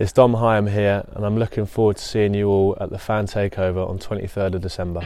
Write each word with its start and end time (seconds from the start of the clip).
It's 0.00 0.12
Dom 0.12 0.32
Hyam 0.32 0.66
here, 0.66 1.04
and 1.12 1.26
I'm 1.26 1.36
looking 1.36 1.66
forward 1.66 1.98
to 1.98 2.02
seeing 2.02 2.32
you 2.32 2.48
all 2.48 2.74
at 2.80 2.88
the 2.88 2.98
fan 2.98 3.26
takeover 3.26 3.86
on 3.86 3.98
23rd 3.98 4.54
of 4.54 4.62
December. 4.62 5.00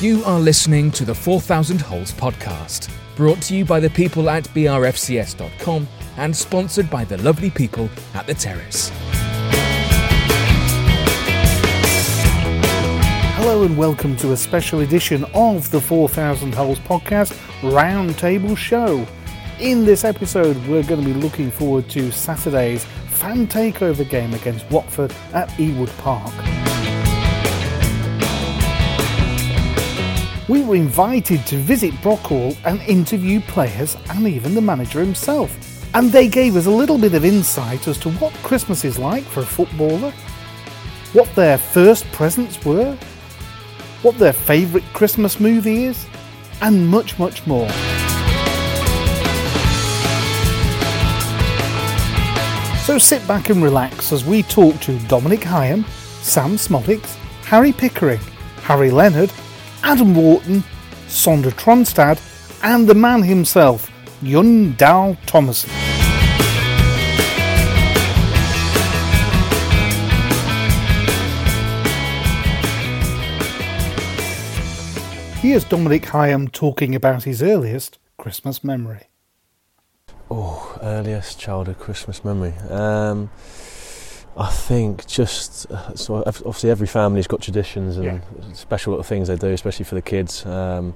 You 0.00 0.22
are 0.24 0.38
listening 0.38 0.92
to 0.92 1.04
the 1.04 1.12
4000 1.12 1.80
Holes 1.80 2.12
podcast, 2.12 2.94
brought 3.16 3.42
to 3.42 3.56
you 3.56 3.64
by 3.64 3.80
the 3.80 3.90
people 3.90 4.30
at 4.30 4.44
brfcs.com 4.44 5.88
and 6.16 6.36
sponsored 6.36 6.88
by 6.88 7.02
the 7.02 7.20
lovely 7.24 7.50
people 7.50 7.90
at 8.14 8.28
The 8.28 8.34
Terrace. 8.34 8.92
Hello 13.42 13.62
and 13.62 13.74
welcome 13.74 14.16
to 14.16 14.32
a 14.32 14.36
special 14.36 14.80
edition 14.80 15.24
of 15.32 15.70
the 15.70 15.80
4000 15.80 16.54
Holes 16.54 16.78
podcast 16.80 17.32
roundtable 17.62 18.54
show. 18.54 19.06
In 19.58 19.86
this 19.86 20.04
episode, 20.04 20.58
we're 20.66 20.82
going 20.82 21.00
to 21.00 21.06
be 21.06 21.14
looking 21.14 21.50
forward 21.50 21.88
to 21.88 22.12
Saturday's 22.12 22.84
fan 23.08 23.46
takeover 23.46 24.06
game 24.06 24.34
against 24.34 24.70
Watford 24.70 25.14
at 25.32 25.48
Ewood 25.52 25.88
Park. 25.96 26.30
We 30.46 30.62
were 30.62 30.76
invited 30.76 31.46
to 31.46 31.56
visit 31.56 31.94
Brockhall 32.02 32.54
and 32.66 32.78
interview 32.82 33.40
players 33.40 33.96
and 34.10 34.28
even 34.28 34.54
the 34.54 34.60
manager 34.60 35.00
himself. 35.00 35.50
And 35.94 36.12
they 36.12 36.28
gave 36.28 36.56
us 36.56 36.66
a 36.66 36.70
little 36.70 36.98
bit 36.98 37.14
of 37.14 37.24
insight 37.24 37.88
as 37.88 37.96
to 38.00 38.10
what 38.10 38.34
Christmas 38.42 38.84
is 38.84 38.98
like 38.98 39.24
for 39.24 39.40
a 39.40 39.46
footballer, 39.46 40.12
what 41.14 41.34
their 41.34 41.56
first 41.56 42.04
presents 42.12 42.62
were, 42.66 42.98
what 44.02 44.18
their 44.18 44.32
favourite 44.32 44.84
Christmas 44.92 45.40
movie 45.40 45.84
is, 45.84 46.06
and 46.62 46.88
much, 46.88 47.18
much 47.18 47.46
more. 47.46 47.68
So 52.84 52.98
sit 52.98 53.26
back 53.28 53.50
and 53.50 53.62
relax 53.62 54.12
as 54.12 54.24
we 54.24 54.42
talk 54.42 54.80
to 54.80 54.98
Dominic 55.06 55.40
Hyam, 55.40 55.84
Sam 56.22 56.56
Szmodics, 56.56 57.14
Harry 57.44 57.72
Pickering, 57.72 58.20
Harry 58.62 58.90
Leonard, 58.90 59.32
Adam 59.82 60.14
Wharton, 60.14 60.64
Sondre 61.06 61.52
Tronstad, 61.52 62.18
and 62.64 62.88
the 62.88 62.94
man 62.94 63.22
himself, 63.22 63.90
Jon 64.22 64.74
Dahl 64.76 65.16
Tomasson. 65.26 65.79
Here's 75.40 75.64
Dominic 75.64 76.02
Hyam 76.02 76.52
talking 76.52 76.94
about 76.94 77.24
his 77.24 77.42
earliest 77.42 77.98
Christmas 78.18 78.62
memory. 78.62 79.08
Oh, 80.30 80.78
earliest 80.82 81.40
childhood 81.40 81.78
Christmas 81.78 82.22
memory. 82.24 82.52
Um, 82.68 83.30
I 84.36 84.50
think 84.50 85.06
just 85.06 85.70
uh, 85.70 85.94
so 85.96 86.16
obviously 86.26 86.70
every 86.70 86.86
family's 86.86 87.26
got 87.26 87.40
traditions 87.40 87.96
and 87.96 88.04
Yeah. 88.04 88.20
special 88.52 88.92
little 88.92 89.02
things 89.02 89.28
they 89.28 89.36
do, 89.36 89.48
especially 89.48 89.86
for 89.86 89.94
the 89.94 90.02
kids. 90.02 90.44
Um, 90.44 90.94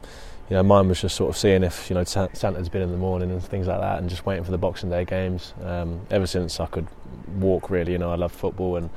you 0.51 0.57
know, 0.57 0.63
mine 0.63 0.89
was 0.89 1.01
just 1.01 1.17
sort 1.17 1.31
of 1.31 1.39
seeing 1.39 1.63
if 1.65 1.89
you 1.89 1.95
know 1.95 2.05
Santa's 2.05 2.69
been 2.69 2.83
in 2.83 2.91
the 2.91 2.99
morning 2.99 3.31
and 3.31 3.43
things 3.43 3.67
like 3.67 3.81
that, 3.81 3.99
and 3.99 4.11
just 4.11 4.27
waiting 4.27 4.45
for 4.45 4.51
the 4.51 4.59
Boxing 4.59 4.91
Day 4.91 5.07
games. 5.07 5.55
Um, 5.65 6.03
ever 6.11 6.27
since 6.27 6.61
I 6.61 6.67
could 6.67 6.87
walk, 7.39 7.71
really, 7.71 7.93
you 7.93 7.99
know, 7.99 8.13
I 8.13 8.17
loved 8.17 8.35
football 8.35 8.77
and 8.77 8.91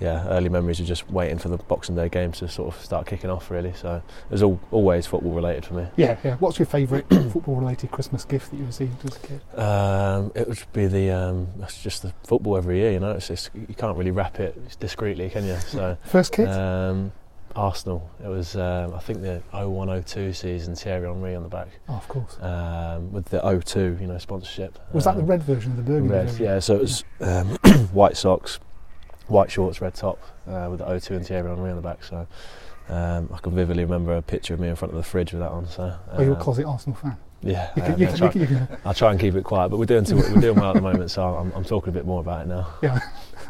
yeah, 0.00 0.26
early 0.28 0.48
memories 0.48 0.80
of 0.80 0.86
just 0.86 1.08
waiting 1.10 1.38
for 1.38 1.48
the 1.48 1.56
Boxing 1.56 1.94
Day 1.96 2.08
games 2.08 2.38
to 2.40 2.48
sort 2.48 2.74
of 2.74 2.80
start 2.84 3.06
kicking 3.06 3.30
off, 3.30 3.50
really. 3.50 3.72
So 3.74 3.96
it 3.96 4.30
was 4.30 4.42
all, 4.42 4.58
always 4.70 5.06
football 5.06 5.32
related 5.32 5.64
for 5.66 5.74
me. 5.74 5.86
Yeah, 5.96 6.16
yeah. 6.24 6.36
What's 6.36 6.58
your 6.58 6.66
favourite 6.66 7.08
football 7.32 7.56
related 7.56 7.90
Christmas 7.90 8.24
gift 8.24 8.50
that 8.50 8.56
you 8.56 8.64
received 8.66 9.04
as 9.04 9.16
a 9.16 9.20
kid? 9.20 9.58
Um, 9.58 10.32
it 10.34 10.48
would 10.48 10.62
be 10.72 10.86
the 10.86 11.10
um, 11.10 11.48
that's 11.56 11.82
just 11.82 12.02
the 12.02 12.12
football 12.24 12.56
every 12.56 12.78
year. 12.78 12.92
You 12.92 13.00
know, 13.00 13.12
it's 13.12 13.28
just 13.28 13.50
you 13.54 13.74
can't 13.74 13.96
really 13.96 14.10
wrap 14.10 14.40
it 14.40 14.78
discreetly, 14.80 15.30
can 15.30 15.44
you? 15.46 15.56
So 15.58 15.96
First 16.04 16.32
kit? 16.32 16.48
um, 16.48 17.12
Arsenal. 17.56 18.10
It 18.24 18.26
was 18.26 18.56
um, 18.56 18.94
I 18.94 18.98
think 18.98 19.20
the 19.22 19.40
0102 19.52 20.32
season. 20.32 20.74
Thierry 20.74 21.06
Henry 21.06 21.36
on 21.36 21.44
the 21.44 21.48
back 21.48 21.68
oh, 21.88 21.94
of 21.94 22.08
course. 22.08 22.36
um, 22.42 23.12
with 23.12 23.26
the 23.26 23.38
02, 23.64 23.98
you 24.00 24.08
know, 24.08 24.18
sponsorship. 24.18 24.76
Was 24.92 25.04
that 25.04 25.14
the 25.14 25.22
Um, 25.22 25.28
red 25.28 25.42
version 25.44 25.70
of 25.70 25.76
the 25.76 25.84
burgundy? 25.84 26.12
Red, 26.12 26.30
version? 26.30 26.44
yeah. 26.44 26.58
So 26.58 26.74
it 26.74 26.80
was 26.80 27.04
um, 27.20 27.46
white 27.92 28.16
socks, 28.16 28.58
white 29.28 29.50
shorts, 29.50 29.80
red 29.80 29.94
top, 29.94 30.18
uh, 30.48 30.68
with 30.70 30.80
the 30.80 30.86
O2 30.86 31.10
and 31.10 31.26
Thierry 31.26 31.48
Henry 31.48 31.70
on 31.70 31.76
the 31.76 31.82
back. 31.82 32.02
So. 32.04 32.26
Um, 32.86 33.30
I 33.32 33.38
can 33.38 33.54
vividly 33.54 33.82
remember 33.82 34.14
a 34.14 34.20
picture 34.20 34.52
of 34.52 34.60
me 34.60 34.68
in 34.68 34.76
front 34.76 34.92
of 34.92 34.98
the 34.98 35.02
fridge 35.02 35.32
with 35.32 35.40
that 35.40 35.50
on. 35.50 35.66
So, 35.70 35.96
Oh, 36.12 36.20
you're 36.20 36.32
a 36.32 36.36
um, 36.36 36.42
closet 36.42 36.66
Arsenal 36.66 36.98
fan. 36.98 37.16
yeah, 37.40 37.70
You 37.74 37.82
I 37.82 37.86
can, 37.86 37.94
am, 37.94 37.98
you 37.98 38.04
yeah, 38.04 38.10
can, 38.10 38.18
try- 38.18 38.40
you 38.42 38.46
can, 38.46 38.68
I'll 38.84 38.92
try 38.92 39.10
and 39.10 39.18
keep 39.18 39.34
it 39.36 39.42
quiet, 39.42 39.70
but 39.70 39.78
we're 39.78 39.86
doing 39.86 40.04
too, 40.04 40.16
we're 40.16 40.38
doing 40.38 40.56
well 40.60 40.68
at 40.72 40.74
the 40.74 40.82
moment, 40.82 41.10
so 41.10 41.22
I'm, 41.34 41.50
I'm 41.52 41.64
talking 41.64 41.88
a 41.88 41.92
bit 41.92 42.04
more 42.04 42.20
about 42.20 42.42
it 42.42 42.48
now. 42.48 42.68
yeah. 42.82 42.98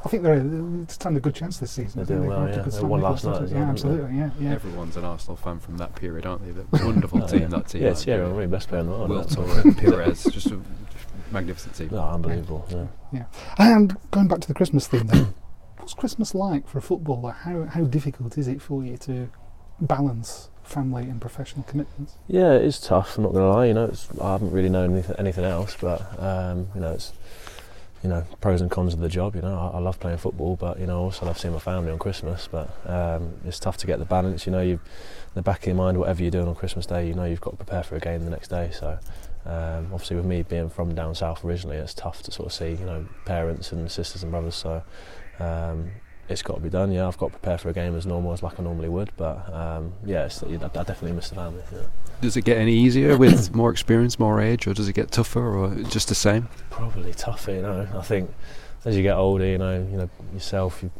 I 0.04 0.08
think 0.08 0.22
they're 0.22 0.38
they 0.38 0.86
stand 0.86 1.16
a 1.16 1.20
good 1.20 1.34
chance 1.34 1.56
this 1.58 1.72
season. 1.72 2.04
They're 2.04 2.16
doing 2.16 2.26
it? 2.26 2.28
well, 2.28 2.44
They've 2.46 2.54
got 2.54 2.54
a 2.54 2.58
yeah. 2.58 2.64
good 2.70 2.80
They 2.80 2.86
won 2.86 3.00
last 3.00 3.24
night 3.24 3.48
Yeah, 3.48 3.54
well, 3.60 3.70
absolutely. 3.70 4.16
Yeah, 4.18 4.30
yeah. 4.38 4.52
Everyone's 4.52 4.96
an 4.96 5.04
Arsenal 5.04 5.36
fan 5.36 5.58
from 5.58 5.78
that 5.78 5.96
period, 5.96 6.26
aren't 6.26 6.44
they? 6.44 6.52
The 6.52 6.64
wonderful 6.86 7.26
team, 7.26 7.48
that 7.50 7.66
team. 7.68 7.82
Yeah, 7.82 7.88
that 7.88 7.98
Thierry 7.98 8.18
period. 8.20 8.28
Henry, 8.34 8.46
best 8.46 8.68
player 8.68 8.82
in 8.82 8.86
the 8.86 8.92
world. 8.92 9.08
Will 9.10 9.16
that's 9.16 9.36
all. 9.36 9.46
Touré, 9.46 10.04
Pires, 10.04 10.24
just 10.24 10.46
a 10.52 10.60
magnificent 11.32 11.74
team. 11.74 11.88
No, 11.92 12.02
unbelievable. 12.02 12.64
Yeah. 12.70 12.86
Yeah. 13.12 13.24
And 13.58 13.96
going 14.12 14.28
back 14.28 14.40
to 14.42 14.46
the 14.48 14.54
Christmas 14.54 14.86
theme 14.86 15.06
then, 15.08 15.34
what's 15.84 15.92
Christmas 15.92 16.34
like 16.34 16.66
for 16.66 16.78
a 16.78 16.80
footballer? 16.80 17.32
How, 17.32 17.64
how 17.64 17.84
difficult 17.84 18.38
is 18.38 18.48
it 18.48 18.62
for 18.62 18.82
you 18.82 18.96
to 18.96 19.28
balance 19.78 20.48
family 20.62 21.02
and 21.02 21.20
professional 21.20 21.62
commitments? 21.64 22.14
yeah, 22.26 22.54
it 22.54 22.64
is 22.64 22.80
tough. 22.80 23.18
I'm 23.18 23.24
not 23.24 23.34
going 23.34 23.44
to 23.44 23.50
lie. 23.50 23.66
You 23.66 23.74
know, 23.74 23.84
it's, 23.84 24.08
I 24.18 24.32
haven't 24.32 24.50
really 24.50 24.70
known 24.70 24.94
anything, 24.94 25.14
anything 25.18 25.44
else, 25.44 25.76
but 25.78 26.00
um, 26.18 26.68
you 26.74 26.80
know, 26.80 26.92
it's 26.92 27.12
you 28.02 28.08
know 28.08 28.24
pros 28.40 28.62
and 28.62 28.70
cons 28.70 28.94
of 28.94 29.00
the 29.00 29.10
job. 29.10 29.34
You 29.36 29.42
know, 29.42 29.70
I, 29.74 29.76
I 29.76 29.80
love 29.80 30.00
playing 30.00 30.16
football, 30.16 30.56
but 30.56 30.80
you 30.80 30.86
know, 30.86 31.00
also 31.00 31.26
love 31.26 31.38
seeing 31.38 31.52
my 31.52 31.60
family 31.60 31.92
on 31.92 31.98
Christmas. 31.98 32.48
But 32.50 32.70
um, 32.88 33.34
it's 33.44 33.60
tough 33.60 33.76
to 33.76 33.86
get 33.86 33.98
the 33.98 34.06
balance. 34.06 34.46
You 34.46 34.52
know, 34.52 34.62
you 34.62 34.72
in 34.72 34.80
the 35.34 35.42
back 35.42 35.58
of 35.58 35.66
your 35.66 35.76
mind, 35.76 35.98
whatever 35.98 36.22
you're 36.22 36.30
doing 36.30 36.48
on 36.48 36.54
Christmas 36.54 36.86
Day, 36.86 37.06
you 37.06 37.12
know, 37.12 37.24
you've 37.24 37.42
got 37.42 37.50
to 37.50 37.56
prepare 37.58 37.82
for 37.82 37.96
a 37.96 38.00
game 38.00 38.24
the 38.24 38.30
next 38.30 38.48
day. 38.48 38.70
So. 38.72 38.98
Um, 39.46 39.90
obviously, 39.92 40.16
with 40.16 40.24
me 40.24 40.40
being 40.40 40.70
from 40.70 40.94
down 40.94 41.14
south 41.14 41.44
originally, 41.44 41.76
it's 41.76 41.92
tough 41.92 42.22
to 42.22 42.32
sort 42.32 42.46
of 42.46 42.52
see, 42.54 42.70
you 42.70 42.86
know, 42.86 43.04
parents 43.26 43.72
and 43.72 43.92
sisters 43.92 44.22
and 44.22 44.32
brothers. 44.32 44.54
So, 44.54 44.82
um, 45.38 45.90
it's 46.28 46.42
got 46.42 46.54
to 46.54 46.60
be 46.60 46.70
done. 46.70 46.90
Yeah, 46.90 47.06
I've 47.06 47.18
got 47.18 47.26
to 47.26 47.32
prepare 47.32 47.58
for 47.58 47.68
a 47.68 47.72
game 47.72 47.94
as 47.96 48.06
normal 48.06 48.32
as 48.32 48.42
like 48.42 48.58
I 48.58 48.62
normally 48.62 48.88
would. 48.88 49.12
But 49.16 49.52
um, 49.52 49.92
yeah, 50.04 50.24
I 50.24 50.56
definitely 50.68 51.12
miss 51.12 51.28
the 51.28 51.34
family. 51.34 51.62
Yeah. 51.72 51.80
Does 52.20 52.36
it 52.36 52.44
get 52.44 52.56
any 52.56 52.74
easier 52.74 53.16
with 53.16 53.54
more 53.54 53.70
experience, 53.70 54.18
more 54.18 54.40
age, 54.40 54.66
or 54.66 54.72
does 54.72 54.88
it 54.88 54.94
get 54.94 55.10
tougher, 55.10 55.44
or 55.44 55.74
just 55.84 56.08
the 56.08 56.14
same? 56.14 56.48
Probably 56.70 57.12
tougher. 57.12 57.52
You 57.52 57.62
know, 57.62 57.88
I 57.94 58.02
think 58.02 58.32
as 58.84 58.96
you 58.96 59.02
get 59.02 59.16
older, 59.16 59.44
you 59.44 59.58
know, 59.58 59.74
you 59.74 59.96
know 59.98 60.10
yourself, 60.32 60.82
your 60.82 60.92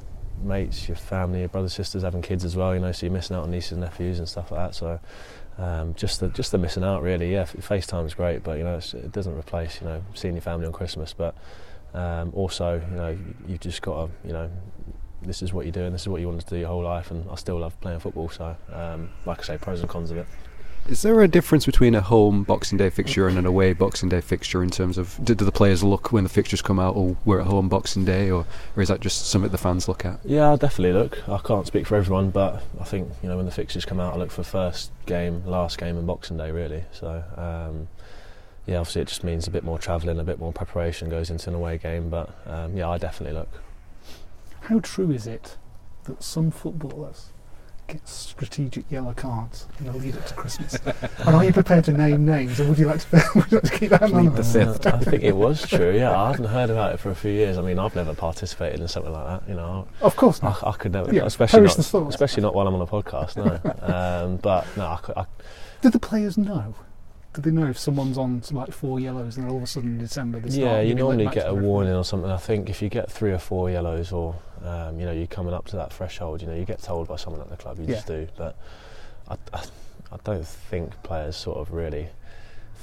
mates, 0.42 0.88
your 0.88 0.96
family, 0.96 1.40
your 1.40 1.48
brothers, 1.48 1.72
sisters, 1.72 2.02
having 2.02 2.22
kids 2.22 2.44
as 2.44 2.54
well. 2.54 2.74
You 2.74 2.80
know, 2.80 2.92
so 2.92 3.06
you're 3.06 3.12
missing 3.12 3.36
out 3.36 3.44
on 3.44 3.50
nieces 3.50 3.72
and 3.72 3.80
nephews 3.80 4.18
and 4.18 4.28
stuff 4.28 4.50
like 4.50 4.68
that. 4.68 4.74
So. 4.74 5.00
Um, 5.56 5.94
just 5.94 6.18
the 6.18 6.30
just 6.30 6.50
the 6.50 6.58
missing 6.58 6.82
out 6.82 7.00
really 7.00 7.30
yeah 7.30 7.44
FaceTime 7.44 8.04
is 8.06 8.14
great 8.14 8.42
but 8.42 8.58
you 8.58 8.64
know 8.64 8.74
it 8.76 9.12
doesn't 9.12 9.38
replace 9.38 9.80
you 9.80 9.86
know 9.86 10.02
seeing 10.12 10.34
your 10.34 10.42
family 10.42 10.66
on 10.66 10.72
Christmas 10.72 11.12
but 11.12 11.36
um, 11.94 12.32
also 12.34 12.82
you 12.90 12.96
know 12.96 13.18
you've 13.46 13.60
just 13.60 13.82
got 13.82 14.06
to 14.06 14.12
you 14.26 14.32
know 14.32 14.50
this 15.26 15.42
is 15.42 15.52
what 15.52 15.64
you're 15.64 15.72
doing, 15.72 15.92
this 15.92 16.02
is 16.02 16.08
what 16.08 16.20
you 16.20 16.28
want 16.28 16.40
to 16.40 16.46
do 16.46 16.56
your 16.56 16.68
whole 16.68 16.82
life, 16.82 17.10
and 17.10 17.28
I 17.30 17.34
still 17.36 17.58
love 17.58 17.78
playing 17.80 18.00
football. 18.00 18.28
So, 18.28 18.56
um, 18.72 19.10
like 19.26 19.40
I 19.40 19.42
say, 19.42 19.58
pros 19.58 19.80
and 19.80 19.88
cons 19.88 20.10
of 20.10 20.18
it. 20.18 20.26
Is 20.86 21.00
there 21.00 21.22
a 21.22 21.28
difference 21.28 21.64
between 21.64 21.94
a 21.94 22.02
home 22.02 22.42
Boxing 22.42 22.76
Day 22.76 22.90
fixture 22.90 23.26
and 23.26 23.38
an 23.38 23.46
away 23.46 23.72
Boxing 23.72 24.10
Day 24.10 24.20
fixture 24.20 24.62
in 24.62 24.68
terms 24.68 24.98
of 24.98 25.18
do, 25.24 25.34
do 25.34 25.42
the 25.46 25.52
players 25.52 25.82
look 25.82 26.12
when 26.12 26.24
the 26.24 26.30
fixtures 26.30 26.60
come 26.60 26.78
out, 26.78 26.94
or 26.94 27.16
we're 27.24 27.40
at 27.40 27.46
home 27.46 27.70
Boxing 27.70 28.04
Day, 28.04 28.30
or, 28.30 28.44
or 28.76 28.82
is 28.82 28.88
that 28.88 29.00
just 29.00 29.26
something 29.28 29.50
the 29.50 29.56
fans 29.56 29.88
look 29.88 30.04
at? 30.04 30.20
Yeah, 30.24 30.52
I 30.52 30.56
definitely 30.56 30.92
look. 30.92 31.26
I 31.26 31.38
can't 31.38 31.66
speak 31.66 31.86
for 31.86 31.96
everyone, 31.96 32.28
but 32.30 32.62
I 32.78 32.84
think 32.84 33.10
you 33.22 33.30
know 33.30 33.38
when 33.38 33.46
the 33.46 33.52
fixtures 33.52 33.86
come 33.86 33.98
out, 33.98 34.12
I 34.12 34.18
look 34.18 34.30
for 34.30 34.42
first 34.42 34.92
game, 35.06 35.42
last 35.46 35.78
game, 35.78 35.96
and 35.96 36.06
Boxing 36.06 36.36
Day 36.36 36.50
really. 36.50 36.84
So. 36.92 37.24
Um, 37.36 37.88
yeah, 38.66 38.78
obviously 38.78 39.02
it 39.02 39.08
just 39.08 39.24
means 39.24 39.46
a 39.46 39.50
bit 39.50 39.64
more 39.64 39.78
travelling, 39.78 40.18
a 40.18 40.24
bit 40.24 40.38
more 40.38 40.52
preparation 40.52 41.08
goes 41.08 41.30
into 41.30 41.48
an 41.50 41.54
away 41.56 41.78
game, 41.78 42.08
but 42.08 42.30
um, 42.46 42.76
yeah, 42.76 42.88
I 42.88 42.98
definitely 42.98 43.38
look. 43.38 43.50
How 44.62 44.80
true 44.80 45.10
is 45.10 45.26
it 45.26 45.56
that 46.04 46.22
some 46.22 46.50
footballers 46.50 47.30
get 47.86 48.08
strategic 48.08 48.90
yellow 48.90 49.12
cards 49.12 49.66
in 49.78 49.84
the 49.84 49.92
lead 49.92 50.16
up 50.16 50.24
to 50.26 50.34
Christmas? 50.34 50.74
and 50.86 51.34
are 51.36 51.44
you 51.44 51.52
prepared 51.52 51.84
to 51.84 51.92
name 51.92 52.24
names, 52.24 52.58
or 52.58 52.68
would 52.68 52.78
you 52.78 52.86
like 52.86 53.00
to, 53.00 53.22
would 53.34 53.52
you 53.52 53.58
like 53.58 53.70
to 53.70 53.78
keep 53.78 53.90
that 53.90 54.02
anonymous? 54.02 54.54
Yeah, 54.54 54.74
I 54.86 54.98
think 55.04 55.22
it 55.22 55.36
was 55.36 55.68
true. 55.68 55.94
Yeah, 55.94 56.18
I 56.18 56.30
haven't 56.30 56.46
heard 56.46 56.70
about 56.70 56.94
it 56.94 56.96
for 57.00 57.10
a 57.10 57.14
few 57.14 57.30
years. 57.32 57.58
I 57.58 57.60
mean, 57.60 57.78
I've 57.78 57.94
never 57.94 58.14
participated 58.14 58.80
in 58.80 58.88
something 58.88 59.12
like 59.12 59.26
that. 59.26 59.48
You 59.48 59.56
know, 59.56 59.86
of 60.00 60.16
course 60.16 60.42
not. 60.42 60.64
I, 60.64 60.70
I 60.70 60.72
could 60.72 60.92
never, 60.92 61.12
Yeah, 61.14 61.26
especially 61.26 61.60
not, 61.60 61.78
especially 61.78 62.42
not 62.42 62.54
while 62.54 62.66
I'm 62.66 62.74
on 62.74 62.80
a 62.80 62.86
podcast. 62.86 63.36
No, 63.36 63.60
um, 64.24 64.36
but 64.38 64.66
no, 64.78 64.86
I, 64.86 64.96
could- 65.02 65.18
I, 65.18 65.26
Did 65.82 65.92
the 65.92 65.98
players 66.00 66.38
know? 66.38 66.74
Did 67.34 67.44
they 67.44 67.50
know 67.50 67.66
if 67.66 67.78
someone's 67.78 68.16
on 68.16 68.42
like 68.52 68.72
four 68.72 69.00
yellows 69.00 69.36
and 69.36 69.44
then 69.44 69.50
all 69.50 69.58
of 69.58 69.64
a 69.64 69.66
sudden 69.66 69.90
in 69.90 69.98
December 69.98 70.38
they 70.38 70.50
start 70.50 70.64
yeah, 70.64 70.80
you 70.80 70.94
normally 70.94 71.26
get 71.26 71.48
a 71.48 71.54
warning 71.54 71.92
or 71.92 72.04
something. 72.04 72.30
I 72.30 72.36
think 72.36 72.70
if 72.70 72.80
you 72.80 72.88
get 72.88 73.10
three 73.10 73.32
or 73.32 73.38
four 73.38 73.70
yellows, 73.70 74.12
or 74.12 74.36
um, 74.64 74.98
you 74.98 75.04
know, 75.04 75.12
you're 75.12 75.26
coming 75.26 75.52
up 75.52 75.66
to 75.66 75.76
that 75.76 75.92
threshold, 75.92 76.40
you 76.40 76.46
know, 76.46 76.54
you 76.54 76.64
get 76.64 76.80
told 76.80 77.08
by 77.08 77.16
someone 77.16 77.42
at 77.42 77.50
the 77.50 77.56
club. 77.56 77.78
You 77.78 77.86
just 77.86 78.06
do. 78.06 78.26
But 78.36 78.56
I, 79.28 79.36
I, 79.52 79.64
I 80.12 80.16
don't 80.24 80.46
think 80.46 81.02
players 81.02 81.36
sort 81.36 81.58
of 81.58 81.72
really 81.72 82.08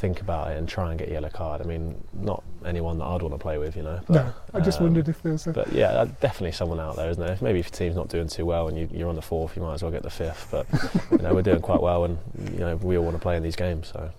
think 0.01 0.19
about 0.19 0.49
it 0.49 0.57
and 0.57 0.67
try 0.67 0.89
and 0.89 0.97
get 0.97 1.09
a 1.09 1.11
yellow 1.11 1.29
card. 1.29 1.61
I 1.61 1.63
mean, 1.63 1.95
not 2.11 2.43
anyone 2.65 2.97
that 2.97 3.05
I'd 3.05 3.21
want 3.21 3.35
to 3.35 3.37
play 3.37 3.59
with, 3.59 3.75
you 3.77 3.83
know. 3.83 3.99
But, 4.07 4.13
No, 4.13 4.33
I 4.53 4.59
just 4.59 4.79
um, 4.79 4.85
wondered 4.85 5.07
if 5.07 5.21
there's 5.21 5.45
a. 5.45 5.53
But 5.53 5.71
yeah, 5.71 5.89
uh, 5.89 6.05
definitely 6.19 6.53
someone 6.53 6.79
out 6.79 6.95
there, 6.95 7.09
isn't 7.11 7.23
there? 7.23 7.37
Maybe 7.39 7.59
if 7.59 7.67
your 7.67 7.77
team's 7.77 7.95
not 7.95 8.09
doing 8.09 8.27
too 8.27 8.45
well 8.45 8.67
and 8.67 8.77
you, 8.77 8.89
you're 8.91 9.09
on 9.09 9.15
the 9.15 9.21
fourth, 9.21 9.55
you 9.55 9.61
might 9.61 9.75
as 9.75 9.83
well 9.83 9.91
get 9.91 10.01
the 10.01 10.09
fifth. 10.09 10.47
But 10.49 10.65
you 11.11 11.19
know, 11.19 11.35
we're 11.35 11.43
doing 11.43 11.61
quite 11.61 11.81
well, 11.81 12.05
and 12.05 12.17
you 12.51 12.59
know, 12.59 12.75
we 12.77 12.97
all 12.97 13.03
want 13.03 13.15
to 13.15 13.21
play 13.21 13.37
in 13.37 13.43
these 13.43 13.55
games. 13.55 13.91
So 13.93 14.09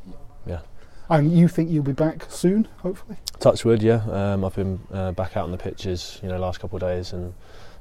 yeah. 0.46 0.60
And 1.08 1.36
you 1.36 1.48
think 1.48 1.70
you'll 1.70 1.84
be 1.84 1.92
back 1.92 2.24
soon, 2.28 2.68
hopefully? 2.78 3.18
Touchwood, 3.38 3.82
yeah. 3.82 4.02
Um, 4.10 4.44
I've 4.44 4.54
been 4.54 4.80
uh, 4.92 5.12
back 5.12 5.36
out 5.36 5.44
on 5.44 5.50
the 5.50 5.58
pitches, 5.58 6.18
you 6.22 6.28
know, 6.28 6.38
last 6.38 6.60
couple 6.60 6.76
of 6.76 6.80
days 6.80 7.12
and 7.12 7.34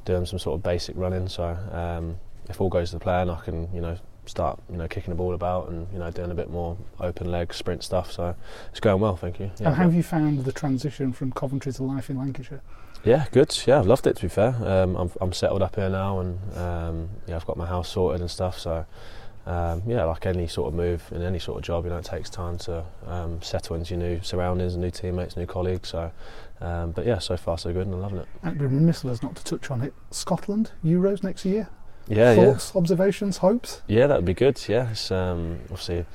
doing 0.05 0.25
some 0.25 0.39
sort 0.39 0.55
of 0.55 0.63
basic 0.63 0.97
running. 0.97 1.29
So 1.29 1.57
um, 1.71 2.17
if 2.49 2.59
all 2.59 2.69
goes 2.69 2.91
to 2.91 2.99
plan, 2.99 3.29
I 3.29 3.39
can, 3.39 3.73
you 3.73 3.79
know, 3.79 3.97
start, 4.25 4.59
you 4.69 4.77
know, 4.77 4.87
kicking 4.87 5.11
the 5.11 5.15
ball 5.15 5.33
about 5.33 5.69
and 5.69 5.87
you 5.91 5.99
know 5.99 6.11
doing 6.11 6.31
a 6.31 6.35
bit 6.35 6.49
more 6.49 6.77
open 6.99 7.31
leg 7.31 7.53
sprint 7.53 7.83
stuff. 7.83 8.11
So 8.11 8.35
it's 8.69 8.79
going 8.79 9.01
well, 9.01 9.15
thank 9.15 9.39
you. 9.39 9.51
Yeah, 9.59 9.67
and 9.67 9.75
how 9.75 9.83
have 9.83 9.93
you 9.93 10.03
found 10.03 10.43
the 10.45 10.51
transition 10.51 11.13
from 11.13 11.31
Coventry 11.31 11.71
to 11.73 11.83
life 11.83 12.09
in 12.09 12.17
Lancashire? 12.17 12.61
yeah, 13.03 13.25
good. 13.31 13.57
Yeah, 13.65 13.79
I've 13.79 13.87
loved 13.87 14.05
it. 14.07 14.15
To 14.17 14.21
be 14.23 14.27
fair, 14.27 14.55
um, 14.63 14.95
I'm, 14.95 15.11
I'm 15.19 15.33
settled 15.33 15.61
up 15.61 15.75
here 15.75 15.89
now, 15.89 16.19
and 16.19 16.57
um, 16.57 17.09
yeah, 17.27 17.35
I've 17.35 17.45
got 17.45 17.57
my 17.57 17.65
house 17.65 17.89
sorted 17.89 18.21
and 18.21 18.29
stuff. 18.29 18.59
So. 18.59 18.85
Um, 19.45 19.81
yeah, 19.87 20.03
like 20.03 20.27
any 20.27 20.45
sort 20.47 20.67
of 20.67 20.75
move 20.75 21.03
in 21.11 21.23
any 21.23 21.39
sort 21.39 21.57
of 21.57 21.63
job, 21.63 21.85
you 21.85 21.89
know, 21.89 21.97
it 21.97 22.05
takes 22.05 22.29
time 22.29 22.59
to 22.59 22.83
um, 23.07 23.41
settle 23.41 23.75
into 23.75 23.95
your 23.95 24.03
new 24.03 24.21
surroundings, 24.21 24.77
new 24.77 24.91
teammates, 24.91 25.35
new 25.35 25.47
colleagues. 25.47 25.89
So, 25.89 26.11
um, 26.61 26.91
but 26.91 27.07
yeah, 27.07 27.17
so 27.17 27.35
far 27.37 27.57
so 27.57 27.73
good, 27.73 27.87
and 27.87 27.95
I'm 27.95 28.01
loving 28.01 28.19
it. 28.19 28.27
I'd 28.43 28.59
be 28.59 28.65
remiss 28.65 29.03
of 29.03 29.09
us 29.09 29.23
not 29.23 29.35
to 29.37 29.43
touch 29.43 29.71
on 29.71 29.81
it. 29.81 29.93
Scotland, 30.11 30.71
Euros 30.85 31.23
next 31.23 31.43
year. 31.43 31.69
Yeah, 32.07 32.33
yeah. 32.33 32.45
Thoughts, 32.45 32.75
observations, 32.75 33.37
hopes? 33.37 33.81
Yeah, 33.87 34.05
that 34.07 34.17
would 34.17 34.25
be 34.25 34.35
good. 34.35 34.63
Yeah, 34.67 34.91
it's 34.91 35.09
um, 35.11 35.59
obviously 35.63 36.05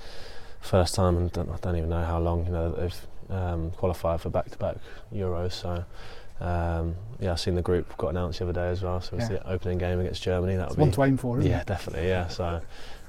first 0.61 0.95
time, 0.95 1.17
and 1.17 1.33
don't, 1.33 1.51
I 1.51 1.57
don't 1.57 1.77
even 1.77 1.91
know 1.91 2.05
how 2.05 2.21
long. 2.21 2.47
You 2.47 2.53
know, 2.53 2.71
they've 2.71 3.07
um, 3.29 3.73
qualified 3.73 4.21
for 4.21 4.31
back-to-back 4.31 4.77
Euros. 5.13 5.53
So 5.53 5.85
um, 6.41 6.95
yeah, 7.19 7.33
I've 7.33 7.41
seen 7.41 7.57
the 7.57 7.63
group 7.63 7.97
got 7.97 8.09
announced 8.09 8.39
the 8.39 8.45
other 8.45 8.53
day 8.53 8.69
as 8.69 8.83
well. 8.83 9.01
So 9.01 9.17
it's 9.17 9.31
Yeah. 9.31 9.39
the 9.39 9.51
opening 9.51 9.79
game 9.79 9.99
against 9.99 10.23
Germany. 10.23 10.55
That 10.57 10.69
would 10.71 10.79
one 10.79 10.91
be 10.91 10.95
to 10.95 11.03
aim 11.05 11.17
for, 11.17 11.39
isn't 11.41 11.51
yeah, 11.51 11.63
it? 11.63 11.67
definitely. 11.67 12.07
Yeah, 12.07 12.29
so. 12.29 12.61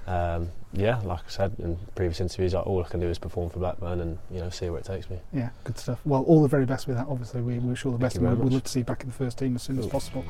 Um, 0.08 0.52
yeah, 0.72 1.00
like 1.02 1.20
I 1.20 1.30
said 1.30 1.54
in 1.60 1.78
previous 1.96 2.22
interviews, 2.22 2.54
like, 2.54 2.66
all 2.66 2.84
I 2.84 2.88
can 2.88 3.02
do 3.02 3.08
is 3.08 3.18
perform 3.20 3.50
for 3.50 3.60
Blackburn 3.60 4.00
and 4.00 4.18
you 4.32 4.40
know 4.40 4.50
see 4.50 4.70
where 4.70 4.80
it 4.80 4.86
takes 4.86 5.10
me. 5.10 5.20
Yeah, 5.34 5.50
good 5.66 5.78
stuff. 5.78 6.00
Well, 6.06 6.24
all 6.24 6.42
the 6.42 6.48
very 6.48 6.66
best 6.66 6.88
with 6.88 6.96
that. 6.96 7.08
Obviously, 7.10 7.42
we 7.42 7.60
wish 7.60 7.84
you 7.84 7.92
all 7.92 7.98
the 7.98 8.02
best, 8.02 8.16
you 8.16 8.26
and 8.26 8.38
we'd 8.38 8.46
much. 8.46 8.54
love 8.54 8.64
to 8.64 8.70
see 8.72 8.80
you 8.80 8.86
back 8.86 9.04
in 9.04 9.10
the 9.10 9.16
first 9.16 9.38
team 9.38 9.56
as 9.56 9.64
soon 9.64 9.80
as 9.80 9.88
possible. 9.88 10.24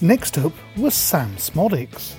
Next 0.00 0.36
up 0.38 0.52
was 0.76 0.94
Sam 0.94 1.36
Szmodics. 1.36 2.14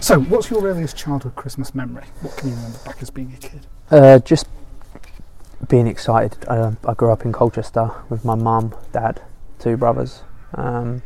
So, 0.00 0.20
what's 0.22 0.50
your 0.50 0.64
earliest 0.64 0.96
childhood 0.96 1.34
Christmas 1.36 1.74
memory? 1.74 2.04
What 2.20 2.36
can 2.36 2.48
you 2.48 2.54
remember 2.56 2.78
back 2.84 3.02
as 3.02 3.10
being 3.10 3.32
a 3.32 3.36
kid? 3.36 3.66
Uh, 3.90 4.18
just 4.20 4.46
being 5.68 5.86
excited. 5.86 6.44
Uh, 6.46 6.72
I 6.86 6.94
grew 6.94 7.12
up 7.12 7.24
in 7.24 7.32
Colchester 7.32 7.90
with 8.08 8.24
my 8.24 8.34
mum, 8.34 8.74
dad, 8.92 9.22
two 9.58 9.76
brothers. 9.76 10.22
Um, 10.54 11.02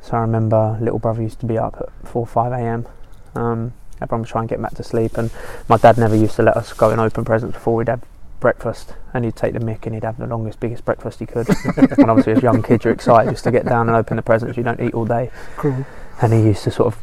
so 0.00 0.16
I 0.16 0.20
remember 0.20 0.78
little 0.80 0.98
brother 0.98 1.22
used 1.22 1.40
to 1.40 1.46
be 1.46 1.58
up 1.58 1.76
at 1.80 2.08
4 2.08 2.26
5 2.26 2.52
a.m. 2.52 2.86
Um, 3.34 3.72
everyone 4.00 4.22
was 4.22 4.30
trying 4.30 4.48
to 4.48 4.54
get 4.54 4.60
back 4.60 4.74
to 4.74 4.82
sleep, 4.82 5.16
and 5.16 5.30
my 5.68 5.76
dad 5.76 5.98
never 5.98 6.16
used 6.16 6.36
to 6.36 6.42
let 6.42 6.56
us 6.56 6.72
go 6.72 6.90
and 6.90 7.00
open 7.00 7.24
presents 7.24 7.54
before 7.54 7.76
we'd 7.76 7.88
have 7.88 8.02
breakfast. 8.40 8.94
And 9.14 9.24
he'd 9.24 9.36
take 9.36 9.52
the 9.52 9.60
mick 9.60 9.86
and 9.86 9.94
he'd 9.94 10.04
have 10.04 10.18
the 10.18 10.26
longest, 10.26 10.58
biggest 10.58 10.84
breakfast 10.84 11.20
he 11.20 11.26
could. 11.26 11.48
and 11.76 12.10
obviously, 12.10 12.32
as 12.32 12.42
young 12.42 12.62
kids, 12.62 12.84
you're 12.84 12.92
excited 12.92 13.30
just 13.30 13.44
to 13.44 13.50
get 13.50 13.64
down 13.64 13.88
and 13.88 13.96
open 13.96 14.16
the 14.16 14.22
presents. 14.22 14.56
You 14.56 14.64
don't 14.64 14.80
eat 14.80 14.94
all 14.94 15.06
day. 15.06 15.30
Cruel. 15.56 15.86
And 16.20 16.32
he 16.32 16.40
used 16.40 16.64
to 16.64 16.70
sort 16.70 16.94
of 16.94 17.02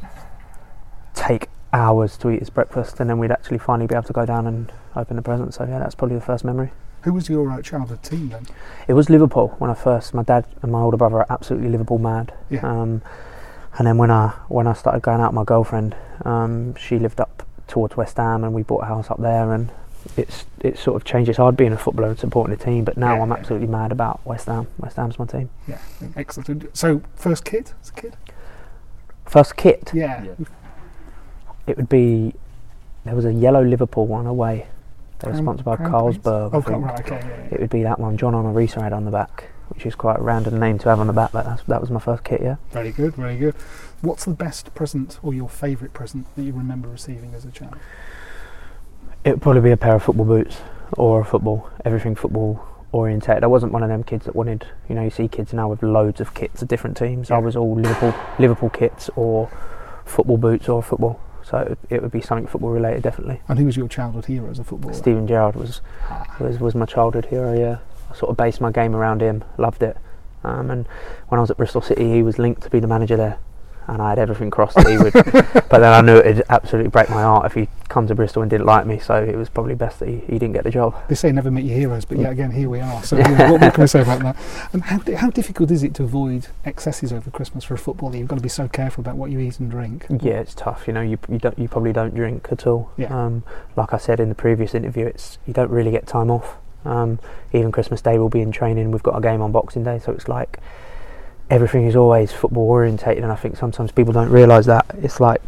take 1.13 1.47
hours 1.71 2.17
to 2.17 2.29
eat 2.29 2.39
his 2.39 2.49
breakfast, 2.49 2.99
and 2.99 3.09
then 3.09 3.17
we'd 3.17 3.31
actually 3.31 3.57
finally 3.57 3.87
be 3.87 3.95
able 3.95 4.07
to 4.07 4.13
go 4.13 4.25
down 4.25 4.45
and 4.47 4.71
open 4.99 5.15
the 5.15 5.21
present. 5.21 5.53
So 5.53 5.63
yeah, 5.65 5.79
that's 5.79 5.95
probably 5.95 6.15
the 6.15 6.21
first 6.21 6.43
memory. 6.45 6.71
Who 7.03 7.13
was 7.13 7.29
your 7.29 7.49
uh, 7.49 7.61
childhood 7.61 8.03
team 8.03 8.29
then? 8.29 8.45
It 8.87 8.93
was 8.93 9.09
Liverpool 9.09 9.55
when 9.57 9.69
I 9.71 9.73
first. 9.73 10.13
My 10.13 10.23
dad 10.23 10.45
and 10.61 10.71
my 10.71 10.81
older 10.81 10.97
brother 10.97 11.17
are 11.17 11.25
absolutely 11.29 11.69
Liverpool 11.69 11.97
mad. 11.97 12.33
Yeah. 12.49 12.59
Um, 12.61 13.01
and 13.77 13.87
then 13.87 13.97
when 13.97 14.11
I 14.11 14.29
when 14.49 14.67
I 14.67 14.73
started 14.73 15.01
going 15.01 15.21
out 15.21 15.29
with 15.31 15.35
my 15.35 15.43
girlfriend, 15.45 15.95
um, 16.25 16.75
she 16.75 16.99
lived 16.99 17.21
up 17.21 17.43
towards 17.67 17.95
West 17.95 18.17
Ham, 18.17 18.43
and 18.43 18.53
we 18.53 18.63
bought 18.63 18.83
a 18.83 18.87
house 18.87 19.09
up 19.09 19.19
there, 19.21 19.53
and 19.53 19.69
it's 20.17 20.45
it's 20.59 20.81
sort 20.81 20.97
of 20.97 21.05
changed. 21.05 21.29
It's 21.29 21.37
hard 21.37 21.55
being 21.55 21.71
a 21.71 21.77
footballer 21.77 22.09
and 22.09 22.19
supporting 22.19 22.53
a 22.53 22.57
team, 22.57 22.83
but 22.83 22.97
now 22.97 23.15
Yeah, 23.15 23.21
I'm 23.21 23.29
yeah. 23.29 23.35
absolutely 23.35 23.67
mad 23.67 23.91
about 23.93 24.19
West 24.25 24.47
Ham. 24.47 24.67
West 24.79 24.97
Ham's 24.97 25.17
my 25.19 25.25
team. 25.25 25.49
Yeah, 25.67 25.77
excellent. 26.17 26.75
So, 26.75 27.01
first 27.15 27.45
kit 27.45 27.73
as 27.81 27.89
a 27.89 27.93
kid? 27.93 28.17
First 29.25 29.55
kit, 29.55 29.91
Yeah. 29.93 30.25
it 31.67 31.77
would 31.77 31.87
be 31.89 32.33
there 33.05 33.15
was 33.15 33.25
a 33.25 33.31
yellow 33.33 33.63
Liverpool 33.63 34.07
one 34.07 34.25
away. 34.25 34.67
They 35.19 35.27
were 35.27 35.33
Crown- 35.33 35.43
sponsored 35.57 35.65
by 35.65 35.75
Carlsberg. 35.77 36.53
I 36.53 36.57
Oh, 36.57 36.61
think. 36.61 36.85
right, 36.85 36.99
okay. 37.01 37.19
Yeah, 37.21 37.27
yeah. 37.27 37.47
It 37.55 37.59
would 37.61 37.69
be 37.69 37.83
that 37.83 37.99
one. 37.99 38.17
John 38.17 38.33
Arne 38.35 38.53
Riise 38.53 38.73
had 38.81 38.93
on 38.93 39.05
the 39.05 39.11
back, 39.11 39.49
which 39.69 39.85
is 39.85 39.95
quite 39.95 40.19
a 40.19 40.21
random 40.21 40.59
name 40.59 40.77
to 40.79 40.89
have 40.89 40.99
on 40.99 41.07
the 41.07 41.13
back, 41.13 41.31
but 41.31 41.45
that's, 41.45 41.63
that 41.63 41.81
was 41.81 41.89
my 41.91 41.99
first 41.99 42.23
kit, 42.23 42.41
yeah. 42.41 42.55
Very 42.71 42.91
good, 42.91 43.15
very 43.15 43.35
good. 43.37 43.55
What's 44.01 44.23
the 44.25 44.31
best 44.33 44.73
present 44.75 45.19
or 45.21 45.33
your 45.33 45.49
favourite 45.49 45.93
present 45.93 46.33
that 46.35 46.41
you 46.43 46.53
remember 46.53 46.87
receiving 46.87 47.33
as 47.35 47.43
a 47.43 47.51
child? 47.51 47.75
It 49.25 49.31
would 49.31 49.41
probably 49.41 49.61
be 49.61 49.71
a 49.71 49.77
pair 49.77 49.95
of 49.95 50.03
football 50.03 50.25
boots 50.25 50.57
or 50.97 51.19
a 51.21 51.25
football, 51.25 51.69
everything 51.83 52.15
football 52.15 52.63
orientated. 52.93 53.43
I 53.43 53.47
wasn't 53.47 53.73
one 53.73 53.83
of 53.83 53.89
them 53.89 54.03
kids 54.03 54.25
that 54.25 54.35
wanted, 54.35 54.65
you 54.87 54.95
know, 54.95 55.03
you 55.03 55.09
see 55.09 55.27
kids 55.27 55.51
now 55.53 55.67
with 55.67 55.83
loads 55.83 56.21
of 56.21 56.33
kits 56.33 56.61
of 56.61 56.69
different 56.69 56.95
teams. 56.95 57.29
I 57.29 57.37
was 57.37 57.55
all 57.57 57.75
Liverpool 57.75 58.13
Liverpool 58.39 58.69
kits 58.69 59.09
or 59.17 59.49
football 60.05 60.37
boots 60.37 60.69
or 60.69 60.81
football. 60.81 61.19
So 61.49 61.57
it, 61.57 61.79
it 61.89 62.01
would 62.01 62.11
be 62.11 62.21
something 62.21 62.45
football 62.45 62.69
related, 62.69 63.01
definitely. 63.01 63.41
And 63.47 63.57
who 63.57 63.65
was 63.65 63.75
your 63.75 63.87
childhood 63.87 64.25
hero 64.25 64.51
as 64.51 64.59
a 64.59 64.63
footballer? 64.63 64.93
Steven 64.93 65.25
Gerrard 65.27 65.55
was, 65.55 65.81
was 66.39 66.59
was 66.59 66.75
my 66.75 66.85
childhood 66.85 67.25
hero. 67.25 67.57
Yeah, 67.57 67.79
I 68.11 68.15
sort 68.15 68.29
of 68.29 68.37
based 68.37 68.61
my 68.61 68.71
game 68.71 68.95
around 68.95 69.21
him. 69.21 69.43
Loved 69.57 69.81
it. 69.81 69.97
Um, 70.43 70.69
and 70.69 70.87
when 71.29 71.39
I 71.39 71.41
was 71.41 71.49
at 71.49 71.57
Bristol 71.57 71.81
City, 71.81 72.11
he 72.11 72.21
was 72.21 72.37
linked 72.37 72.61
to 72.63 72.69
be 72.69 72.79
the 72.79 72.87
manager 72.87 73.17
there. 73.17 73.39
And 73.89 74.01
I 74.01 74.09
had 74.09 74.19
everything 74.19 74.51
crossed 74.51 74.75
that 74.75 74.87
he 74.87 74.97
would. 74.97 75.13
but 75.13 75.79
then 75.79 75.93
I 75.93 76.01
knew 76.01 76.17
it'd 76.17 76.43
absolutely 76.49 76.89
break 76.89 77.09
my 77.09 77.21
heart 77.21 77.45
if 77.45 77.53
he 77.53 77.67
come 77.89 78.07
to 78.07 78.15
Bristol 78.15 78.43
and 78.43 78.49
didn't 78.49 78.65
like 78.65 78.85
me. 78.85 78.99
So 78.99 79.15
it 79.15 79.35
was 79.35 79.49
probably 79.49 79.75
best 79.75 79.99
that 79.99 80.07
he, 80.07 80.19
he 80.19 80.33
didn't 80.33 80.53
get 80.53 80.63
the 80.63 80.69
job. 80.69 80.95
They 81.09 81.15
say 81.15 81.31
never 81.31 81.49
meet 81.49 81.65
your 81.65 81.77
heroes, 81.77 82.05
but 82.05 82.17
yet 82.17 82.31
again, 82.31 82.51
here 82.51 82.69
we 82.69 82.79
are. 82.79 83.03
So 83.03 83.17
yeah, 83.17 83.51
what, 83.51 83.61
what 83.61 83.73
can 83.73 83.81
we 83.81 83.87
say 83.87 84.01
about 84.01 84.21
that? 84.21 84.35
And 84.73 84.83
how, 84.83 84.99
how 85.15 85.29
difficult 85.31 85.71
is 85.71 85.83
it 85.83 85.95
to 85.95 86.03
avoid 86.03 86.47
excesses 86.63 87.11
over 87.11 87.31
Christmas 87.31 87.63
for 87.63 87.73
a 87.73 87.77
footballer? 87.77 88.17
You've 88.17 88.27
got 88.27 88.35
to 88.35 88.41
be 88.41 88.49
so 88.49 88.67
careful 88.67 89.01
about 89.01 89.15
what 89.15 89.31
you 89.31 89.39
eat 89.39 89.59
and 89.59 89.71
drink. 89.71 90.05
Yeah, 90.09 90.39
it's 90.39 90.53
tough. 90.53 90.85
You 90.87 90.93
know, 90.93 91.01
you 91.01 91.17
you 91.27 91.39
don't 91.39 91.57
you 91.57 91.67
probably 91.67 91.93
don't 91.93 92.13
drink 92.13 92.47
at 92.51 92.67
all. 92.67 92.91
Yeah. 92.97 93.07
Um, 93.07 93.43
like 93.75 93.93
I 93.93 93.97
said 93.97 94.19
in 94.19 94.29
the 94.29 94.35
previous 94.35 94.75
interview, 94.75 95.05
it's 95.05 95.39
you 95.47 95.53
don't 95.53 95.71
really 95.71 95.91
get 95.91 96.05
time 96.05 96.29
off. 96.29 96.57
Um, 96.85 97.19
even 97.51 97.71
Christmas 97.71 98.01
Day, 98.01 98.17
we'll 98.17 98.29
be 98.29 98.41
in 98.41 98.51
training. 98.51 98.91
We've 98.91 99.03
got 99.03 99.17
a 99.17 99.21
game 99.21 99.41
on 99.41 99.51
Boxing 99.51 99.83
Day, 99.83 99.99
so 99.99 100.11
it's 100.11 100.27
like 100.27 100.59
everything 101.49 101.87
is 101.87 101.95
always 101.95 102.31
football 102.31 102.69
orientated. 102.69 103.23
And 103.23 103.31
I 103.31 103.35
think 103.35 103.57
sometimes 103.57 103.91
people 103.91 104.13
don't 104.13 104.29
realise 104.29 104.65
that 104.67 104.85
it's 105.01 105.19
like 105.19 105.41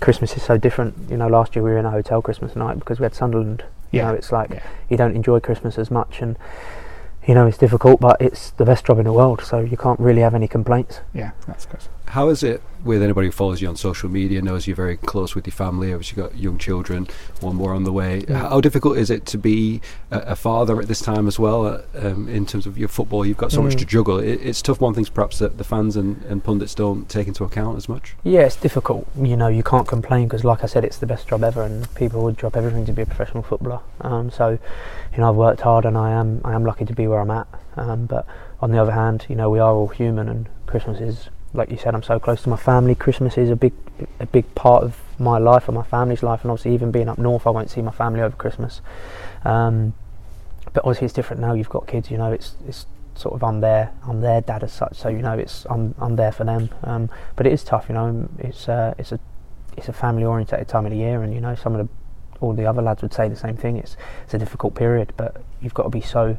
Christmas 0.00 0.36
is 0.36 0.42
so 0.42 0.56
different. 0.56 1.10
You 1.10 1.16
know, 1.16 1.28
last 1.28 1.56
year 1.56 1.62
we 1.64 1.70
were 1.70 1.78
in 1.78 1.86
a 1.86 1.90
hotel 1.90 2.22
Christmas 2.22 2.54
night 2.56 2.78
because 2.78 3.00
we 3.00 3.04
had 3.04 3.14
Sunderland. 3.14 3.64
You 3.90 3.98
Yeah, 4.00 4.08
know, 4.08 4.14
it's 4.14 4.30
like 4.32 4.50
yeah. 4.50 4.62
you 4.88 4.96
don't 4.96 5.16
enjoy 5.16 5.40
Christmas 5.40 5.78
as 5.78 5.90
much, 5.90 6.20
and 6.20 6.36
you 7.26 7.34
know 7.34 7.46
it's 7.46 7.58
difficult, 7.58 8.00
but 8.00 8.20
it's 8.20 8.50
the 8.50 8.64
best 8.64 8.84
job 8.84 8.98
in 8.98 9.04
the 9.04 9.12
world, 9.12 9.40
so 9.42 9.60
you 9.60 9.76
can't 9.78 9.98
really 9.98 10.20
have 10.20 10.34
any 10.34 10.46
complaints. 10.46 11.00
Yeah, 11.14 11.30
that's 11.46 11.64
good. 11.64 11.80
How 12.08 12.28
is 12.28 12.42
it 12.42 12.62
with 12.84 13.02
anybody 13.02 13.26
who 13.28 13.32
follows 13.32 13.60
you 13.60 13.68
on 13.68 13.76
social 13.76 14.08
media, 14.08 14.40
knows 14.40 14.66
you're 14.66 14.76
very 14.76 14.96
close 14.96 15.34
with 15.34 15.46
your 15.46 15.52
family, 15.52 15.92
obviously 15.92 16.22
you've 16.22 16.30
got 16.30 16.38
young 16.38 16.56
children, 16.58 17.08
one 17.40 17.56
more 17.56 17.74
on 17.74 17.84
the 17.84 17.92
way. 17.92 18.24
Yeah. 18.28 18.48
How 18.48 18.60
difficult 18.60 18.96
is 18.98 19.10
it 19.10 19.26
to 19.26 19.38
be 19.38 19.80
a, 20.10 20.18
a 20.20 20.36
father 20.36 20.80
at 20.80 20.86
this 20.88 21.00
time 21.00 21.26
as 21.26 21.38
well, 21.38 21.66
uh, 21.66 21.82
um, 21.96 22.28
in 22.28 22.46
terms 22.46 22.66
of 22.66 22.78
your 22.78 22.88
football? 22.88 23.26
You've 23.26 23.36
got 23.36 23.52
so 23.52 23.62
much 23.62 23.74
Mm. 23.74 23.78
to 23.80 23.84
juggle. 23.84 24.18
It, 24.18 24.40
it's 24.42 24.62
tough, 24.62 24.80
one 24.80 24.94
things 24.94 25.10
perhaps 25.10 25.38
that 25.40 25.58
the 25.58 25.64
fans 25.64 25.96
and, 25.96 26.22
and 26.24 26.42
pundits 26.42 26.74
don't 26.74 27.08
take 27.08 27.26
into 27.26 27.44
account 27.44 27.76
as 27.76 27.88
much. 27.88 28.14
Yeah, 28.22 28.40
it's 28.42 28.56
difficult. 28.56 29.06
You 29.20 29.36
know, 29.36 29.48
you 29.48 29.62
can't 29.62 29.86
complain 29.86 30.26
because, 30.28 30.44
like 30.44 30.62
I 30.62 30.66
said, 30.66 30.84
it's 30.84 30.98
the 30.98 31.06
best 31.06 31.28
job 31.28 31.42
ever, 31.42 31.62
and 31.62 31.92
people 31.96 32.22
would 32.22 32.36
drop 32.36 32.56
everything 32.56 32.86
to 32.86 32.92
be 32.92 33.02
a 33.02 33.06
professional 33.06 33.42
footballer. 33.42 33.80
Um, 34.00 34.30
so, 34.30 34.50
you 34.50 35.18
know, 35.18 35.28
I've 35.28 35.34
worked 35.36 35.60
hard, 35.62 35.84
and 35.84 35.98
I 35.98 36.12
am 36.12 36.40
I 36.44 36.54
am 36.54 36.64
lucky 36.64 36.84
to 36.86 36.94
be 36.94 37.06
where 37.06 37.20
I'm 37.20 37.30
at. 37.30 37.48
Um, 37.76 38.06
but 38.06 38.26
on 38.60 38.72
the 38.72 38.78
other 38.80 38.92
hand, 38.92 39.26
you 39.28 39.36
know, 39.36 39.50
we 39.50 39.58
are 39.58 39.72
all 39.72 39.88
human, 39.88 40.28
and 40.28 40.48
Christmas 40.66 41.00
is, 41.00 41.28
like 41.54 41.70
you 41.70 41.78
said, 41.78 41.94
I'm 41.94 42.02
so 42.02 42.18
close 42.18 42.42
to 42.42 42.48
my 42.48 42.56
family. 42.56 42.94
Christmas 42.94 43.38
is 43.38 43.50
a 43.50 43.56
big 43.56 43.72
a 44.20 44.26
big 44.26 44.52
part 44.54 44.84
of 44.84 45.00
my 45.18 45.38
life 45.38 45.68
and 45.68 45.76
my 45.76 45.82
family's 45.82 46.22
life, 46.22 46.42
and 46.42 46.50
obviously, 46.50 46.74
even 46.74 46.90
being 46.90 47.08
up 47.08 47.18
north, 47.18 47.46
I 47.46 47.50
won't 47.50 47.70
see 47.70 47.82
my 47.82 47.90
family 47.92 48.20
over 48.20 48.36
Christmas. 48.36 48.80
Um, 49.44 49.94
but 50.72 50.84
obviously, 50.84 51.06
it's 51.06 51.14
different 51.14 51.40
now. 51.40 51.54
You've 51.54 51.68
got 51.68 51.86
kids. 51.86 52.10
You 52.10 52.18
know, 52.18 52.32
it's 52.32 52.56
it's 52.66 52.86
sort 53.14 53.34
of 53.34 53.42
I'm 53.42 53.60
their 53.60 53.92
I'm 54.06 54.20
their 54.20 54.40
dad 54.40 54.62
as 54.64 54.72
such. 54.72 54.96
So 54.96 55.08
you 55.08 55.22
know, 55.22 55.38
it's 55.38 55.66
I'm 55.70 55.94
I'm 55.98 56.16
there 56.16 56.32
for 56.32 56.44
them. 56.44 56.70
Um, 56.82 57.10
but 57.36 57.46
it 57.46 57.52
is 57.52 57.64
tough. 57.64 57.86
You 57.88 57.94
know, 57.94 58.28
it's 58.38 58.68
uh, 58.68 58.94
it's 58.98 59.12
a 59.12 59.20
it's 59.76 59.88
a 59.88 59.92
family 59.92 60.24
orientated 60.24 60.68
time 60.68 60.84
of 60.84 60.92
the 60.92 60.98
year, 60.98 61.22
and 61.22 61.32
you 61.32 61.40
know, 61.40 61.54
some 61.54 61.74
of 61.74 61.86
the 61.86 61.92
all 62.40 62.52
the 62.52 62.66
other 62.66 62.82
lads 62.82 63.02
would 63.02 63.12
say 63.12 63.28
the 63.28 63.36
same 63.36 63.56
thing. 63.56 63.76
It's 63.76 63.96
it's 64.24 64.34
a 64.34 64.38
difficult 64.38 64.74
period, 64.74 65.12
but 65.16 65.42
you've 65.60 65.74
got 65.74 65.84
to 65.84 65.90
be 65.90 66.00
so 66.00 66.36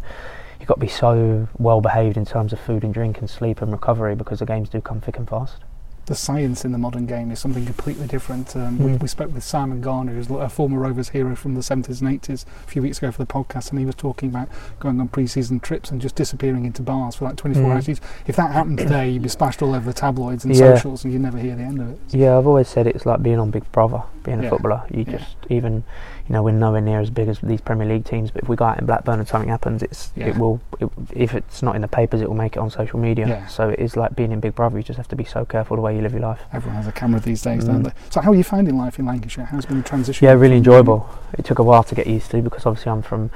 you've 0.59 0.67
got 0.67 0.75
to 0.75 0.79
be 0.81 0.87
so 0.87 1.47
well 1.57 1.81
behaved 1.81 2.17
in 2.17 2.25
terms 2.25 2.53
of 2.53 2.59
food 2.59 2.83
and 2.83 2.93
drink 2.93 3.19
and 3.19 3.29
sleep 3.29 3.61
and 3.61 3.71
recovery 3.71 4.15
because 4.15 4.39
the 4.39 4.45
games 4.45 4.69
do 4.69 4.81
come 4.81 5.01
thick 5.01 5.17
and 5.17 5.27
fast. 5.27 5.57
The 6.05 6.15
science 6.15 6.65
in 6.65 6.71
the 6.71 6.79
modern 6.79 7.05
game 7.05 7.29
is 7.29 7.37
something 7.37 7.63
completely 7.67 8.07
different. 8.07 8.55
Um, 8.55 8.79
we, 8.79 8.91
Mm. 8.93 9.01
we 9.03 9.07
spoke 9.07 9.31
with 9.31 9.43
Simon 9.43 9.79
Garner, 9.79 10.11
who's 10.13 10.27
a 10.27 10.49
former 10.49 10.79
Rovers 10.79 11.09
hero 11.09 11.35
from 11.35 11.53
the 11.53 11.61
70s 11.61 12.01
and 12.01 12.09
80s, 12.09 12.45
a 12.63 12.67
few 12.67 12.81
weeks 12.81 12.97
ago 12.97 13.11
for 13.11 13.19
the 13.23 13.27
podcast, 13.31 13.69
and 13.69 13.77
he 13.77 13.85
was 13.85 13.93
talking 13.93 14.27
about 14.29 14.47
going 14.79 14.99
on 14.99 15.07
pre-season 15.09 15.59
trips 15.59 15.91
and 15.91 16.01
just 16.01 16.15
disappearing 16.15 16.65
into 16.65 16.81
bars 16.81 17.13
for 17.13 17.25
like 17.25 17.35
24 17.35 17.63
Mm. 17.69 17.75
hours. 17.75 17.87
If 18.25 18.35
that 18.37 18.49
happened 18.53 18.79
today, 18.79 19.07
you'd 19.07 19.21
be 19.21 19.29
splashed 19.29 19.61
all 19.61 19.75
over 19.75 19.85
the 19.85 19.93
tabloids 19.93 20.43
and 20.45 20.55
Yeah. 20.55 20.73
socials, 20.73 21.03
and 21.03 21.13
you'd 21.13 21.21
never 21.21 21.37
hear 21.37 21.55
the 21.55 21.61
end 21.61 21.79
of 21.79 21.89
it. 21.91 21.99
Yeah, 22.09 22.39
I've 22.39 22.47
always 22.47 22.67
said 22.67 22.87
it's 22.87 23.05
like 23.05 23.21
being 23.21 23.37
on 23.37 23.51
Big 23.51 23.71
Brother, 23.71 24.01
being 24.23 24.39
a 24.39 24.43
Yeah. 24.43 24.49
footballer. 24.49 24.81
You 24.89 25.05
Yeah. 25.07 25.17
just 25.17 25.35
even, 25.49 25.83
you 26.29 26.33
know, 26.33 26.43
we're 26.43 26.51
nowhere 26.51 26.79
near 26.79 26.99
as 26.99 27.09
big 27.09 27.27
as 27.27 27.39
these 27.39 27.59
Premier 27.59 27.87
League 27.87 28.05
teams. 28.05 28.29
But 28.29 28.43
if 28.43 28.49
we 28.49 28.55
go 28.55 28.65
out 28.65 28.79
in 28.79 28.85
Blackburn 28.85 29.17
and 29.17 29.27
something 29.27 29.49
happens, 29.49 29.81
it's 29.81 30.11
Yeah. 30.15 30.27
it 30.27 30.37
will. 30.37 30.61
It, 30.79 30.87
if 31.11 31.33
it's 31.33 31.63
not 31.63 31.75
in 31.75 31.81
the 31.81 31.87
papers, 31.87 32.21
it 32.21 32.29
will 32.29 32.35
make 32.37 32.55
it 32.55 32.59
on 32.59 32.69
social 32.69 32.99
media. 32.99 33.27
Yeah. 33.27 33.47
So 33.47 33.69
it 33.69 33.79
is 33.79 33.97
like 33.97 34.15
being 34.15 34.31
in 34.31 34.39
Big 34.39 34.53
Brother. 34.53 34.77
You 34.77 34.83
just 34.83 34.97
have 34.97 35.07
to 35.07 35.15
be 35.15 35.23
so 35.25 35.43
careful 35.43 35.75
the 35.75 35.81
way 35.81 35.95
you 35.95 36.01
live 36.03 36.11
your 36.13 36.21
life. 36.21 36.41
Everyone 36.53 36.75
has 36.77 36.85
a 36.87 36.91
camera 36.91 37.19
these 37.19 37.41
days, 37.41 37.65
don't 37.65 37.81
Mm. 37.81 37.85
they? 37.85 37.91
So 38.11 38.21
how 38.21 38.31
are 38.31 38.35
you 38.35 38.43
finding 38.43 38.77
life 38.77 38.99
in 38.99 39.05
Lancashire? 39.07 39.45
How's 39.45 39.65
been 39.65 39.77
the 39.77 39.83
transition? 39.83 40.23
Yeah, 40.23 40.33
really 40.33 40.57
enjoyable. 40.57 41.09
It 41.37 41.45
took 41.45 41.57
a 41.57 41.63
while 41.63 41.83
to 41.83 41.95
get 41.95 42.05
used 42.05 42.29
to 42.31 42.41
because 42.43 42.65
obviously 42.67 42.91
I'm 42.91 43.01
from 43.01 43.31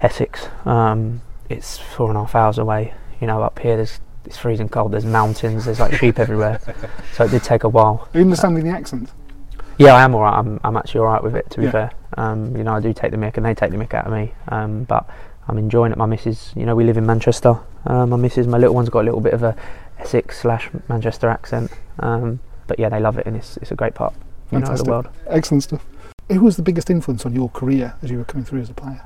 Essex. 0.00 0.48
Um, 0.64 1.22
it's 1.48 1.78
four 1.78 2.08
and 2.08 2.16
a 2.16 2.20
half 2.20 2.34
hours 2.36 2.58
away. 2.58 2.94
You 3.20 3.26
know, 3.26 3.42
up 3.42 3.58
here 3.58 3.76
there's 3.76 3.98
it's 4.24 4.36
freezing 4.36 4.68
cold. 4.68 4.90
There's 4.92 5.04
mountains. 5.04 5.64
There's 5.66 5.78
like 5.80 5.94
sheep 5.94 6.18
everywhere. 6.18 6.60
So 7.14 7.24
it 7.24 7.30
did 7.30 7.42
take 7.44 7.64
a 7.64 7.68
while. 7.68 8.08
Are 8.12 8.18
you 8.18 8.24
understanding 8.24 8.62
the 8.64 8.70
accent? 8.70 9.10
Yeah, 9.78 9.94
I 9.94 10.02
am 10.04 10.14
alright. 10.14 10.34
I'm, 10.34 10.60
I'm 10.64 10.76
actually 10.76 11.00
alright 11.00 11.22
with 11.22 11.36
it, 11.36 11.50
to 11.50 11.58
be 11.58 11.64
Yeah. 11.66 11.70
fair. 11.72 11.90
Um, 12.16 12.56
you 12.56 12.64
know, 12.64 12.74
I 12.74 12.80
do 12.80 12.92
take 12.92 13.10
the 13.10 13.16
mick, 13.18 13.36
and 13.36 13.44
they 13.44 13.54
take 13.54 13.70
the 13.70 13.76
mick 13.76 13.92
out 13.94 14.06
of 14.06 14.12
me. 14.12 14.32
Um, 14.48 14.84
but 14.84 15.08
I'm 15.48 15.58
enjoying 15.58 15.92
it. 15.92 15.98
My 15.98 16.06
missus, 16.06 16.52
you 16.56 16.64
know, 16.66 16.74
we 16.74 16.84
live 16.84 16.96
in 16.96 17.04
Manchester. 17.06 17.58
Uh, 17.86 18.06
my 18.06 18.16
missus, 18.16 18.46
my 18.46 18.58
little 18.58 18.74
one's 18.74 18.88
got 18.88 19.00
a 19.00 19.04
little 19.04 19.20
bit 19.20 19.34
of 19.34 19.42
a 19.42 19.54
Essex 19.98 20.40
slash 20.40 20.70
Manchester 20.88 21.28
accent. 21.28 21.70
Um, 22.00 22.40
but 22.66 22.78
yeah, 22.78 22.88
they 22.88 23.00
love 23.00 23.18
it, 23.18 23.26
and 23.26 23.36
it's 23.36 23.56
it's 23.58 23.70
a 23.70 23.74
great 23.76 23.94
part, 23.94 24.14
you 24.50 24.58
know, 24.58 24.66
of 24.66 24.78
the 24.78 24.90
world. 24.90 25.08
Excellent 25.28 25.62
stuff. 25.62 25.84
Who 26.30 26.40
was 26.40 26.56
the 26.56 26.62
biggest 26.62 26.90
influence 26.90 27.24
on 27.24 27.34
your 27.34 27.48
career 27.50 27.94
as 28.02 28.10
you 28.10 28.18
were 28.18 28.24
coming 28.24 28.44
through 28.44 28.60
as 28.60 28.70
a 28.70 28.74
player? 28.74 29.02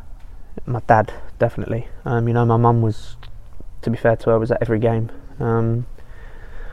My 0.66 0.80
dad, 0.86 1.12
definitely. 1.38 1.88
Um, 2.04 2.26
you 2.28 2.34
know, 2.34 2.46
my 2.46 2.56
mum 2.56 2.80
was, 2.80 3.16
to 3.82 3.90
be 3.90 3.96
fair 3.96 4.16
to 4.16 4.30
her, 4.30 4.38
was 4.38 4.50
at 4.50 4.58
every 4.62 4.78
game. 4.78 5.10
Um, 5.38 5.86